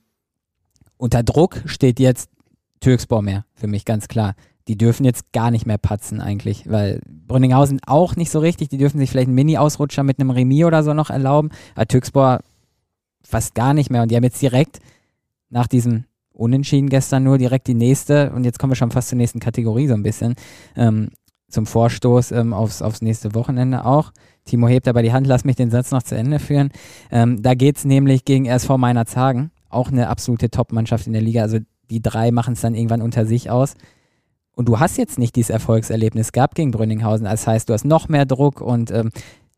unter 0.96 1.22
Druck 1.22 1.62
steht 1.66 2.00
jetzt 2.00 2.30
Türkspor 2.80 3.22
mehr, 3.22 3.44
für 3.54 3.66
mich 3.66 3.84
ganz 3.84 4.08
klar. 4.08 4.34
Die 4.68 4.78
dürfen 4.78 5.04
jetzt 5.04 5.32
gar 5.32 5.50
nicht 5.50 5.66
mehr 5.66 5.78
patzen 5.78 6.20
eigentlich, 6.20 6.70
weil 6.70 7.00
Brünninghausen 7.06 7.80
auch 7.86 8.16
nicht 8.16 8.30
so 8.30 8.38
richtig. 8.38 8.68
Die 8.68 8.78
dürfen 8.78 8.98
sich 8.98 9.10
vielleicht 9.10 9.28
einen 9.28 9.34
Mini-Ausrutscher 9.34 10.02
mit 10.02 10.18
einem 10.18 10.30
Remis 10.30 10.64
oder 10.64 10.82
so 10.82 10.94
noch 10.94 11.10
erlauben. 11.10 11.50
Aber 11.74 11.86
Türkspor 11.86 12.40
fast 13.22 13.54
gar 13.54 13.74
nicht 13.74 13.90
mehr. 13.90 14.02
Und 14.02 14.10
die 14.10 14.16
haben 14.16 14.24
jetzt 14.24 14.40
direkt 14.40 14.80
nach 15.50 15.66
diesem 15.66 16.04
Unentschieden 16.32 16.88
gestern 16.88 17.24
nur 17.24 17.38
direkt 17.38 17.68
die 17.68 17.74
nächste, 17.74 18.32
und 18.32 18.44
jetzt 18.44 18.58
kommen 18.58 18.72
wir 18.72 18.76
schon 18.76 18.90
fast 18.90 19.08
zur 19.08 19.18
nächsten 19.18 19.38
Kategorie 19.38 19.86
so 19.86 19.94
ein 19.94 20.02
bisschen, 20.02 20.34
ähm, 20.76 21.10
zum 21.48 21.66
Vorstoß 21.66 22.32
ähm, 22.32 22.52
aufs, 22.52 22.82
aufs 22.82 23.02
nächste 23.02 23.34
Wochenende 23.34 23.84
auch. 23.84 24.12
Timo 24.44 24.66
hebt 24.66 24.88
aber 24.88 25.02
die 25.02 25.12
Hand, 25.12 25.26
lass 25.26 25.44
mich 25.44 25.56
den 25.56 25.70
Satz 25.70 25.92
noch 25.92 26.02
zu 26.02 26.16
Ende 26.16 26.40
führen. 26.40 26.70
Ähm, 27.10 27.40
da 27.42 27.54
geht 27.54 27.76
es 27.76 27.84
nämlich 27.84 28.24
gegen 28.24 28.46
SV 28.46 28.76
Meinerzhagen, 28.76 29.52
auch 29.70 29.90
eine 29.90 30.08
absolute 30.08 30.50
Top-Mannschaft 30.50 31.06
in 31.06 31.12
der 31.12 31.22
Liga. 31.22 31.42
Also 31.42 31.58
die 31.90 32.02
drei 32.02 32.32
machen 32.32 32.54
es 32.54 32.60
dann 32.60 32.74
irgendwann 32.74 33.02
unter 33.02 33.24
sich 33.24 33.50
aus. 33.50 33.74
Und 34.54 34.68
du 34.68 34.78
hast 34.78 34.96
jetzt 34.98 35.18
nicht 35.18 35.34
dieses 35.36 35.50
Erfolgserlebnis 35.50 36.32
gehabt 36.32 36.54
gegen 36.54 36.70
Brünninghausen. 36.70 37.24
Das 37.24 37.46
heißt, 37.46 37.68
du 37.68 37.72
hast 37.72 37.84
noch 37.84 38.08
mehr 38.08 38.24
Druck 38.24 38.60
und 38.60 38.90
ähm, 38.90 39.10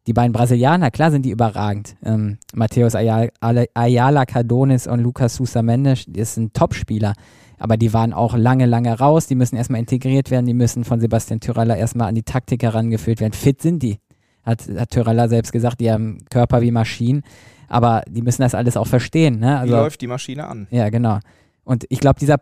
die 0.06 0.12
beiden 0.12 0.32
Brasilianer, 0.32 0.90
klar 0.90 1.10
sind 1.10 1.22
die 1.26 1.30
überragend. 1.30 1.96
Ähm, 2.04 2.38
Matthäus 2.54 2.94
Ayala, 2.94 3.28
Ayala 3.74 4.24
Cardones 4.24 4.86
und 4.86 5.00
Lucas 5.00 5.34
Sousa 5.34 5.62
Mendes, 5.62 6.04
das 6.08 6.34
sind 6.34 6.54
Topspieler. 6.54 7.14
Aber 7.58 7.76
die 7.76 7.92
waren 7.92 8.12
auch 8.12 8.36
lange, 8.36 8.66
lange 8.66 8.98
raus. 8.98 9.26
Die 9.26 9.34
müssen 9.34 9.56
erstmal 9.56 9.80
integriert 9.80 10.30
werden. 10.30 10.44
Die 10.46 10.54
müssen 10.54 10.84
von 10.84 11.00
Sebastian 11.00 11.40
Tyralla 11.40 11.74
erstmal 11.74 12.08
an 12.08 12.14
die 12.14 12.22
Taktik 12.22 12.62
herangeführt 12.62 13.20
werden. 13.20 13.32
Fit 13.32 13.62
sind 13.62 13.82
die. 13.82 13.98
Hat, 14.44 14.62
hat 14.76 14.90
Tyralla 14.90 15.26
selbst 15.28 15.52
gesagt, 15.52 15.80
die 15.80 15.90
haben 15.90 16.18
Körper 16.30 16.60
wie 16.60 16.70
Maschinen. 16.70 17.22
Aber 17.68 18.02
die 18.08 18.20
müssen 18.22 18.42
das 18.42 18.54
alles 18.54 18.76
auch 18.76 18.86
verstehen. 18.86 19.40
Ne? 19.40 19.46
Wie 19.46 19.50
Also, 19.60 19.76
läuft 19.76 20.00
die 20.02 20.06
Maschine 20.06 20.46
an? 20.46 20.66
ja, 20.70 20.88
genau. 20.90 21.18
Und 21.64 21.84
ich 21.88 21.98
glaube, 21.98 22.20
dieser, 22.20 22.36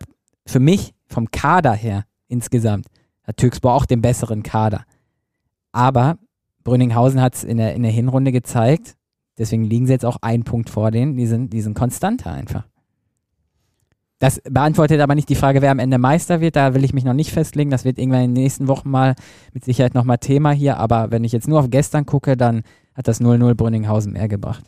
für 0.47 0.61
mich, 0.61 0.93
vom 1.07 1.31
Kader 1.31 1.73
her 1.73 2.05
insgesamt, 2.35 2.87
hat 3.23 3.38
Türkspor 3.38 3.75
auch 3.75 3.87
den 3.87 4.03
besseren 4.03 4.42
Kader. 4.42 4.85
Aber 5.73 6.18
Brünninghausen 6.62 7.20
hat 7.20 7.35
es 7.35 7.44
in 7.44 7.57
der, 7.57 7.75
in 7.75 7.83
der 7.83 7.92
Hinrunde 7.92 8.33
gezeigt, 8.33 8.97
deswegen 9.38 9.64
liegen 9.64 9.87
sie 9.87 9.92
jetzt 9.92 10.05
auch 10.05 10.18
einen 10.20 10.44
Punkt 10.44 10.68
vor 10.68 10.90
denen, 10.90 11.16
die 11.16 11.27
sind, 11.27 11.53
die 11.53 11.62
sind 11.62 11.75
konstanter 11.75 12.33
einfach. 12.33 12.64
Das 14.18 14.40
beantwortet 14.49 15.01
aber 15.01 15.14
nicht 15.14 15.29
die 15.29 15.35
Frage, 15.35 15.61
wer 15.61 15.70
am 15.70 15.79
Ende 15.79 15.99
Meister 15.99 16.40
wird. 16.40 16.57
Da 16.57 16.73
will 16.73 16.85
ich 16.85 16.94
mich 16.94 17.05
noch 17.05 17.12
nicht 17.12 17.31
festlegen. 17.31 17.70
Das 17.70 17.85
wird 17.85 17.99
irgendwann 17.99 18.23
in 18.23 18.35
den 18.35 18.42
nächsten 18.42 18.68
Wochen 18.68 18.88
mal 18.88 19.16
mit 19.53 19.64
Sicherheit 19.64 19.94
nochmal 19.94 20.18
Thema 20.18 20.53
hier. 20.53 20.79
Aber 20.79 21.11
wenn 21.11 21.25
ich 21.25 21.33
jetzt 21.33 21.49
nur 21.49 21.61
auf 21.61 21.68
gestern 21.68 22.07
gucke, 22.07 22.37
dann 22.37 22.62
hat 22.94 23.09
das 23.09 23.20
0-0 23.20 23.55
Brünninghausen 23.55 24.12
mehr 24.12 24.29
gebracht. 24.29 24.64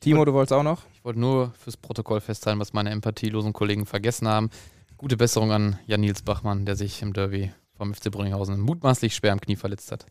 Timo, 0.00 0.24
du 0.24 0.32
wolltest 0.32 0.52
auch 0.52 0.62
noch? 0.62 0.82
Ich 0.94 1.04
wollte 1.04 1.18
nur 1.18 1.52
fürs 1.58 1.76
Protokoll 1.76 2.20
festhalten, 2.20 2.60
was 2.60 2.72
meine 2.72 2.90
empathielosen 2.90 3.52
Kollegen 3.52 3.84
vergessen 3.84 4.28
haben. 4.28 4.50
Gute 4.98 5.16
Besserung 5.16 5.52
an 5.52 5.78
Jan-Nils 5.86 6.22
Bachmann, 6.22 6.66
der 6.66 6.74
sich 6.74 7.02
im 7.02 7.12
Derby 7.12 7.52
vom 7.76 7.94
FC 7.94 8.10
Brünninghausen 8.10 8.58
mutmaßlich 8.58 9.14
schwer 9.14 9.30
am 9.30 9.40
Knie 9.40 9.54
verletzt 9.54 9.92
hat. 9.92 10.06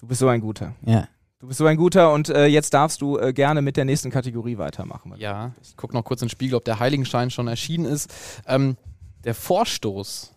Du 0.00 0.06
bist 0.06 0.20
so 0.20 0.28
ein 0.28 0.40
Guter. 0.40 0.74
Ja. 0.86 1.06
Du 1.38 1.48
bist 1.48 1.58
so 1.58 1.66
ein 1.66 1.76
Guter 1.76 2.14
und 2.14 2.30
äh, 2.30 2.46
jetzt 2.46 2.72
darfst 2.72 3.02
du 3.02 3.18
äh, 3.18 3.34
gerne 3.34 3.60
mit 3.60 3.76
der 3.76 3.84
nächsten 3.84 4.10
Kategorie 4.10 4.56
weitermachen. 4.56 5.12
Ja, 5.18 5.54
ich 5.60 5.76
gucke 5.76 5.92
noch 5.92 6.02
kurz 6.02 6.22
in 6.22 6.28
den 6.28 6.30
Spiegel, 6.30 6.54
ob 6.54 6.64
der 6.64 6.78
Heiligenschein 6.80 7.30
schon 7.30 7.46
erschienen 7.46 7.84
ist. 7.84 8.10
Ähm, 8.46 8.78
der 9.22 9.34
Vorstoß. 9.34 10.32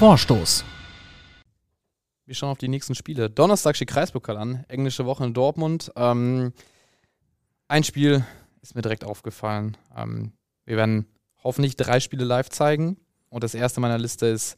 Vorstoß. 0.00 0.64
Wir 2.26 2.34
schauen 2.34 2.50
auf 2.50 2.58
die 2.58 2.66
nächsten 2.66 2.96
Spiele. 2.96 3.30
Donnerstag 3.30 3.76
steht 3.76 3.88
Kreispokal 3.88 4.36
an, 4.36 4.64
englische 4.66 5.06
Woche 5.06 5.24
in 5.24 5.32
Dortmund. 5.32 5.92
Ähm, 5.94 6.52
ein 7.68 7.84
Spiel 7.84 8.24
ist 8.64 8.74
mir 8.74 8.82
direkt 8.82 9.04
aufgefallen. 9.04 9.76
Ähm, 9.94 10.32
wir 10.64 10.78
werden 10.78 11.06
hoffentlich 11.42 11.76
drei 11.76 12.00
Spiele 12.00 12.24
live 12.24 12.48
zeigen. 12.48 12.96
Und 13.28 13.44
das 13.44 13.54
erste 13.54 13.80
meiner 13.80 13.98
Liste 13.98 14.26
ist 14.26 14.56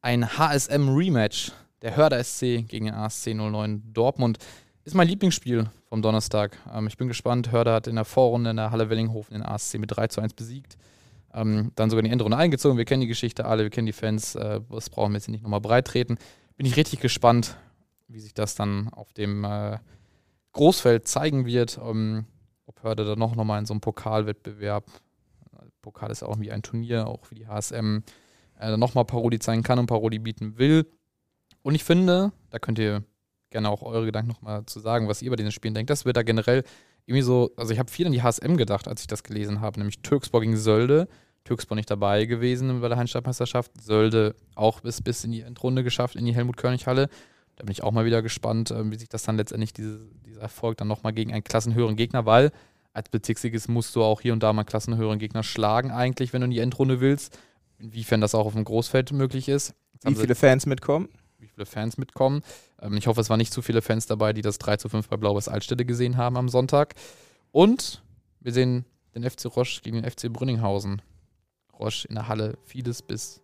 ein 0.00 0.38
HSM-Rematch. 0.38 1.50
Der 1.82 1.96
Hörder 1.96 2.22
SC 2.22 2.64
gegen 2.68 2.86
den 2.86 2.94
ASC 2.94 3.34
09 3.34 3.82
Dortmund. 3.92 4.38
Ist 4.84 4.94
mein 4.94 5.08
Lieblingsspiel 5.08 5.68
vom 5.88 6.02
Donnerstag. 6.02 6.56
Ähm, 6.72 6.86
ich 6.86 6.96
bin 6.96 7.08
gespannt. 7.08 7.50
Hörder 7.50 7.74
hat 7.74 7.88
in 7.88 7.96
der 7.96 8.04
Vorrunde 8.04 8.50
in 8.50 8.56
der 8.56 8.70
Halle 8.70 8.90
Wellinghofen 8.90 9.34
den 9.34 9.42
ASC 9.42 9.78
mit 9.80 9.96
3 9.96 10.06
zu 10.06 10.20
1 10.20 10.34
besiegt. 10.34 10.76
Ähm, 11.34 11.72
dann 11.74 11.90
sogar 11.90 12.00
in 12.00 12.04
die 12.04 12.12
Endrunde 12.12 12.36
eingezogen. 12.36 12.78
Wir 12.78 12.84
kennen 12.84 13.00
die 13.00 13.08
Geschichte 13.08 13.44
alle, 13.44 13.64
wir 13.64 13.70
kennen 13.70 13.86
die 13.86 13.92
Fans. 13.92 14.36
Äh, 14.36 14.60
das 14.70 14.88
brauchen 14.88 15.10
wir 15.10 15.16
jetzt 15.16 15.28
nicht 15.28 15.42
nochmal 15.42 15.60
breit 15.60 15.88
treten. 15.88 16.16
Bin 16.56 16.64
ich 16.64 16.76
richtig 16.76 17.00
gespannt, 17.00 17.56
wie 18.06 18.20
sich 18.20 18.34
das 18.34 18.54
dann 18.54 18.88
auf 18.90 19.12
dem 19.12 19.42
äh, 19.42 19.78
Großfeld 20.52 21.08
zeigen 21.08 21.44
wird. 21.44 21.80
Ähm, 21.84 22.26
ob 22.66 22.82
Hörde 22.82 23.04
da 23.04 23.16
noch, 23.16 23.34
noch 23.34 23.44
mal 23.44 23.58
in 23.58 23.66
so 23.66 23.74
einem 23.74 23.80
Pokalwettbewerb, 23.80 24.84
Pokal 25.86 26.10
ist 26.10 26.24
auch 26.24 26.40
wie 26.40 26.50
ein 26.50 26.62
Turnier, 26.62 27.06
auch 27.06 27.30
wie 27.30 27.36
die 27.36 27.46
HSM, 27.46 28.00
äh, 28.58 28.76
nochmal 28.76 29.04
Parodie 29.04 29.38
zeigen 29.38 29.62
kann 29.62 29.78
und 29.78 29.86
Parodie 29.86 30.18
bieten 30.18 30.58
will. 30.58 30.84
Und 31.62 31.76
ich 31.76 31.84
finde, 31.84 32.32
da 32.50 32.58
könnt 32.58 32.78
ihr 32.80 33.04
gerne 33.50 33.70
auch 33.70 33.82
eure 33.82 34.04
Gedanken 34.04 34.28
nochmal 34.28 34.66
zu 34.66 34.80
sagen, 34.80 35.08
was 35.08 35.22
ihr 35.22 35.28
über 35.28 35.36
diesen 35.36 35.52
Spielen 35.52 35.74
denkt. 35.74 35.90
Das 35.90 36.04
wird 36.04 36.16
da 36.16 36.22
generell 36.22 36.64
irgendwie 37.06 37.22
so, 37.22 37.52
also 37.56 37.72
ich 37.72 37.78
habe 37.78 37.90
viel 37.90 38.06
an 38.06 38.12
die 38.12 38.22
HSM 38.22 38.56
gedacht, 38.56 38.88
als 38.88 39.00
ich 39.00 39.06
das 39.06 39.22
gelesen 39.22 39.60
habe, 39.60 39.78
nämlich 39.78 40.02
Türkspor 40.02 40.40
gegen 40.40 40.56
Sölde. 40.56 41.08
Türkspor 41.44 41.76
nicht 41.76 41.90
dabei 41.90 42.24
gewesen 42.24 42.80
bei 42.80 42.88
der 42.88 42.98
Heinstadtmeisterschaft. 42.98 43.70
Sölde 43.80 44.34
auch 44.56 44.80
bis, 44.80 45.00
bis 45.00 45.22
in 45.22 45.30
die 45.30 45.42
Endrunde 45.42 45.84
geschafft, 45.84 46.16
in 46.16 46.24
die 46.24 46.34
Helmut-Körnig-Halle. 46.34 47.08
Da 47.56 47.64
bin 47.64 47.72
ich 47.72 47.82
auch 47.82 47.92
mal 47.92 48.04
wieder 48.04 48.22
gespannt, 48.22 48.70
äh, 48.70 48.90
wie 48.90 48.96
sich 48.96 49.08
das 49.08 49.22
dann 49.22 49.36
letztendlich, 49.36 49.72
diese, 49.72 49.98
dieser 50.24 50.42
Erfolg 50.42 50.76
dann 50.76 50.88
nochmal 50.88 51.12
gegen 51.12 51.32
einen 51.32 51.44
klassenhöheren 51.44 51.96
Gegner, 51.96 52.26
weil 52.26 52.52
als 52.92 53.08
Bezirksligist 53.10 53.68
musst 53.68 53.94
du 53.96 54.02
auch 54.02 54.20
hier 54.20 54.32
und 54.32 54.42
da 54.42 54.52
mal 54.52 54.64
klassenhöheren 54.64 55.18
Gegner 55.18 55.42
schlagen, 55.42 55.90
eigentlich, 55.90 56.32
wenn 56.32 56.40
du 56.40 56.46
in 56.46 56.50
die 56.50 56.60
Endrunde 56.60 57.00
willst. 57.00 57.38
Inwiefern 57.78 58.22
das 58.22 58.34
auch 58.34 58.46
auf 58.46 58.54
dem 58.54 58.64
Großfeld 58.64 59.12
möglich 59.12 59.48
ist. 59.48 59.74
Wie 60.02 60.14
viele 60.14 60.34
Fans 60.34 60.64
mitkommen? 60.64 61.08
Wie 61.38 61.46
viele 61.46 61.66
Fans 61.66 61.98
mitkommen. 61.98 62.42
Ähm, 62.80 62.96
ich 62.96 63.06
hoffe, 63.06 63.20
es 63.20 63.28
waren 63.28 63.38
nicht 63.38 63.52
zu 63.52 63.60
viele 63.60 63.82
Fans 63.82 64.06
dabei, 64.06 64.32
die 64.32 64.42
das 64.42 64.58
3 64.58 64.78
zu 64.78 64.88
5 64.88 65.08
bei 65.08 65.16
Blau-Weiß 65.16 65.48
Altstädte 65.48 65.84
gesehen 65.84 66.16
haben 66.16 66.36
am 66.36 66.48
Sonntag. 66.48 66.94
Und 67.52 68.02
wir 68.40 68.52
sehen 68.52 68.84
den 69.14 69.28
FC 69.28 69.46
Roche 69.46 69.82
gegen 69.82 70.00
den 70.00 70.10
FC 70.10 70.32
Brünninghausen. 70.32 71.02
Roche 71.78 72.08
in 72.08 72.14
der 72.14 72.28
Halle 72.28 72.56
vieles 72.64 73.02
bis 73.02 73.42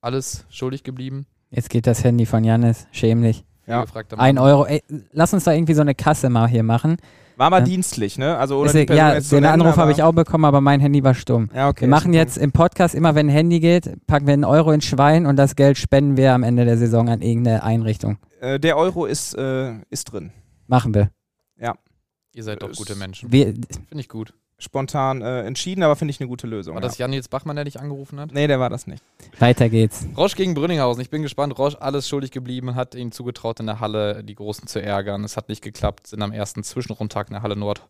alles 0.00 0.44
schuldig 0.50 0.82
geblieben. 0.84 1.26
Jetzt 1.50 1.70
geht 1.70 1.86
das 1.86 2.04
Handy 2.04 2.26
von 2.26 2.44
Janis, 2.44 2.86
schämlich. 2.92 3.44
Ja. 3.66 3.84
Ein. 4.16 4.38
Euro. 4.38 4.64
Ey, 4.66 4.82
lass 5.12 5.34
uns 5.34 5.44
da 5.44 5.52
irgendwie 5.52 5.74
so 5.74 5.80
eine 5.80 5.94
Kasse 5.94 6.28
mal 6.30 6.48
hier 6.48 6.62
machen. 6.62 6.96
War 7.36 7.50
mal 7.50 7.58
Ja. 7.58 7.64
dienstlich, 7.64 8.16
ne? 8.16 8.38
Also 8.38 8.58
ohne 8.58 8.66
Ist, 8.66 8.74
die 8.74 8.94
ja, 8.94 9.18
den 9.20 9.28
nennen, 9.30 9.46
Anruf 9.46 9.76
habe 9.76 9.92
ich 9.92 10.02
auch 10.02 10.12
bekommen, 10.12 10.44
aber 10.44 10.60
mein 10.60 10.80
Handy 10.80 11.02
war 11.04 11.14
stumm. 11.14 11.50
Ja, 11.54 11.68
okay. 11.68 11.82
wir 11.82 11.88
machen 11.88 12.14
jetzt 12.14 12.38
im 12.38 12.52
Podcast 12.52 12.94
immer, 12.94 13.14
wenn 13.14 13.26
ein 13.26 13.32
Handy 13.32 13.60
geht, 13.60 14.06
packen 14.06 14.26
wir 14.26 14.34
einen 14.34 14.44
Euro 14.44 14.72
ins 14.72 14.84
Schwein 14.84 15.26
und 15.26 15.36
das 15.36 15.54
Geld 15.56 15.76
spenden 15.76 16.16
wir 16.16 16.32
am 16.32 16.44
Ende 16.44 16.64
der 16.64 16.78
Saison 16.78 17.08
an 17.08 17.20
irgendeine 17.20 17.62
Einrichtung. 17.62 18.18
Äh, 18.40 18.58
der 18.58 18.76
Euro 18.76 19.04
ist, 19.04 19.34
äh, 19.36 19.74
ist 19.90 20.12
drin. 20.12 20.32
Machen 20.66 20.94
wir. 20.94 21.10
Ihr 22.36 22.44
seid 22.44 22.62
doch 22.62 22.70
gute 22.72 22.96
Menschen. 22.96 23.32
wir 23.32 23.46
Finde 23.46 24.00
ich 24.00 24.10
gut. 24.10 24.34
Spontan 24.58 25.20
äh, 25.20 25.42
entschieden, 25.42 25.82
aber 25.82 25.96
finde 25.96 26.12
ich 26.12 26.20
eine 26.20 26.28
gute 26.28 26.46
Lösung. 26.46 26.74
War 26.74 26.82
ja. 26.82 26.88
das 26.88 26.96
Jan-Nils 26.96 27.28
Bachmann, 27.28 27.56
der 27.56 27.66
dich 27.66 27.78
angerufen 27.78 28.18
hat? 28.18 28.32
Nee, 28.32 28.46
der 28.46 28.58
war 28.58 28.70
das 28.70 28.86
nicht. 28.86 29.02
weiter 29.38 29.68
geht's. 29.68 30.06
Roche 30.16 30.36
gegen 30.36 30.54
Brünninghausen. 30.54 31.02
Ich 31.02 31.10
bin 31.10 31.22
gespannt. 31.22 31.58
Roche 31.58 31.80
alles 31.82 32.08
schuldig 32.08 32.30
geblieben, 32.30 32.74
hat 32.74 32.94
ihnen 32.94 33.12
zugetraut, 33.12 33.60
in 33.60 33.66
der 33.66 33.80
Halle 33.80 34.24
die 34.24 34.34
Großen 34.34 34.66
zu 34.66 34.80
ärgern. 34.80 35.24
Es 35.24 35.36
hat 35.36 35.50
nicht 35.50 35.62
geklappt, 35.62 36.06
sind 36.06 36.22
am 36.22 36.32
ersten 36.32 36.62
Zwischenrundtag 36.62 37.28
in 37.28 37.34
der 37.34 37.42
Halle 37.42 37.56
Nord 37.56 37.86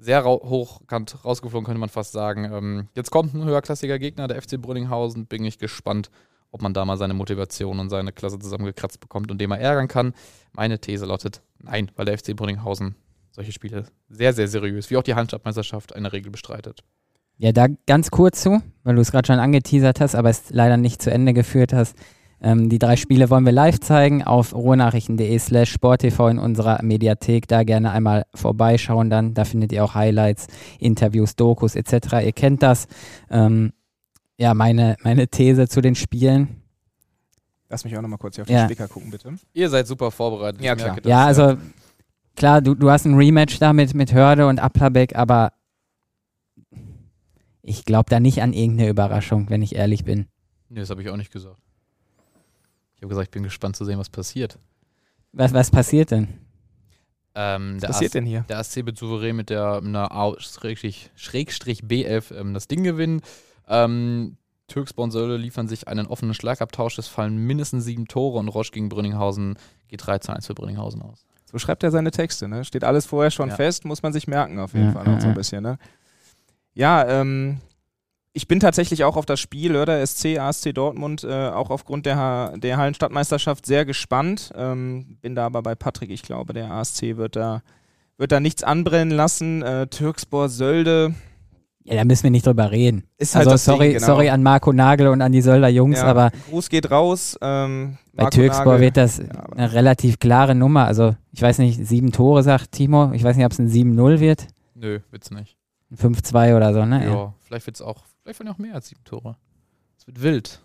sehr 0.00 0.24
hochkant 0.24 1.24
rausgeflogen, 1.24 1.66
könnte 1.66 1.80
man 1.80 1.90
fast 1.90 2.12
sagen. 2.12 2.44
Ähm, 2.44 2.88
jetzt 2.94 3.10
kommt 3.10 3.34
ein 3.34 3.44
höherklassiger 3.44 3.98
Gegner, 3.98 4.28
der 4.28 4.40
FC 4.40 4.60
Brünninghausen. 4.60 5.26
Bin 5.26 5.44
ich 5.44 5.58
gespannt, 5.58 6.10
ob 6.50 6.62
man 6.62 6.72
da 6.72 6.84
mal 6.84 6.96
seine 6.96 7.14
Motivation 7.14 7.78
und 7.78 7.90
seine 7.90 8.12
Klasse 8.12 8.38
zusammengekratzt 8.38 9.00
bekommt 9.00 9.30
und 9.30 9.40
den 9.40 9.48
mal 9.48 9.56
ärgern 9.56 9.88
kann. 9.88 10.14
Meine 10.52 10.78
These 10.78 11.04
lautet 11.04 11.42
nein, 11.58 11.90
weil 11.96 12.06
der 12.06 12.16
FC 12.16 12.34
Brünninghausen 12.34 12.94
solche 13.32 13.52
Spiele 13.52 13.84
sehr, 14.08 14.32
sehr 14.32 14.48
seriös, 14.48 14.90
wie 14.90 14.96
auch 14.96 15.02
die 15.02 15.14
Handstadtmeisterschaft, 15.14 15.92
in 15.92 16.02
der 16.02 16.12
Regel 16.12 16.30
bestreitet. 16.30 16.82
Ja, 17.38 17.52
da 17.52 17.68
ganz 17.86 18.10
kurz 18.10 18.42
zu, 18.42 18.60
weil 18.84 18.94
du 18.96 19.00
es 19.00 19.10
gerade 19.12 19.26
schon 19.26 19.38
angeteasert 19.38 20.00
hast, 20.00 20.14
aber 20.14 20.28
es 20.30 20.50
leider 20.50 20.76
nicht 20.76 21.00
zu 21.00 21.10
Ende 21.10 21.32
geführt 21.32 21.72
hast. 21.72 21.96
Ähm, 22.42 22.68
die 22.70 22.78
drei 22.78 22.96
Spiele 22.96 23.28
wollen 23.30 23.44
wir 23.44 23.52
live 23.52 23.80
zeigen 23.80 24.22
auf 24.24 24.54
ruhrnachrichten.de 24.54 25.38
slash 25.38 25.70
sporttv 25.72 26.20
in 26.30 26.38
unserer 26.38 26.82
Mediathek. 26.82 27.46
Da 27.48 27.64
gerne 27.64 27.92
einmal 27.92 28.24
vorbeischauen 28.34 29.10
dann. 29.10 29.34
Da 29.34 29.44
findet 29.44 29.72
ihr 29.72 29.84
auch 29.84 29.94
Highlights, 29.94 30.46
Interviews, 30.78 31.36
Dokus 31.36 31.76
etc. 31.76 32.24
Ihr 32.24 32.32
kennt 32.32 32.62
das. 32.62 32.88
Ähm, 33.30 33.72
ja, 34.38 34.54
meine, 34.54 34.96
meine 35.02 35.28
These 35.28 35.68
zu 35.68 35.80
den 35.82 35.94
Spielen. 35.94 36.62
Lass 37.68 37.84
mich 37.84 37.96
auch 37.96 38.02
nochmal 38.02 38.18
kurz 38.18 38.36
hier 38.36 38.42
auf 38.44 38.50
Ja. 38.50 38.62
den 38.62 38.68
Spicker 38.68 38.88
gucken, 38.88 39.10
bitte. 39.10 39.34
Ihr 39.52 39.68
seid 39.68 39.86
super 39.86 40.10
vorbereitet. 40.10 40.62
Ja, 40.62 40.72
Ich 40.72 40.78
klar. 40.78 40.88
merke 40.88 41.02
das, 41.02 41.10
Ja, 41.10 41.24
also 41.26 41.56
klar, 42.40 42.62
du, 42.62 42.74
du 42.74 42.90
hast 42.90 43.04
ein 43.04 43.14
Rematch 43.14 43.58
da 43.58 43.74
mit, 43.74 43.92
mit 43.94 44.14
Hörde 44.14 44.48
und 44.48 44.58
Applerbeck, 44.58 45.14
aber 45.14 45.52
ich 47.62 47.84
glaube 47.84 48.08
da 48.08 48.18
nicht 48.18 48.40
an 48.42 48.54
irgendeine 48.54 48.88
Überraschung, 48.88 49.50
wenn 49.50 49.60
ich 49.60 49.74
ehrlich 49.74 50.04
bin. 50.04 50.26
Nee, 50.70 50.80
das 50.80 50.88
habe 50.88 51.02
ich 51.02 51.10
auch 51.10 51.16
nicht 51.18 51.30
gesagt. 51.30 51.58
Ich 52.96 53.02
habe 53.02 53.08
gesagt, 53.10 53.26
ich 53.28 53.30
bin 53.30 53.42
gespannt 53.42 53.76
zu 53.76 53.84
sehen, 53.84 53.98
was 53.98 54.08
passiert. 54.08 54.58
Was, 55.32 55.52
was 55.52 55.70
passiert 55.70 56.10
denn? 56.10 56.28
Ähm, 57.34 57.74
Was 57.74 57.80
der, 57.82 57.88
passiert 57.88 58.10
AS, 58.10 58.12
denn 58.12 58.26
hier? 58.26 58.40
der 58.48 58.58
ASC 58.58 58.86
wird 58.86 58.96
souverän 58.98 59.36
mit 59.36 59.50
der 59.50 59.76
einer 59.76 60.10
A- 60.10 60.34
Schrägstrich, 60.40 61.10
Schrägstrich 61.14 61.82
B11 61.82 62.34
ähm, 62.34 62.54
das 62.54 62.68
Ding 62.68 62.82
gewinnen. 62.84 63.20
Ähm, 63.68 64.36
Türkspor 64.66 65.04
und 65.04 65.10
Sölle 65.10 65.36
liefern 65.36 65.68
sich 65.68 65.88
einen 65.88 66.06
offenen 66.06 66.32
Schlagabtausch. 66.34 66.98
Es 66.98 67.06
fallen 67.06 67.36
mindestens 67.36 67.84
sieben 67.84 68.08
Tore 68.08 68.38
und 68.38 68.48
Roche 68.48 68.72
gegen 68.72 68.88
Brünninghausen 68.88 69.58
geht 69.88 70.06
3 70.06 70.18
zu 70.18 70.32
1 70.32 70.46
für 70.46 70.54
Brünninghausen 70.54 71.02
aus. 71.02 71.24
So 71.50 71.58
schreibt 71.58 71.82
er 71.82 71.90
seine 71.90 72.10
Texte, 72.10 72.46
ne? 72.48 72.64
Steht 72.64 72.84
alles 72.84 73.06
vorher 73.06 73.30
schon 73.30 73.48
Ja. 73.48 73.56
fest, 73.56 73.84
muss 73.84 74.02
man 74.02 74.12
sich 74.12 74.28
merken 74.28 74.58
auf 74.60 74.72
jeden 74.74 74.86
Ja, 74.86 74.92
Fall 74.92 75.06
ja, 75.06 75.20
so 75.20 75.26
ein 75.26 75.32
ja. 75.32 75.36
bisschen, 75.36 75.62
ne? 75.62 75.78
Ja, 76.74 77.06
ähm, 77.08 77.58
ich 78.32 78.46
bin 78.46 78.60
tatsächlich 78.60 79.02
auch 79.02 79.16
auf 79.16 79.26
das 79.26 79.40
Spiel 79.40 79.72
Lörder 79.72 80.00
SC, 80.06 80.38
ASC 80.38 80.72
Dortmund, 80.72 81.24
äh, 81.24 81.48
auch 81.48 81.70
aufgrund 81.70 82.06
der, 82.06 82.16
Ha- 82.16 82.56
der 82.56 82.76
Hallenstadtmeisterschaft 82.76 83.66
sehr 83.66 83.84
gespannt. 83.84 84.52
Ähm, 84.54 85.18
bin 85.20 85.34
da 85.34 85.46
aber 85.46 85.62
bei 85.62 85.74
Patrick, 85.74 86.10
ich 86.10 86.22
glaube, 86.22 86.52
der 86.52 86.70
ASC 86.70 87.16
wird 87.16 87.34
da, 87.34 87.62
wird 88.16 88.30
da 88.30 88.38
nichts 88.38 88.62
anbrennen 88.62 89.10
lassen. 89.16 89.62
Äh, 89.62 89.88
Türkspor, 89.88 90.48
Sölde, 90.48 91.14
Ja, 91.90 91.96
da 91.96 92.04
müssen 92.04 92.22
wir 92.22 92.30
nicht 92.30 92.46
drüber 92.46 92.70
reden. 92.70 93.04
ist 93.18 93.34
halt 93.34 93.46
Also 93.46 93.54
das 93.54 93.64
sorry, 93.64 93.88
Ding, 93.88 93.92
genau. 93.94 94.06
sorry 94.06 94.28
an 94.30 94.42
Marco 94.42 94.72
Nagel 94.72 95.08
und 95.08 95.20
an 95.22 95.32
die 95.32 95.42
Sölder 95.42 95.68
Jungs, 95.68 95.98
ja, 95.98 96.04
aber 96.06 96.30
Gruß 96.48 96.68
geht 96.68 96.90
raus. 96.90 97.36
Ähm, 97.42 97.98
bei 98.14 98.30
Türkspor 98.30 98.78
wird 98.80 98.96
das 98.96 99.18
Ja, 99.18 99.24
eine 99.56 99.72
relativ 99.72 100.18
klare 100.20 100.54
Nummer. 100.54 100.86
Also 100.86 101.16
ich 101.32 101.42
weiß 101.42 101.58
nicht, 101.58 101.84
sieben 101.86 102.12
Tore, 102.12 102.42
sagt 102.42 102.72
Timo. 102.72 103.12
Ich 103.12 103.24
weiß 103.24 103.36
nicht, 103.36 103.44
ob 103.44 103.52
es 103.52 103.58
ein 103.58 103.68
7-0 103.68 104.20
wird. 104.20 104.46
Nö, 104.74 105.00
wird's 105.10 105.30
nicht. 105.30 105.56
Ein 105.90 106.14
5-2 106.14 106.56
oder 106.56 106.72
so, 106.72 106.84
ne? 106.84 107.04
Ja, 107.04 107.34
vielleicht 107.40 107.66
wird's 107.66 107.82
auch, 107.82 108.04
vielleicht 108.22 108.38
werden 108.38 108.48
auch 108.52 108.58
mehr 108.58 108.74
als 108.76 108.88
sieben 108.88 109.02
Tore. 109.04 109.36
Es 109.98 110.06
wird 110.06 110.22
wild. 110.22 110.60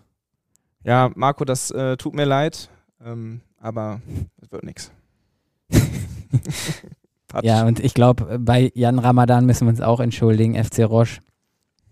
Ja, 0.84 1.10
Marco, 1.16 1.44
das 1.44 1.72
äh, 1.72 1.96
tut 1.96 2.14
mir 2.14 2.24
leid, 2.26 2.68
ähm, 3.04 3.40
aber 3.60 4.00
es 4.40 4.52
wird 4.52 4.62
nichts. 4.62 4.92
Ja, 7.42 7.66
und 7.66 7.80
ich 7.80 7.92
glaube, 7.94 8.38
bei 8.38 8.70
Jan 8.74 8.98
Ramadan 8.98 9.46
müssen 9.46 9.66
wir 9.66 9.70
uns 9.70 9.80
auch 9.80 10.00
entschuldigen, 10.00 10.54
FC 10.62 10.84
Roche. 10.84 11.20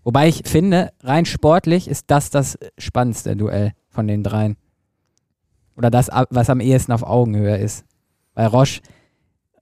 Wobei 0.03 0.27
ich 0.27 0.43
finde, 0.45 0.91
rein 1.01 1.25
sportlich 1.25 1.87
ist 1.87 2.05
das 2.11 2.29
das 2.29 2.57
spannendste 2.77 3.35
Duell 3.35 3.73
von 3.89 4.07
den 4.07 4.23
dreien. 4.23 4.55
Oder 5.75 5.89
das, 5.91 6.09
was 6.29 6.49
am 6.49 6.59
ehesten 6.61 6.91
auf 6.91 7.03
Augenhöhe 7.03 7.57
ist. 7.57 7.85
Weil 8.33 8.47
Roche 8.47 8.81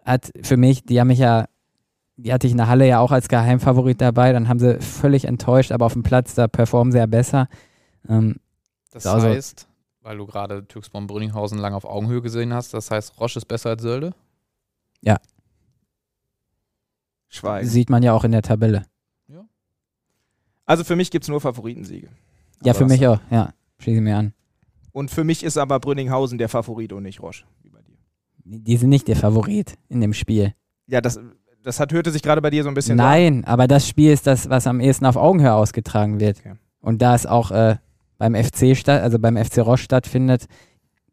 hat 0.06 0.32
für 0.44 0.58
mich, 0.58 0.84
die 0.84 1.00
haben 1.00 1.08
mich 1.08 1.20
ja, 1.20 1.46
die 2.18 2.32
hatte 2.32 2.46
ich 2.46 2.52
in 2.52 2.58
der 2.58 2.68
Halle 2.68 2.88
ja 2.88 3.00
auch 3.00 3.12
als 3.12 3.28
Geheimfavorit 3.28 4.00
dabei, 4.00 4.32
dann 4.34 4.48
haben 4.50 4.60
sie 4.60 4.80
völlig 4.80 5.26
enttäuscht, 5.26 5.72
aber 5.72 5.86
auf 5.88 5.94
dem 5.94 6.04
Platz, 6.04 6.36
da 6.36 6.48
performen 6.48 6.92
sie 6.92 7.00
ja 7.00 7.06
besser. 7.08 7.48
Ähm, 8.08 8.36
Das 8.92 9.08
Also- 9.08 9.28
heißt, 9.28 9.68
weil 10.02 10.18
du 10.18 10.28
gerade 10.28 10.68
Türkspor 10.68 11.02
und 11.02 11.08
Brünninghausen 11.08 11.58
lange 11.58 11.76
auf 11.76 11.86
Augenhöhe 11.86 12.22
gesehen 12.22 12.54
hast, 12.54 12.74
das 12.76 12.92
heißt, 12.92 13.20
Roche 13.20 13.40
ist 13.40 13.46
besser 13.46 13.72
als 13.72 13.82
Sölde? 13.82 14.14
Schweigen. 17.34 17.68
sieht 17.68 17.90
man 17.90 18.04
ja 18.04 18.14
auch 18.14 18.24
in 18.24 18.32
der 18.32 18.42
Tabelle. 18.42 18.86
Also 20.66 20.84
für 20.84 20.96
mich 20.96 21.12
gibt 21.12 21.26
es 21.26 21.30
nur 21.30 21.42
Favoritensiege. 21.42 22.08
Ja, 22.64 22.72
Aber 22.72 22.80
für 22.80 22.86
mich 22.86 23.06
auch, 23.06 23.20
ja. 23.30 23.54
Schließe 23.80 23.98
ich 23.98 24.04
mir 24.04 24.16
an. 24.16 24.34
Und 24.92 25.12
für 25.12 25.24
mich 25.24 25.44
ist 25.44 25.58
aber 25.58 25.80
Brünninghausen 25.80 26.38
der 26.38 26.50
Favorit 26.50 26.94
und 26.94 27.04
nicht 27.04 27.22
Roche. 27.22 27.46
Wie 27.64 27.70
bei 27.70 27.82
dir. 27.82 27.98
Die 28.46 28.78
sind 28.78 28.90
nicht 28.90 29.08
der 29.08 29.16
Favorit 29.16 29.74
in 29.90 30.00
dem 30.00 30.14
Spiel. 30.14 30.54
Ja, 30.88 31.02
das, 31.02 31.20
das 31.64 31.80
hat, 31.80 31.92
hörte 31.92 32.12
sich 32.12 32.22
gerade 32.22 32.42
bei 32.42 32.50
dir 32.50 32.64
so 32.64 32.70
ein 32.70 32.76
bisschen. 32.76 32.96
Nein, 32.96 33.44
aber 33.46 33.68
das 33.68 33.88
Spiel 33.88 34.12
ist 34.12 34.28
das, 34.28 34.50
was 34.50 34.68
am 34.68 34.80
ehesten 34.80 35.06
auf 35.06 35.16
Augenhöhe 35.16 35.54
ausgetragen 35.54 36.20
wird. 36.20 36.40
Okay. 36.40 36.54
Und 36.80 37.02
da 37.02 37.16
es 37.16 37.26
auch 37.26 37.52
äh, 37.52 37.78
beim 38.18 38.36
FC 38.36 38.78
statt, 38.78 39.02
also 39.02 39.20
beim 39.20 39.36
FC 39.36 39.60
Roche 39.60 39.84
stattfindet, 39.84 40.46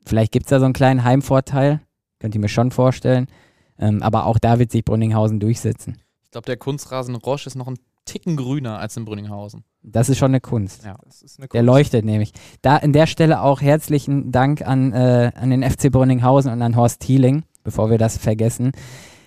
vielleicht 0.05 0.33
gibt 0.33 0.47
es 0.47 0.51
da 0.51 0.59
so 0.59 0.64
einen 0.66 0.75
kleinen 0.75 1.03
Heimvorteil, 1.03 1.81
könnt 2.18 2.35
ihr 2.35 2.41
mir 2.41 2.49
schon 2.49 2.71
vorstellen. 2.71 3.27
Ähm, 3.79 4.03
aber 4.03 4.27
auch 4.27 4.39
da 4.39 4.59
wird 4.59 4.71
sich 4.71 4.85
Brünninghausen 4.85 5.41
durchsetzen. 5.41 5.97
Ich 6.31 6.33
glaube, 6.33 6.47
der 6.47 6.59
Kunstrasen 6.59 7.16
Roche 7.16 7.49
ist 7.49 7.57
noch 7.57 7.66
ein 7.66 7.76
Ticken 8.05 8.37
grüner 8.37 8.78
als 8.78 8.97
in 8.97 9.05
Brünninghausen. 9.05 9.64
Das 9.83 10.09
ist 10.09 10.18
schon 10.18 10.31
eine 10.31 10.41
Kunst. 10.41 10.85
Ja. 10.85 10.97
Das 11.05 11.22
ist 11.22 11.41
eine 11.41 11.49
Der 11.49 11.61
Kunst. 11.62 11.66
leuchtet 11.66 12.05
nämlich. 12.05 12.33
Da 12.62 12.76
an 12.76 12.93
der 12.93 13.09
Stelle 13.09 13.43
auch 13.43 13.61
herzlichen 13.61 14.31
Dank 14.31 14.62
an, 14.62 14.93
äh, 14.93 15.33
an 15.35 15.51
den 15.51 15.64
FC 15.68 15.91
Brünninghausen 15.91 16.53
und 16.53 16.62
an 16.62 16.76
Horst 16.76 17.01
Thieling, 17.01 17.43
bevor 17.64 17.91
wir 17.91 17.99
das 17.99 18.16
vergessen. 18.16 18.70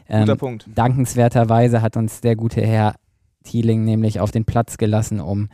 Guter 0.08 0.32
Ähm, 0.32 0.38
Punkt. 0.38 0.70
dankenswerterweise 0.74 1.82
hat 1.82 1.98
uns 1.98 2.22
der 2.22 2.38
gute 2.38 2.62
Herr 2.62 2.96
Thieling 3.44 3.84
nämlich 3.84 4.22
auf 4.22 4.32
den 4.32 4.46
Platz 4.46 4.78
gelassen, 4.78 5.20
um 5.20 5.50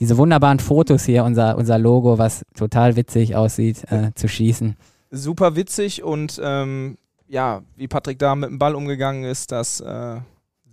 diese 0.00 0.16
wunderbaren 0.16 0.58
Fotos 0.58 1.04
hier, 1.04 1.22
unser, 1.24 1.58
unser 1.58 1.78
Logo, 1.78 2.16
was 2.16 2.46
total 2.56 2.96
witzig 2.96 3.36
aussieht, 3.36 3.84
äh, 3.92 4.12
zu 4.14 4.26
schießen. 4.26 4.74
Super 5.10 5.54
witzig 5.54 6.02
und 6.02 6.40
ähm, 6.42 6.96
ja, 7.28 7.60
wie 7.76 7.88
Patrick 7.88 8.18
da 8.18 8.34
mit 8.34 8.48
dem 8.48 8.58
Ball 8.58 8.74
umgegangen 8.74 9.24
ist, 9.24 9.52
das 9.52 9.80
äh, 9.80 10.20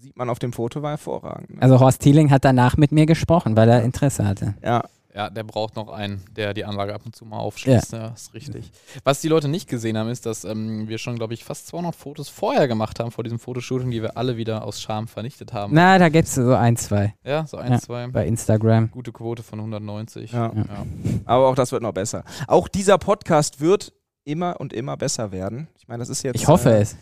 sieht 0.06 0.16
man 0.18 0.30
auf 0.30 0.40
dem 0.40 0.54
Foto, 0.54 0.82
war 0.82 0.92
hervorragend. 0.92 1.56
ne? 1.56 1.62
Also 1.62 1.80
Horst 1.80 2.02
Thieling 2.02 2.30
hat 2.32 2.46
danach 2.46 2.78
mit 2.78 2.92
mir 2.92 3.06
gesprochen, 3.06 3.56
weil 3.58 3.70
er 3.70 3.84
Interesse 3.84 4.26
hatte. 4.28 4.54
Ja, 4.64 4.84
Ja, 5.16 5.30
der 5.30 5.44
braucht 5.44 5.78
noch 5.78 5.88
einen, 5.88 6.22
der 6.36 6.54
die 6.54 6.66
Anlage 6.66 6.94
ab 6.94 7.02
und 7.06 7.16
zu 7.16 7.24
mal 7.24 7.38
aufschließt. 7.38 7.94
Ja, 7.94 8.08
ist 8.10 8.34
richtig. 8.34 8.70
Was 9.06 9.22
die 9.22 9.30
Leute 9.30 9.48
nicht 9.48 9.70
gesehen 9.70 9.98
haben, 9.98 10.10
ist, 10.10 10.26
dass 10.26 10.44
ähm, 10.44 10.90
wir 10.90 10.98
schon, 10.98 11.16
glaube 11.16 11.34
ich, 11.34 11.46
fast 11.46 11.68
200 11.68 11.96
Fotos 11.96 12.28
vorher 12.28 12.68
gemacht 12.68 13.00
haben, 13.00 13.12
vor 13.12 13.24
diesem 13.24 13.40
Fotoshooting, 13.40 13.92
die 13.92 14.02
wir 14.02 14.18
alle 14.18 14.36
wieder 14.36 14.66
aus 14.66 14.82
Scham 14.82 15.08
vernichtet 15.08 15.54
haben. 15.54 15.74
Na, 15.74 15.98
da 16.00 16.10
gibt 16.10 16.28
es 16.28 16.36
so 16.36 16.54
ein, 16.54 16.76
zwei 16.76 17.14
Ja, 17.24 17.48
so 17.48 17.56
ein, 17.56 17.72
Ja. 17.72 17.80
zwei. 17.80 18.08
bei 18.08 18.28
Instagram. 18.28 18.92
Gute 18.92 19.14
Quote 19.14 19.42
von 19.42 19.60
190. 19.60 20.34
Ja. 20.34 20.52
Ja. 20.54 20.86
aber 21.26 21.48
auch 21.48 21.56
das 21.56 21.72
wird 21.72 21.82
noch 21.82 21.94
besser. 21.94 22.26
Auch 22.48 22.68
dieser 22.68 22.98
Podcast 22.98 23.62
wird 23.62 23.94
immer 24.26 24.60
und 24.60 24.74
immer 24.74 24.98
besser 24.98 25.32
werden. 25.32 25.70
Ich 25.80 25.88
meine, 25.88 26.00
das 26.00 26.10
ist 26.10 26.24
jetzt. 26.24 26.36
Ich 26.36 26.48
hoffe 26.50 26.72
äh, 26.72 26.82
es. 26.82 26.98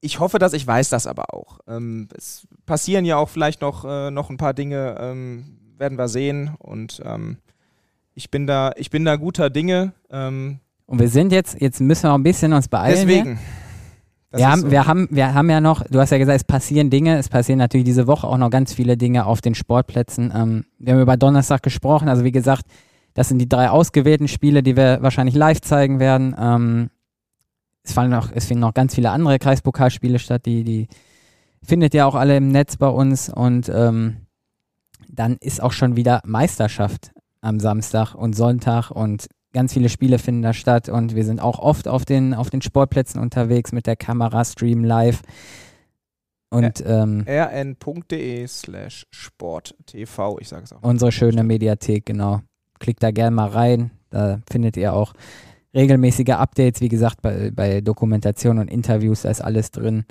Ich 0.00 0.18
hoffe 0.18 0.38
das, 0.38 0.52
ich 0.52 0.66
weiß 0.66 0.88
das 0.88 1.06
aber 1.06 1.34
auch. 1.34 1.58
Ähm, 1.68 2.08
es 2.16 2.46
passieren 2.66 3.04
ja 3.04 3.16
auch 3.16 3.28
vielleicht 3.28 3.60
noch, 3.60 3.84
äh, 3.84 4.10
noch 4.10 4.30
ein 4.30 4.38
paar 4.38 4.54
Dinge, 4.54 4.96
ähm, 4.98 5.58
werden 5.78 5.98
wir 5.98 6.08
sehen. 6.08 6.54
Und 6.58 7.02
ähm, 7.04 7.38
ich 8.14 8.30
bin 8.30 8.46
da, 8.46 8.72
ich 8.76 8.90
bin 8.90 9.04
da 9.04 9.16
guter 9.16 9.50
Dinge. 9.50 9.92
Ähm, 10.10 10.60
Und 10.86 11.00
wir 11.00 11.08
sind 11.08 11.32
jetzt, 11.32 11.60
jetzt 11.60 11.80
müssen 11.80 12.04
wir 12.04 12.12
auch 12.12 12.18
ein 12.18 12.22
bisschen 12.22 12.52
uns 12.52 12.68
beeilen. 12.68 13.06
deswegen. 13.06 13.38
Wir 14.32 14.48
haben, 14.48 14.60
so. 14.60 14.70
wir, 14.70 14.86
haben, 14.86 15.08
wir 15.10 15.34
haben 15.34 15.50
ja 15.50 15.60
noch, 15.60 15.84
du 15.88 15.98
hast 15.98 16.10
ja 16.10 16.18
gesagt, 16.18 16.36
es 16.36 16.44
passieren 16.44 16.88
Dinge, 16.88 17.18
es 17.18 17.28
passieren 17.28 17.58
natürlich 17.58 17.84
diese 17.84 18.06
Woche 18.06 18.28
auch 18.28 18.36
noch 18.36 18.50
ganz 18.50 18.72
viele 18.72 18.96
Dinge 18.96 19.26
auf 19.26 19.40
den 19.40 19.56
Sportplätzen. 19.56 20.32
Ähm, 20.34 20.64
wir 20.78 20.94
haben 20.94 21.00
über 21.00 21.16
Donnerstag 21.16 21.64
gesprochen, 21.64 22.08
also 22.08 22.22
wie 22.22 22.30
gesagt, 22.30 22.62
das 23.14 23.28
sind 23.28 23.38
die 23.38 23.48
drei 23.48 23.70
ausgewählten 23.70 24.28
Spiele, 24.28 24.62
die 24.62 24.76
wir 24.76 24.98
wahrscheinlich 25.02 25.34
live 25.34 25.60
zeigen 25.60 25.98
werden. 25.98 26.88
Es, 27.82 27.92
fallen 27.92 28.10
noch, 28.10 28.30
es 28.32 28.46
finden 28.46 28.60
noch 28.60 28.74
ganz 28.74 28.94
viele 28.94 29.10
andere 29.10 29.38
Kreispokalspiele 29.38 30.18
statt, 30.18 30.46
die, 30.46 30.64
die 30.64 30.88
findet 31.62 31.94
ihr 31.94 32.06
auch 32.06 32.14
alle 32.14 32.36
im 32.36 32.48
Netz 32.48 32.76
bei 32.76 32.88
uns 32.88 33.28
und 33.28 33.68
ähm, 33.68 34.26
dann 35.08 35.36
ist 35.40 35.62
auch 35.62 35.72
schon 35.72 35.96
wieder 35.96 36.20
Meisterschaft 36.24 37.12
am 37.40 37.58
Samstag 37.58 38.14
und 38.14 38.34
Sonntag 38.34 38.90
und 38.90 39.28
ganz 39.52 39.72
viele 39.72 39.88
Spiele 39.88 40.18
finden 40.18 40.42
da 40.42 40.52
statt 40.52 40.88
und 40.88 41.14
wir 41.14 41.24
sind 41.24 41.40
auch 41.40 41.58
oft 41.58 41.88
auf 41.88 42.04
den, 42.04 42.34
auf 42.34 42.50
den 42.50 42.62
Sportplätzen 42.62 43.20
unterwegs 43.20 43.72
mit 43.72 43.86
der 43.86 43.96
Kamera, 43.96 44.44
Stream 44.44 44.84
live. 44.84 45.22
Und 46.52 46.82
ähm, 46.84 47.24
rn.de 47.28 48.46
slash 48.48 49.06
sporttv, 49.10 50.36
ich 50.40 50.48
sage 50.48 50.64
es 50.64 50.72
auch. 50.72 50.82
unsere 50.82 51.12
schöne 51.12 51.44
Mediathek, 51.44 52.06
genau. 52.06 52.40
Klickt 52.80 53.02
da 53.02 53.12
gerne 53.12 53.36
mal 53.36 53.48
rein. 53.48 53.92
Da 54.10 54.40
findet 54.50 54.76
ihr 54.76 54.92
auch 54.92 55.12
regelmäßige 55.74 56.30
Updates, 56.30 56.80
wie 56.80 56.88
gesagt, 56.88 57.22
bei, 57.22 57.50
bei 57.50 57.80
Dokumentation 57.80 58.58
und 58.58 58.68
Interviews, 58.68 59.22
da 59.22 59.30
ist 59.30 59.40
alles 59.40 59.70
drin. 59.70 60.04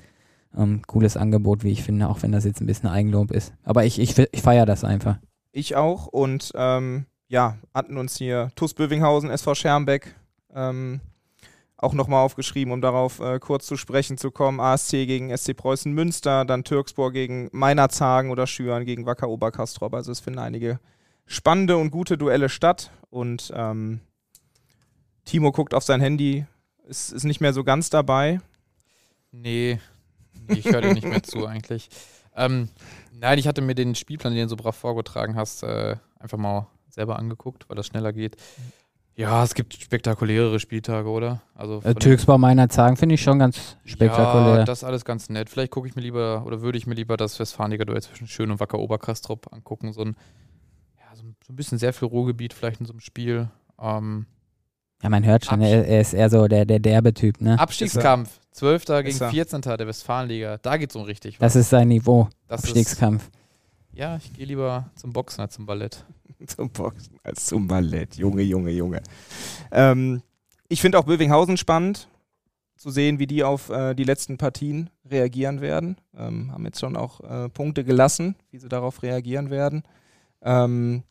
Ähm, 0.58 0.82
cooles 0.88 1.16
Angebot, 1.16 1.64
wie 1.64 1.72
ich 1.72 1.84
finde, 1.84 2.10
auch 2.10 2.24
wenn 2.24 2.32
das 2.32 2.44
jetzt 2.44 2.60
ein 2.60 2.66
bisschen 2.66 2.90
Eigenlob 2.90 3.32
ist. 3.32 3.54
Aber 3.64 3.86
ich, 3.86 4.00
ich, 4.00 4.18
ich 4.18 4.42
feiere 4.42 4.66
das 4.66 4.84
einfach. 4.84 5.20
Ich 5.52 5.76
auch 5.76 6.08
und 6.08 6.52
ähm, 6.56 7.06
ja, 7.28 7.58
hatten 7.74 7.98
uns 7.98 8.18
hier 8.18 8.52
TuS 8.56 8.74
Bövinghausen, 8.74 9.30
SV 9.30 9.54
Schermbeck 9.54 10.16
ähm, 10.54 11.02
auch 11.78 11.94
nochmal 11.94 12.24
aufgeschrieben, 12.24 12.74
um 12.74 12.82
darauf 12.82 13.20
äh, 13.20 13.40
kurz 13.40 13.66
zu 13.66 13.78
sprechen 13.78 14.18
zu 14.18 14.32
kommen. 14.32 14.60
ASC 14.60 14.92
gegen 14.92 15.36
SC 15.36 15.56
Preußen 15.56 15.94
Münster, 15.94 16.44
dann 16.46 16.64
Türkspor 16.64 17.12
gegen 17.12 17.50
Meinerzhagen 17.52 18.32
oder 18.32 18.48
Schüren 18.48 18.86
gegen 18.86 19.06
Wacker 19.06 19.30
Oberkastrop. 19.30 19.94
Also 19.94 20.12
es 20.12 20.20
finden 20.20 20.40
einige 20.40 20.80
spannende 21.26 21.78
und 21.78 21.92
gute 21.92 22.18
Duelle 22.18 22.50
statt 22.50 22.92
und 23.10 23.52
ähm, 23.56 24.02
Timo 25.30 25.52
guckt 25.52 25.76
auf 25.76 25.84
sein 25.84 26.02
Handy, 26.02 26.46
ist, 26.88 27.12
ist 27.12 27.24
nicht 27.24 27.40
mehr 27.40 27.54
so 27.54 27.64
ganz 27.64 27.92
dabei. 27.92 28.42
Nee, 29.32 29.80
nee, 30.48 30.56
ich 30.56 30.66
höre 30.66 30.82
dir 30.82 30.94
nicht 30.94 31.08
mehr 31.08 31.22
zu 31.22 31.46
eigentlich. 31.48 31.90
Ähm, 32.36 32.70
nein, 33.14 33.38
ich 33.38 33.48
hatte 33.48 33.62
mir 33.62 33.76
den 33.76 33.94
Spielplan, 33.94 34.34
den 34.34 34.44
du 34.44 34.50
so 34.50 34.56
brav 34.56 34.76
vorgetragen 34.76 35.36
hast, 35.36 35.62
äh, 35.62 35.98
einfach 36.18 36.40
mal 36.40 36.66
selber 36.90 37.20
angeguckt, 37.20 37.70
weil 37.70 37.76
das 37.76 37.86
schneller 37.86 38.12
geht. 38.12 38.38
Ja, 39.16 39.44
es 39.44 39.54
gibt 39.54 39.76
spektakulärere 39.76 40.60
Spieltage, 40.60 41.10
oder? 41.10 41.42
Also 41.54 41.82
Äh, 41.84 41.94
Türksbau 41.94 42.40
meiner 42.40 42.68
Zagen 42.70 42.98
finde 42.98 43.16
ich 43.16 43.22
schon 43.22 43.38
ganz 43.38 43.78
spektakulär. 43.86 44.60
Ja, 44.60 44.64
das 44.64 44.80
ist 44.80 44.84
alles 44.84 45.06
ganz 45.06 45.30
nett. 45.30 45.52
Vielleicht 45.52 45.72
gucke 45.72 45.88
ich 45.88 45.96
mir 45.96 46.02
lieber 46.02 46.44
oder 46.46 46.62
würde 46.62 46.80
ich 46.80 46.88
mir 46.88 46.96
lieber 46.96 47.18
das 47.18 47.40
Westfaliger 47.40 47.86
Duell 47.86 48.02
zwischen 48.02 48.28
Schön 48.28 48.50
und 48.50 48.60
Wacker 48.60 48.80
Oberkastrop 48.80 49.54
angucken. 49.54 49.94
So 49.94 50.02
ein, 50.02 50.16
ja, 50.98 51.16
so 51.16 51.24
ein, 51.24 51.36
so 51.46 51.54
ein 51.54 51.56
bisschen 51.56 51.78
sehr 51.78 51.94
viel 51.94 52.08
Ruhrgebiet 52.08 52.54
vielleicht 52.54 52.80
in 52.80 52.88
so 52.88 52.94
einem 52.94 53.02
Spiel. 53.02 53.50
Ähm, 53.80 54.26
ja, 55.02 55.10
man 55.10 55.26
hört 55.26 55.46
schon, 55.46 55.62
Abs- 55.62 55.70
er, 55.72 55.86
er 55.88 56.02
ist 56.02 56.14
eher 56.14 56.30
so 56.30 56.48
der, 56.48 56.66
der 56.66 56.80
derbe 56.80 57.14
Typ, 57.14 57.42
ne? 57.42 57.58
Abstiegskampf. 57.60 58.40
12. 58.52 58.86
gegen 58.86 59.08
Ist 59.10 59.22
er. 59.22 59.30
14. 59.30 59.62
der 59.62 59.88
Westfalenliga. 59.88 60.58
Da 60.58 60.76
geht 60.78 60.90
es 60.90 60.96
um 60.96 61.04
richtig 61.04 61.38
Das 61.38 61.56
ist 61.56 61.70
sein 61.70 61.88
Niveau, 61.88 62.28
Das 62.48 62.62
ist, 62.64 62.68
Abstiegskampf. 62.70 63.30
ja, 63.94 64.18
ich 64.18 64.34
gehe 64.34 64.46
lieber 64.46 64.90
zum 64.96 65.14
Boxen 65.14 65.42
als 65.42 65.54
zum 65.54 65.66
Ballett. 65.66 66.06
Zum 66.48 66.70
Boxen 66.70 67.18
als 67.24 67.46
zum 67.48 67.68
Ballett. 67.68 68.16
Junge, 68.16 68.42
Junge, 68.44 68.72
Junge. 68.72 69.02
Ähm, 69.72 70.22
ich 70.70 70.80
finde 70.82 70.98
auch 70.98 71.04
Bövinghausen 71.04 71.58
spannend 71.58 72.08
zu 72.78 72.92
sehen, 72.92 73.20
wie 73.20 73.28
die 73.28 73.44
auf 73.44 73.70
äh, 73.70 73.94
die 73.94 74.06
letzten 74.06 74.38
Partien 74.38 74.90
reagieren 75.10 75.60
werden. 75.60 75.98
Ähm, 76.18 76.50
haben 76.54 76.64
jetzt 76.66 76.80
schon 76.80 76.96
auch 76.96 77.20
äh, 77.22 77.50
Punkte 77.50 77.84
gelassen, 77.84 78.36
wie 78.52 78.58
sie 78.58 78.70
darauf 78.70 79.04
reagieren 79.04 79.50
werden. 79.50 79.84
Ähm, 80.42 81.04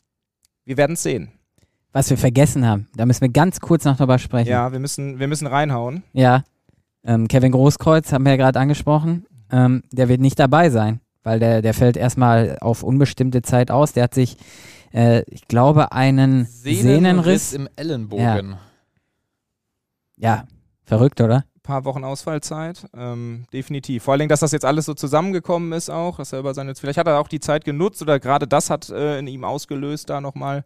wir 0.65 0.79
werden 0.79 0.95
es 0.95 1.03
sehen. 1.03 1.31
Was 1.93 2.11
wir 2.11 2.19
vergessen 2.19 2.67
haben, 2.67 2.87
da 2.97 3.07
müssen 3.07 3.23
wir 3.23 3.31
ganz 3.31 3.61
kurz 3.61 3.85
noch 3.85 3.97
drüber 3.97 4.19
sprechen. 4.19 4.51
Ja, 4.51 4.73
wir 4.73 4.79
müssen, 4.79 5.19
wir 5.19 5.27
müssen 5.27 5.47
reinhauen. 5.47 6.03
Ja. 6.13 6.45
Ähm, 7.05 7.29
Kevin 7.29 7.53
Großkreuz 7.53 8.13
haben 8.13 8.25
wir 8.25 8.33
ja 8.33 8.37
gerade 8.37 8.61
angesprochen. 8.61 9.27
Ähm, 9.51 9.83
der 9.91 10.09
wird 10.09 10.21
nicht 10.21 10.39
dabei 10.39 10.69
sein, 10.69 11.01
weil 11.23 11.39
der, 11.39 11.63
der 11.63 11.73
fällt 11.73 11.97
erstmal 11.97 12.59
auf 12.61 12.83
unbestimmte 12.83 13.41
Zeit 13.41 13.71
aus. 13.71 13.95
Der 13.95 14.05
hat 14.05 14.15
sich, 14.15 14.37
äh, 14.93 15.23
ich 15.31 15.49
glaube, 15.49 15.93
einen 15.93 16.45
Sehnenriss. 16.45 17.55
im 17.55 17.69
Ellenbogen. 17.77 18.57
Ja, 20.17 20.45
verrückt, 20.85 21.21
oder? 21.23 21.45
Paar 21.69 21.85
Wochen 21.85 22.03
Ausfallzeit. 22.03 22.87
Ähm, 22.97 23.45
definitiv. 23.53 24.05
Vor 24.05 24.13
allen 24.13 24.21
Dingen, 24.21 24.31
dass 24.31 24.41
das 24.41 24.53
jetzt 24.53 24.65
alles 24.65 24.87
so 24.87 24.95
zusammengekommen 24.95 25.73
ist 25.73 25.91
auch, 25.91 26.17
dass 26.17 26.33
er 26.33 26.39
über 26.39 26.55
seine, 26.55 26.75
vielleicht 26.75 26.99
hat 26.99 27.07
er 27.07 27.21
auch 27.21 27.29
die 27.29 27.41
Zeit 27.41 27.67
genutzt 27.67 28.01
oder 28.01 28.19
gerade 28.19 28.49
das 28.49 28.71
hat 28.71 28.89
äh, 28.89 29.19
in 29.19 29.27
ihm 29.27 29.45
ausgelöst, 29.45 30.09
da 30.09 30.23
nochmal 30.23 30.65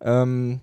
ähm, 0.00 0.60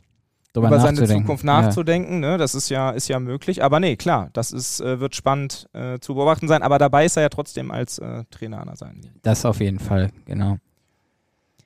über 0.54 0.82
seine. 0.82 1.08
Zukunft 1.08 1.46
nachzudenken. 1.46 2.20
Ne? 2.20 2.38
Das 2.38 2.56
ist 2.56 2.68
ja, 2.68 2.92
ist 2.92 3.08
ja 3.08 3.22
möglich. 3.22 3.64
Aber 3.64 3.80
nee, 3.80 3.96
klar, 3.96 4.32
das 4.34 4.52
ist, 4.52 4.82
äh, 4.82 5.00
wird 5.00 5.16
spannend 5.16 5.70
äh, 5.72 5.98
zu 6.00 6.14
beobachten 6.14 6.50
sein. 6.50 6.62
Aber 6.62 6.78
dabei 6.78 7.06
ist 7.06 7.16
er 7.16 7.24
ja 7.24 7.30
trotzdem 7.30 7.72
als 7.72 8.00
äh, 8.00 8.26
Trainer 8.32 8.60
an 8.60 8.74
der. 8.78 8.88
Ja, 8.88 9.12
das 9.22 9.46
auf 9.46 9.62
jeden 9.62 9.80
Fall, 9.80 10.10
genau. 10.26 10.58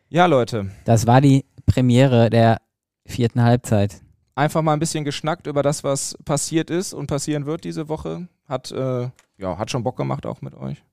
Ja, 0.09 0.27
Leute, 0.27 0.69
Das 0.85 1.07
war 1.07 1.19
die 1.19 1.45
Premiere 1.65 2.29
der 2.29 2.61
vierten 3.07 3.41
Halbzeit. 3.41 4.01
Einfach 4.35 4.61
mal 4.61 4.73
ein 4.73 4.79
bisschen 4.79 5.03
geschnackt 5.03 5.47
über 5.47 5.63
das, 5.63 5.83
was 5.83 6.17
passiert 6.25 6.69
ist 6.69 6.93
und 6.93 7.07
passieren 7.07 7.45
wird 7.45 7.63
diese 7.63 7.89
Woche. 7.89 8.27
Hat, 8.47 8.71
äh, 8.71 9.09
ja, 9.37 9.57
hat 9.57 9.71
schon 9.71 9.83
Bock 9.83 9.97
gemacht 9.97 10.25
auch 10.25 10.41
mit 10.41 10.55
euch. 10.55 10.83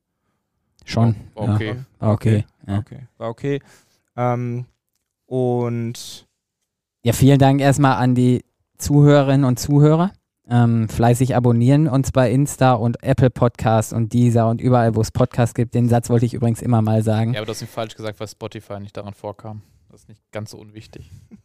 Schon. 0.84 1.14
War 1.34 1.54
okay. 1.54 1.68
Ja, 1.68 2.06
war 2.06 2.12
okay. 2.12 2.44
Ja. 2.66 2.78
Okay, 2.78 3.06
war 3.18 3.28
okay. 3.28 3.60
Ähm, 4.16 4.66
und 5.26 6.26
ja, 7.02 7.12
vielen 7.12 7.38
Dank 7.38 7.60
erstmal 7.60 7.96
an 7.96 8.14
die 8.14 8.44
Zuhörerinnen 8.78 9.44
und 9.44 9.58
Zuhörer. 9.58 10.12
Ähm, 10.48 10.88
fleißig 10.88 11.36
abonnieren 11.36 11.86
uns 11.86 12.10
bei 12.10 12.30
Insta 12.30 12.72
und 12.72 13.02
Apple 13.04 13.30
Podcast 13.30 13.92
und 13.92 14.12
Deezer 14.12 14.48
und 14.48 14.60
überall, 14.60 14.96
wo 14.96 15.00
es 15.00 15.12
Podcasts 15.12 15.54
gibt. 15.54 15.74
Den 15.74 15.88
Satz 15.88 16.10
wollte 16.10 16.26
ich 16.26 16.34
übrigens 16.34 16.60
immer 16.60 16.82
mal 16.82 17.02
sagen. 17.04 17.34
Ja, 17.34 17.40
aber 17.40 17.46
du 17.46 17.52
hast 17.52 17.62
ihn 17.62 17.68
falsch 17.68 17.94
gesagt, 17.94 18.18
weil 18.18 18.26
Spotify 18.26 18.80
nicht 18.80 18.96
daran 18.96 19.14
vorkam. 19.14 19.62
Das 19.90 20.02
ist 20.02 20.08
nicht 20.08 20.20
ganz 20.32 20.50
so 20.50 20.58
unwichtig. 20.58 21.10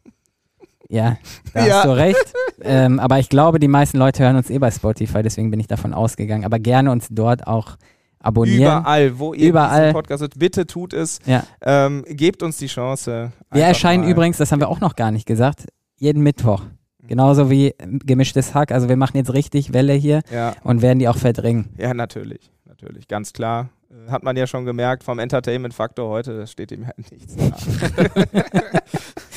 Ja, 0.89 1.17
da 1.53 1.65
Ja. 1.65 1.73
hast 1.77 1.85
du 1.85 1.89
recht. 1.95 2.33
ähm, 2.61 2.99
aber 2.99 3.19
ich 3.19 3.29
glaube, 3.29 3.59
die 3.59 3.67
meisten 3.67 3.97
Leute 3.97 4.23
hören 4.23 4.35
uns 4.35 4.49
eh 4.49 4.57
bei 4.59 4.71
Spotify, 4.71 5.23
deswegen 5.23 5.49
bin 5.51 5.59
ich 5.59 5.67
davon 5.67 5.93
ausgegangen. 5.93 6.45
Aber 6.45 6.59
gerne 6.59 6.91
uns 6.91 7.07
dort 7.09 7.47
auch 7.47 7.77
abonnieren. 8.19 8.61
überall, 8.79 9.19
wo 9.19 9.33
ihr 9.33 9.49
Überall. 9.49 9.81
diesen 9.81 9.93
Podcast 9.93 10.21
hört, 10.21 10.37
bitte 10.39 10.65
tut 10.67 10.93
es. 10.93 11.19
Ja. 11.25 11.43
Ähm, 11.61 12.03
gebt 12.07 12.41
uns 12.43 12.57
die 12.57 12.67
Chance. 12.67 13.31
Wir 13.51 13.63
erscheinen 13.63 14.03
mal. 14.03 14.11
übrigens, 14.11 14.37
das 14.37 14.51
haben 14.51 14.59
wir 14.59 14.69
auch 14.69 14.79
noch 14.81 14.95
gar 14.95 15.11
nicht 15.11 15.25
gesagt, 15.27 15.65
jeden 15.97 16.23
Mittwoch. 16.23 16.63
Genauso 17.07 17.51
wie 17.51 17.67
ähm, 17.77 17.99
gemischtes 18.03 18.55
Hack. 18.55 18.71
Also 18.71 18.89
wir 18.89 18.97
machen 18.97 19.17
jetzt 19.17 19.31
richtig 19.33 19.73
Welle 19.73 19.93
hier 19.93 20.21
Ja, 20.33 20.55
und 20.63 20.81
werden 20.81 20.97
die 20.99 21.07
auch 21.07 21.17
verdrängen. 21.17 21.69
ja, 21.77 21.93
natürlich. 21.93 22.49
Natürlich, 22.67 23.07
ganz 23.07 23.31
klar. 23.31 23.69
Äh, 23.91 24.09
Hat 24.11 24.23
man 24.23 24.35
ja 24.35 24.47
schon 24.47 24.65
gemerkt 24.65 25.03
vom 25.03 25.19
Entertainment-Faktor 25.19 26.09
heute, 26.09 26.47
steht 26.47 26.71
ihm 26.71 26.87
halt 26.87 27.11
nichts 27.11 27.35
nach. 27.35 27.57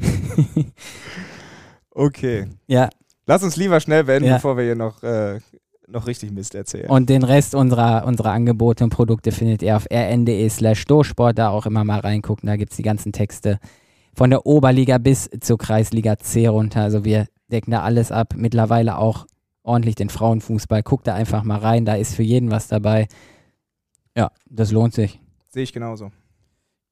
okay. 1.90 2.46
Ja, 2.66 2.88
Lass 3.26 3.44
uns 3.44 3.54
lieber 3.54 3.78
schnell 3.78 4.02
beenden, 4.02 4.28
Ja. 4.28 4.34
bevor 4.36 4.56
wir 4.56 4.64
hier 4.64 4.74
noch, 4.74 5.04
äh, 5.04 5.38
noch 5.86 6.08
richtig 6.08 6.32
Mist 6.32 6.56
erzählen. 6.56 6.90
Und 6.90 7.08
den 7.08 7.22
Rest 7.22 7.54
unserer, 7.54 8.04
unserer 8.04 8.32
Angebote 8.32 8.82
und 8.82 8.90
Produkte 8.90 9.30
findet 9.30 9.62
ihr 9.62 9.76
auf 9.76 9.86
rn.de 9.88 10.48
slash 10.48 10.84
Dosport. 10.86 11.38
Da 11.38 11.50
auch 11.50 11.64
immer 11.64 11.84
mal 11.84 12.00
reingucken. 12.00 12.48
Da 12.48 12.56
gibt 12.56 12.72
es 12.72 12.76
die 12.76 12.82
ganzen 12.82 13.12
Texte 13.12 13.60
von 14.14 14.30
der 14.30 14.46
Oberliga 14.46 14.98
bis 14.98 15.30
zur 15.40 15.58
Kreisliga 15.58 16.18
C 16.18 16.48
runter. 16.48 16.82
Also 16.82 17.04
wir 17.04 17.28
decken 17.52 17.70
da 17.70 17.82
alles 17.82 18.10
ab. 18.10 18.34
Mittlerweile 18.36 18.98
auch 18.98 19.26
ordentlich 19.62 19.94
den 19.94 20.08
Frauenfußball. 20.08 20.82
Guckt 20.82 21.06
da 21.06 21.14
einfach 21.14 21.44
mal 21.44 21.58
rein. 21.58 21.84
Da 21.84 21.94
ist 21.94 22.16
für 22.16 22.24
jeden 22.24 22.50
was 22.50 22.66
dabei. 22.66 23.06
Ja, 24.16 24.32
das 24.46 24.72
lohnt 24.72 24.94
sich. 24.94 25.20
Sehe 25.50 25.62
ich 25.62 25.72
genauso. 25.72 26.10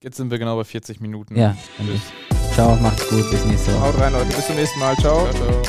Jetzt 0.05 0.19
sind 0.19 0.31
wir 0.31 0.39
genau 0.39 0.55
bei 0.57 0.63
40 0.63 1.01
Minuten. 1.01 1.35
Ja, 1.35 1.57
Tschüss. 1.79 2.38
Ciao, 2.59 2.77
macht's 2.83 3.09
gut, 3.09 3.31
bis 3.31 3.45
nächste 3.45 3.73
Woche. 3.73 3.83
Haut 3.83 4.01
rein, 4.01 4.13
Leute. 4.13 4.35
Bis 4.35 4.47
zum 4.47 4.57
nächsten 4.57 4.81
Mal. 4.81 4.97
Ciao. 4.97 5.29
Ciao, 5.31 5.33
ciao. 5.33 5.63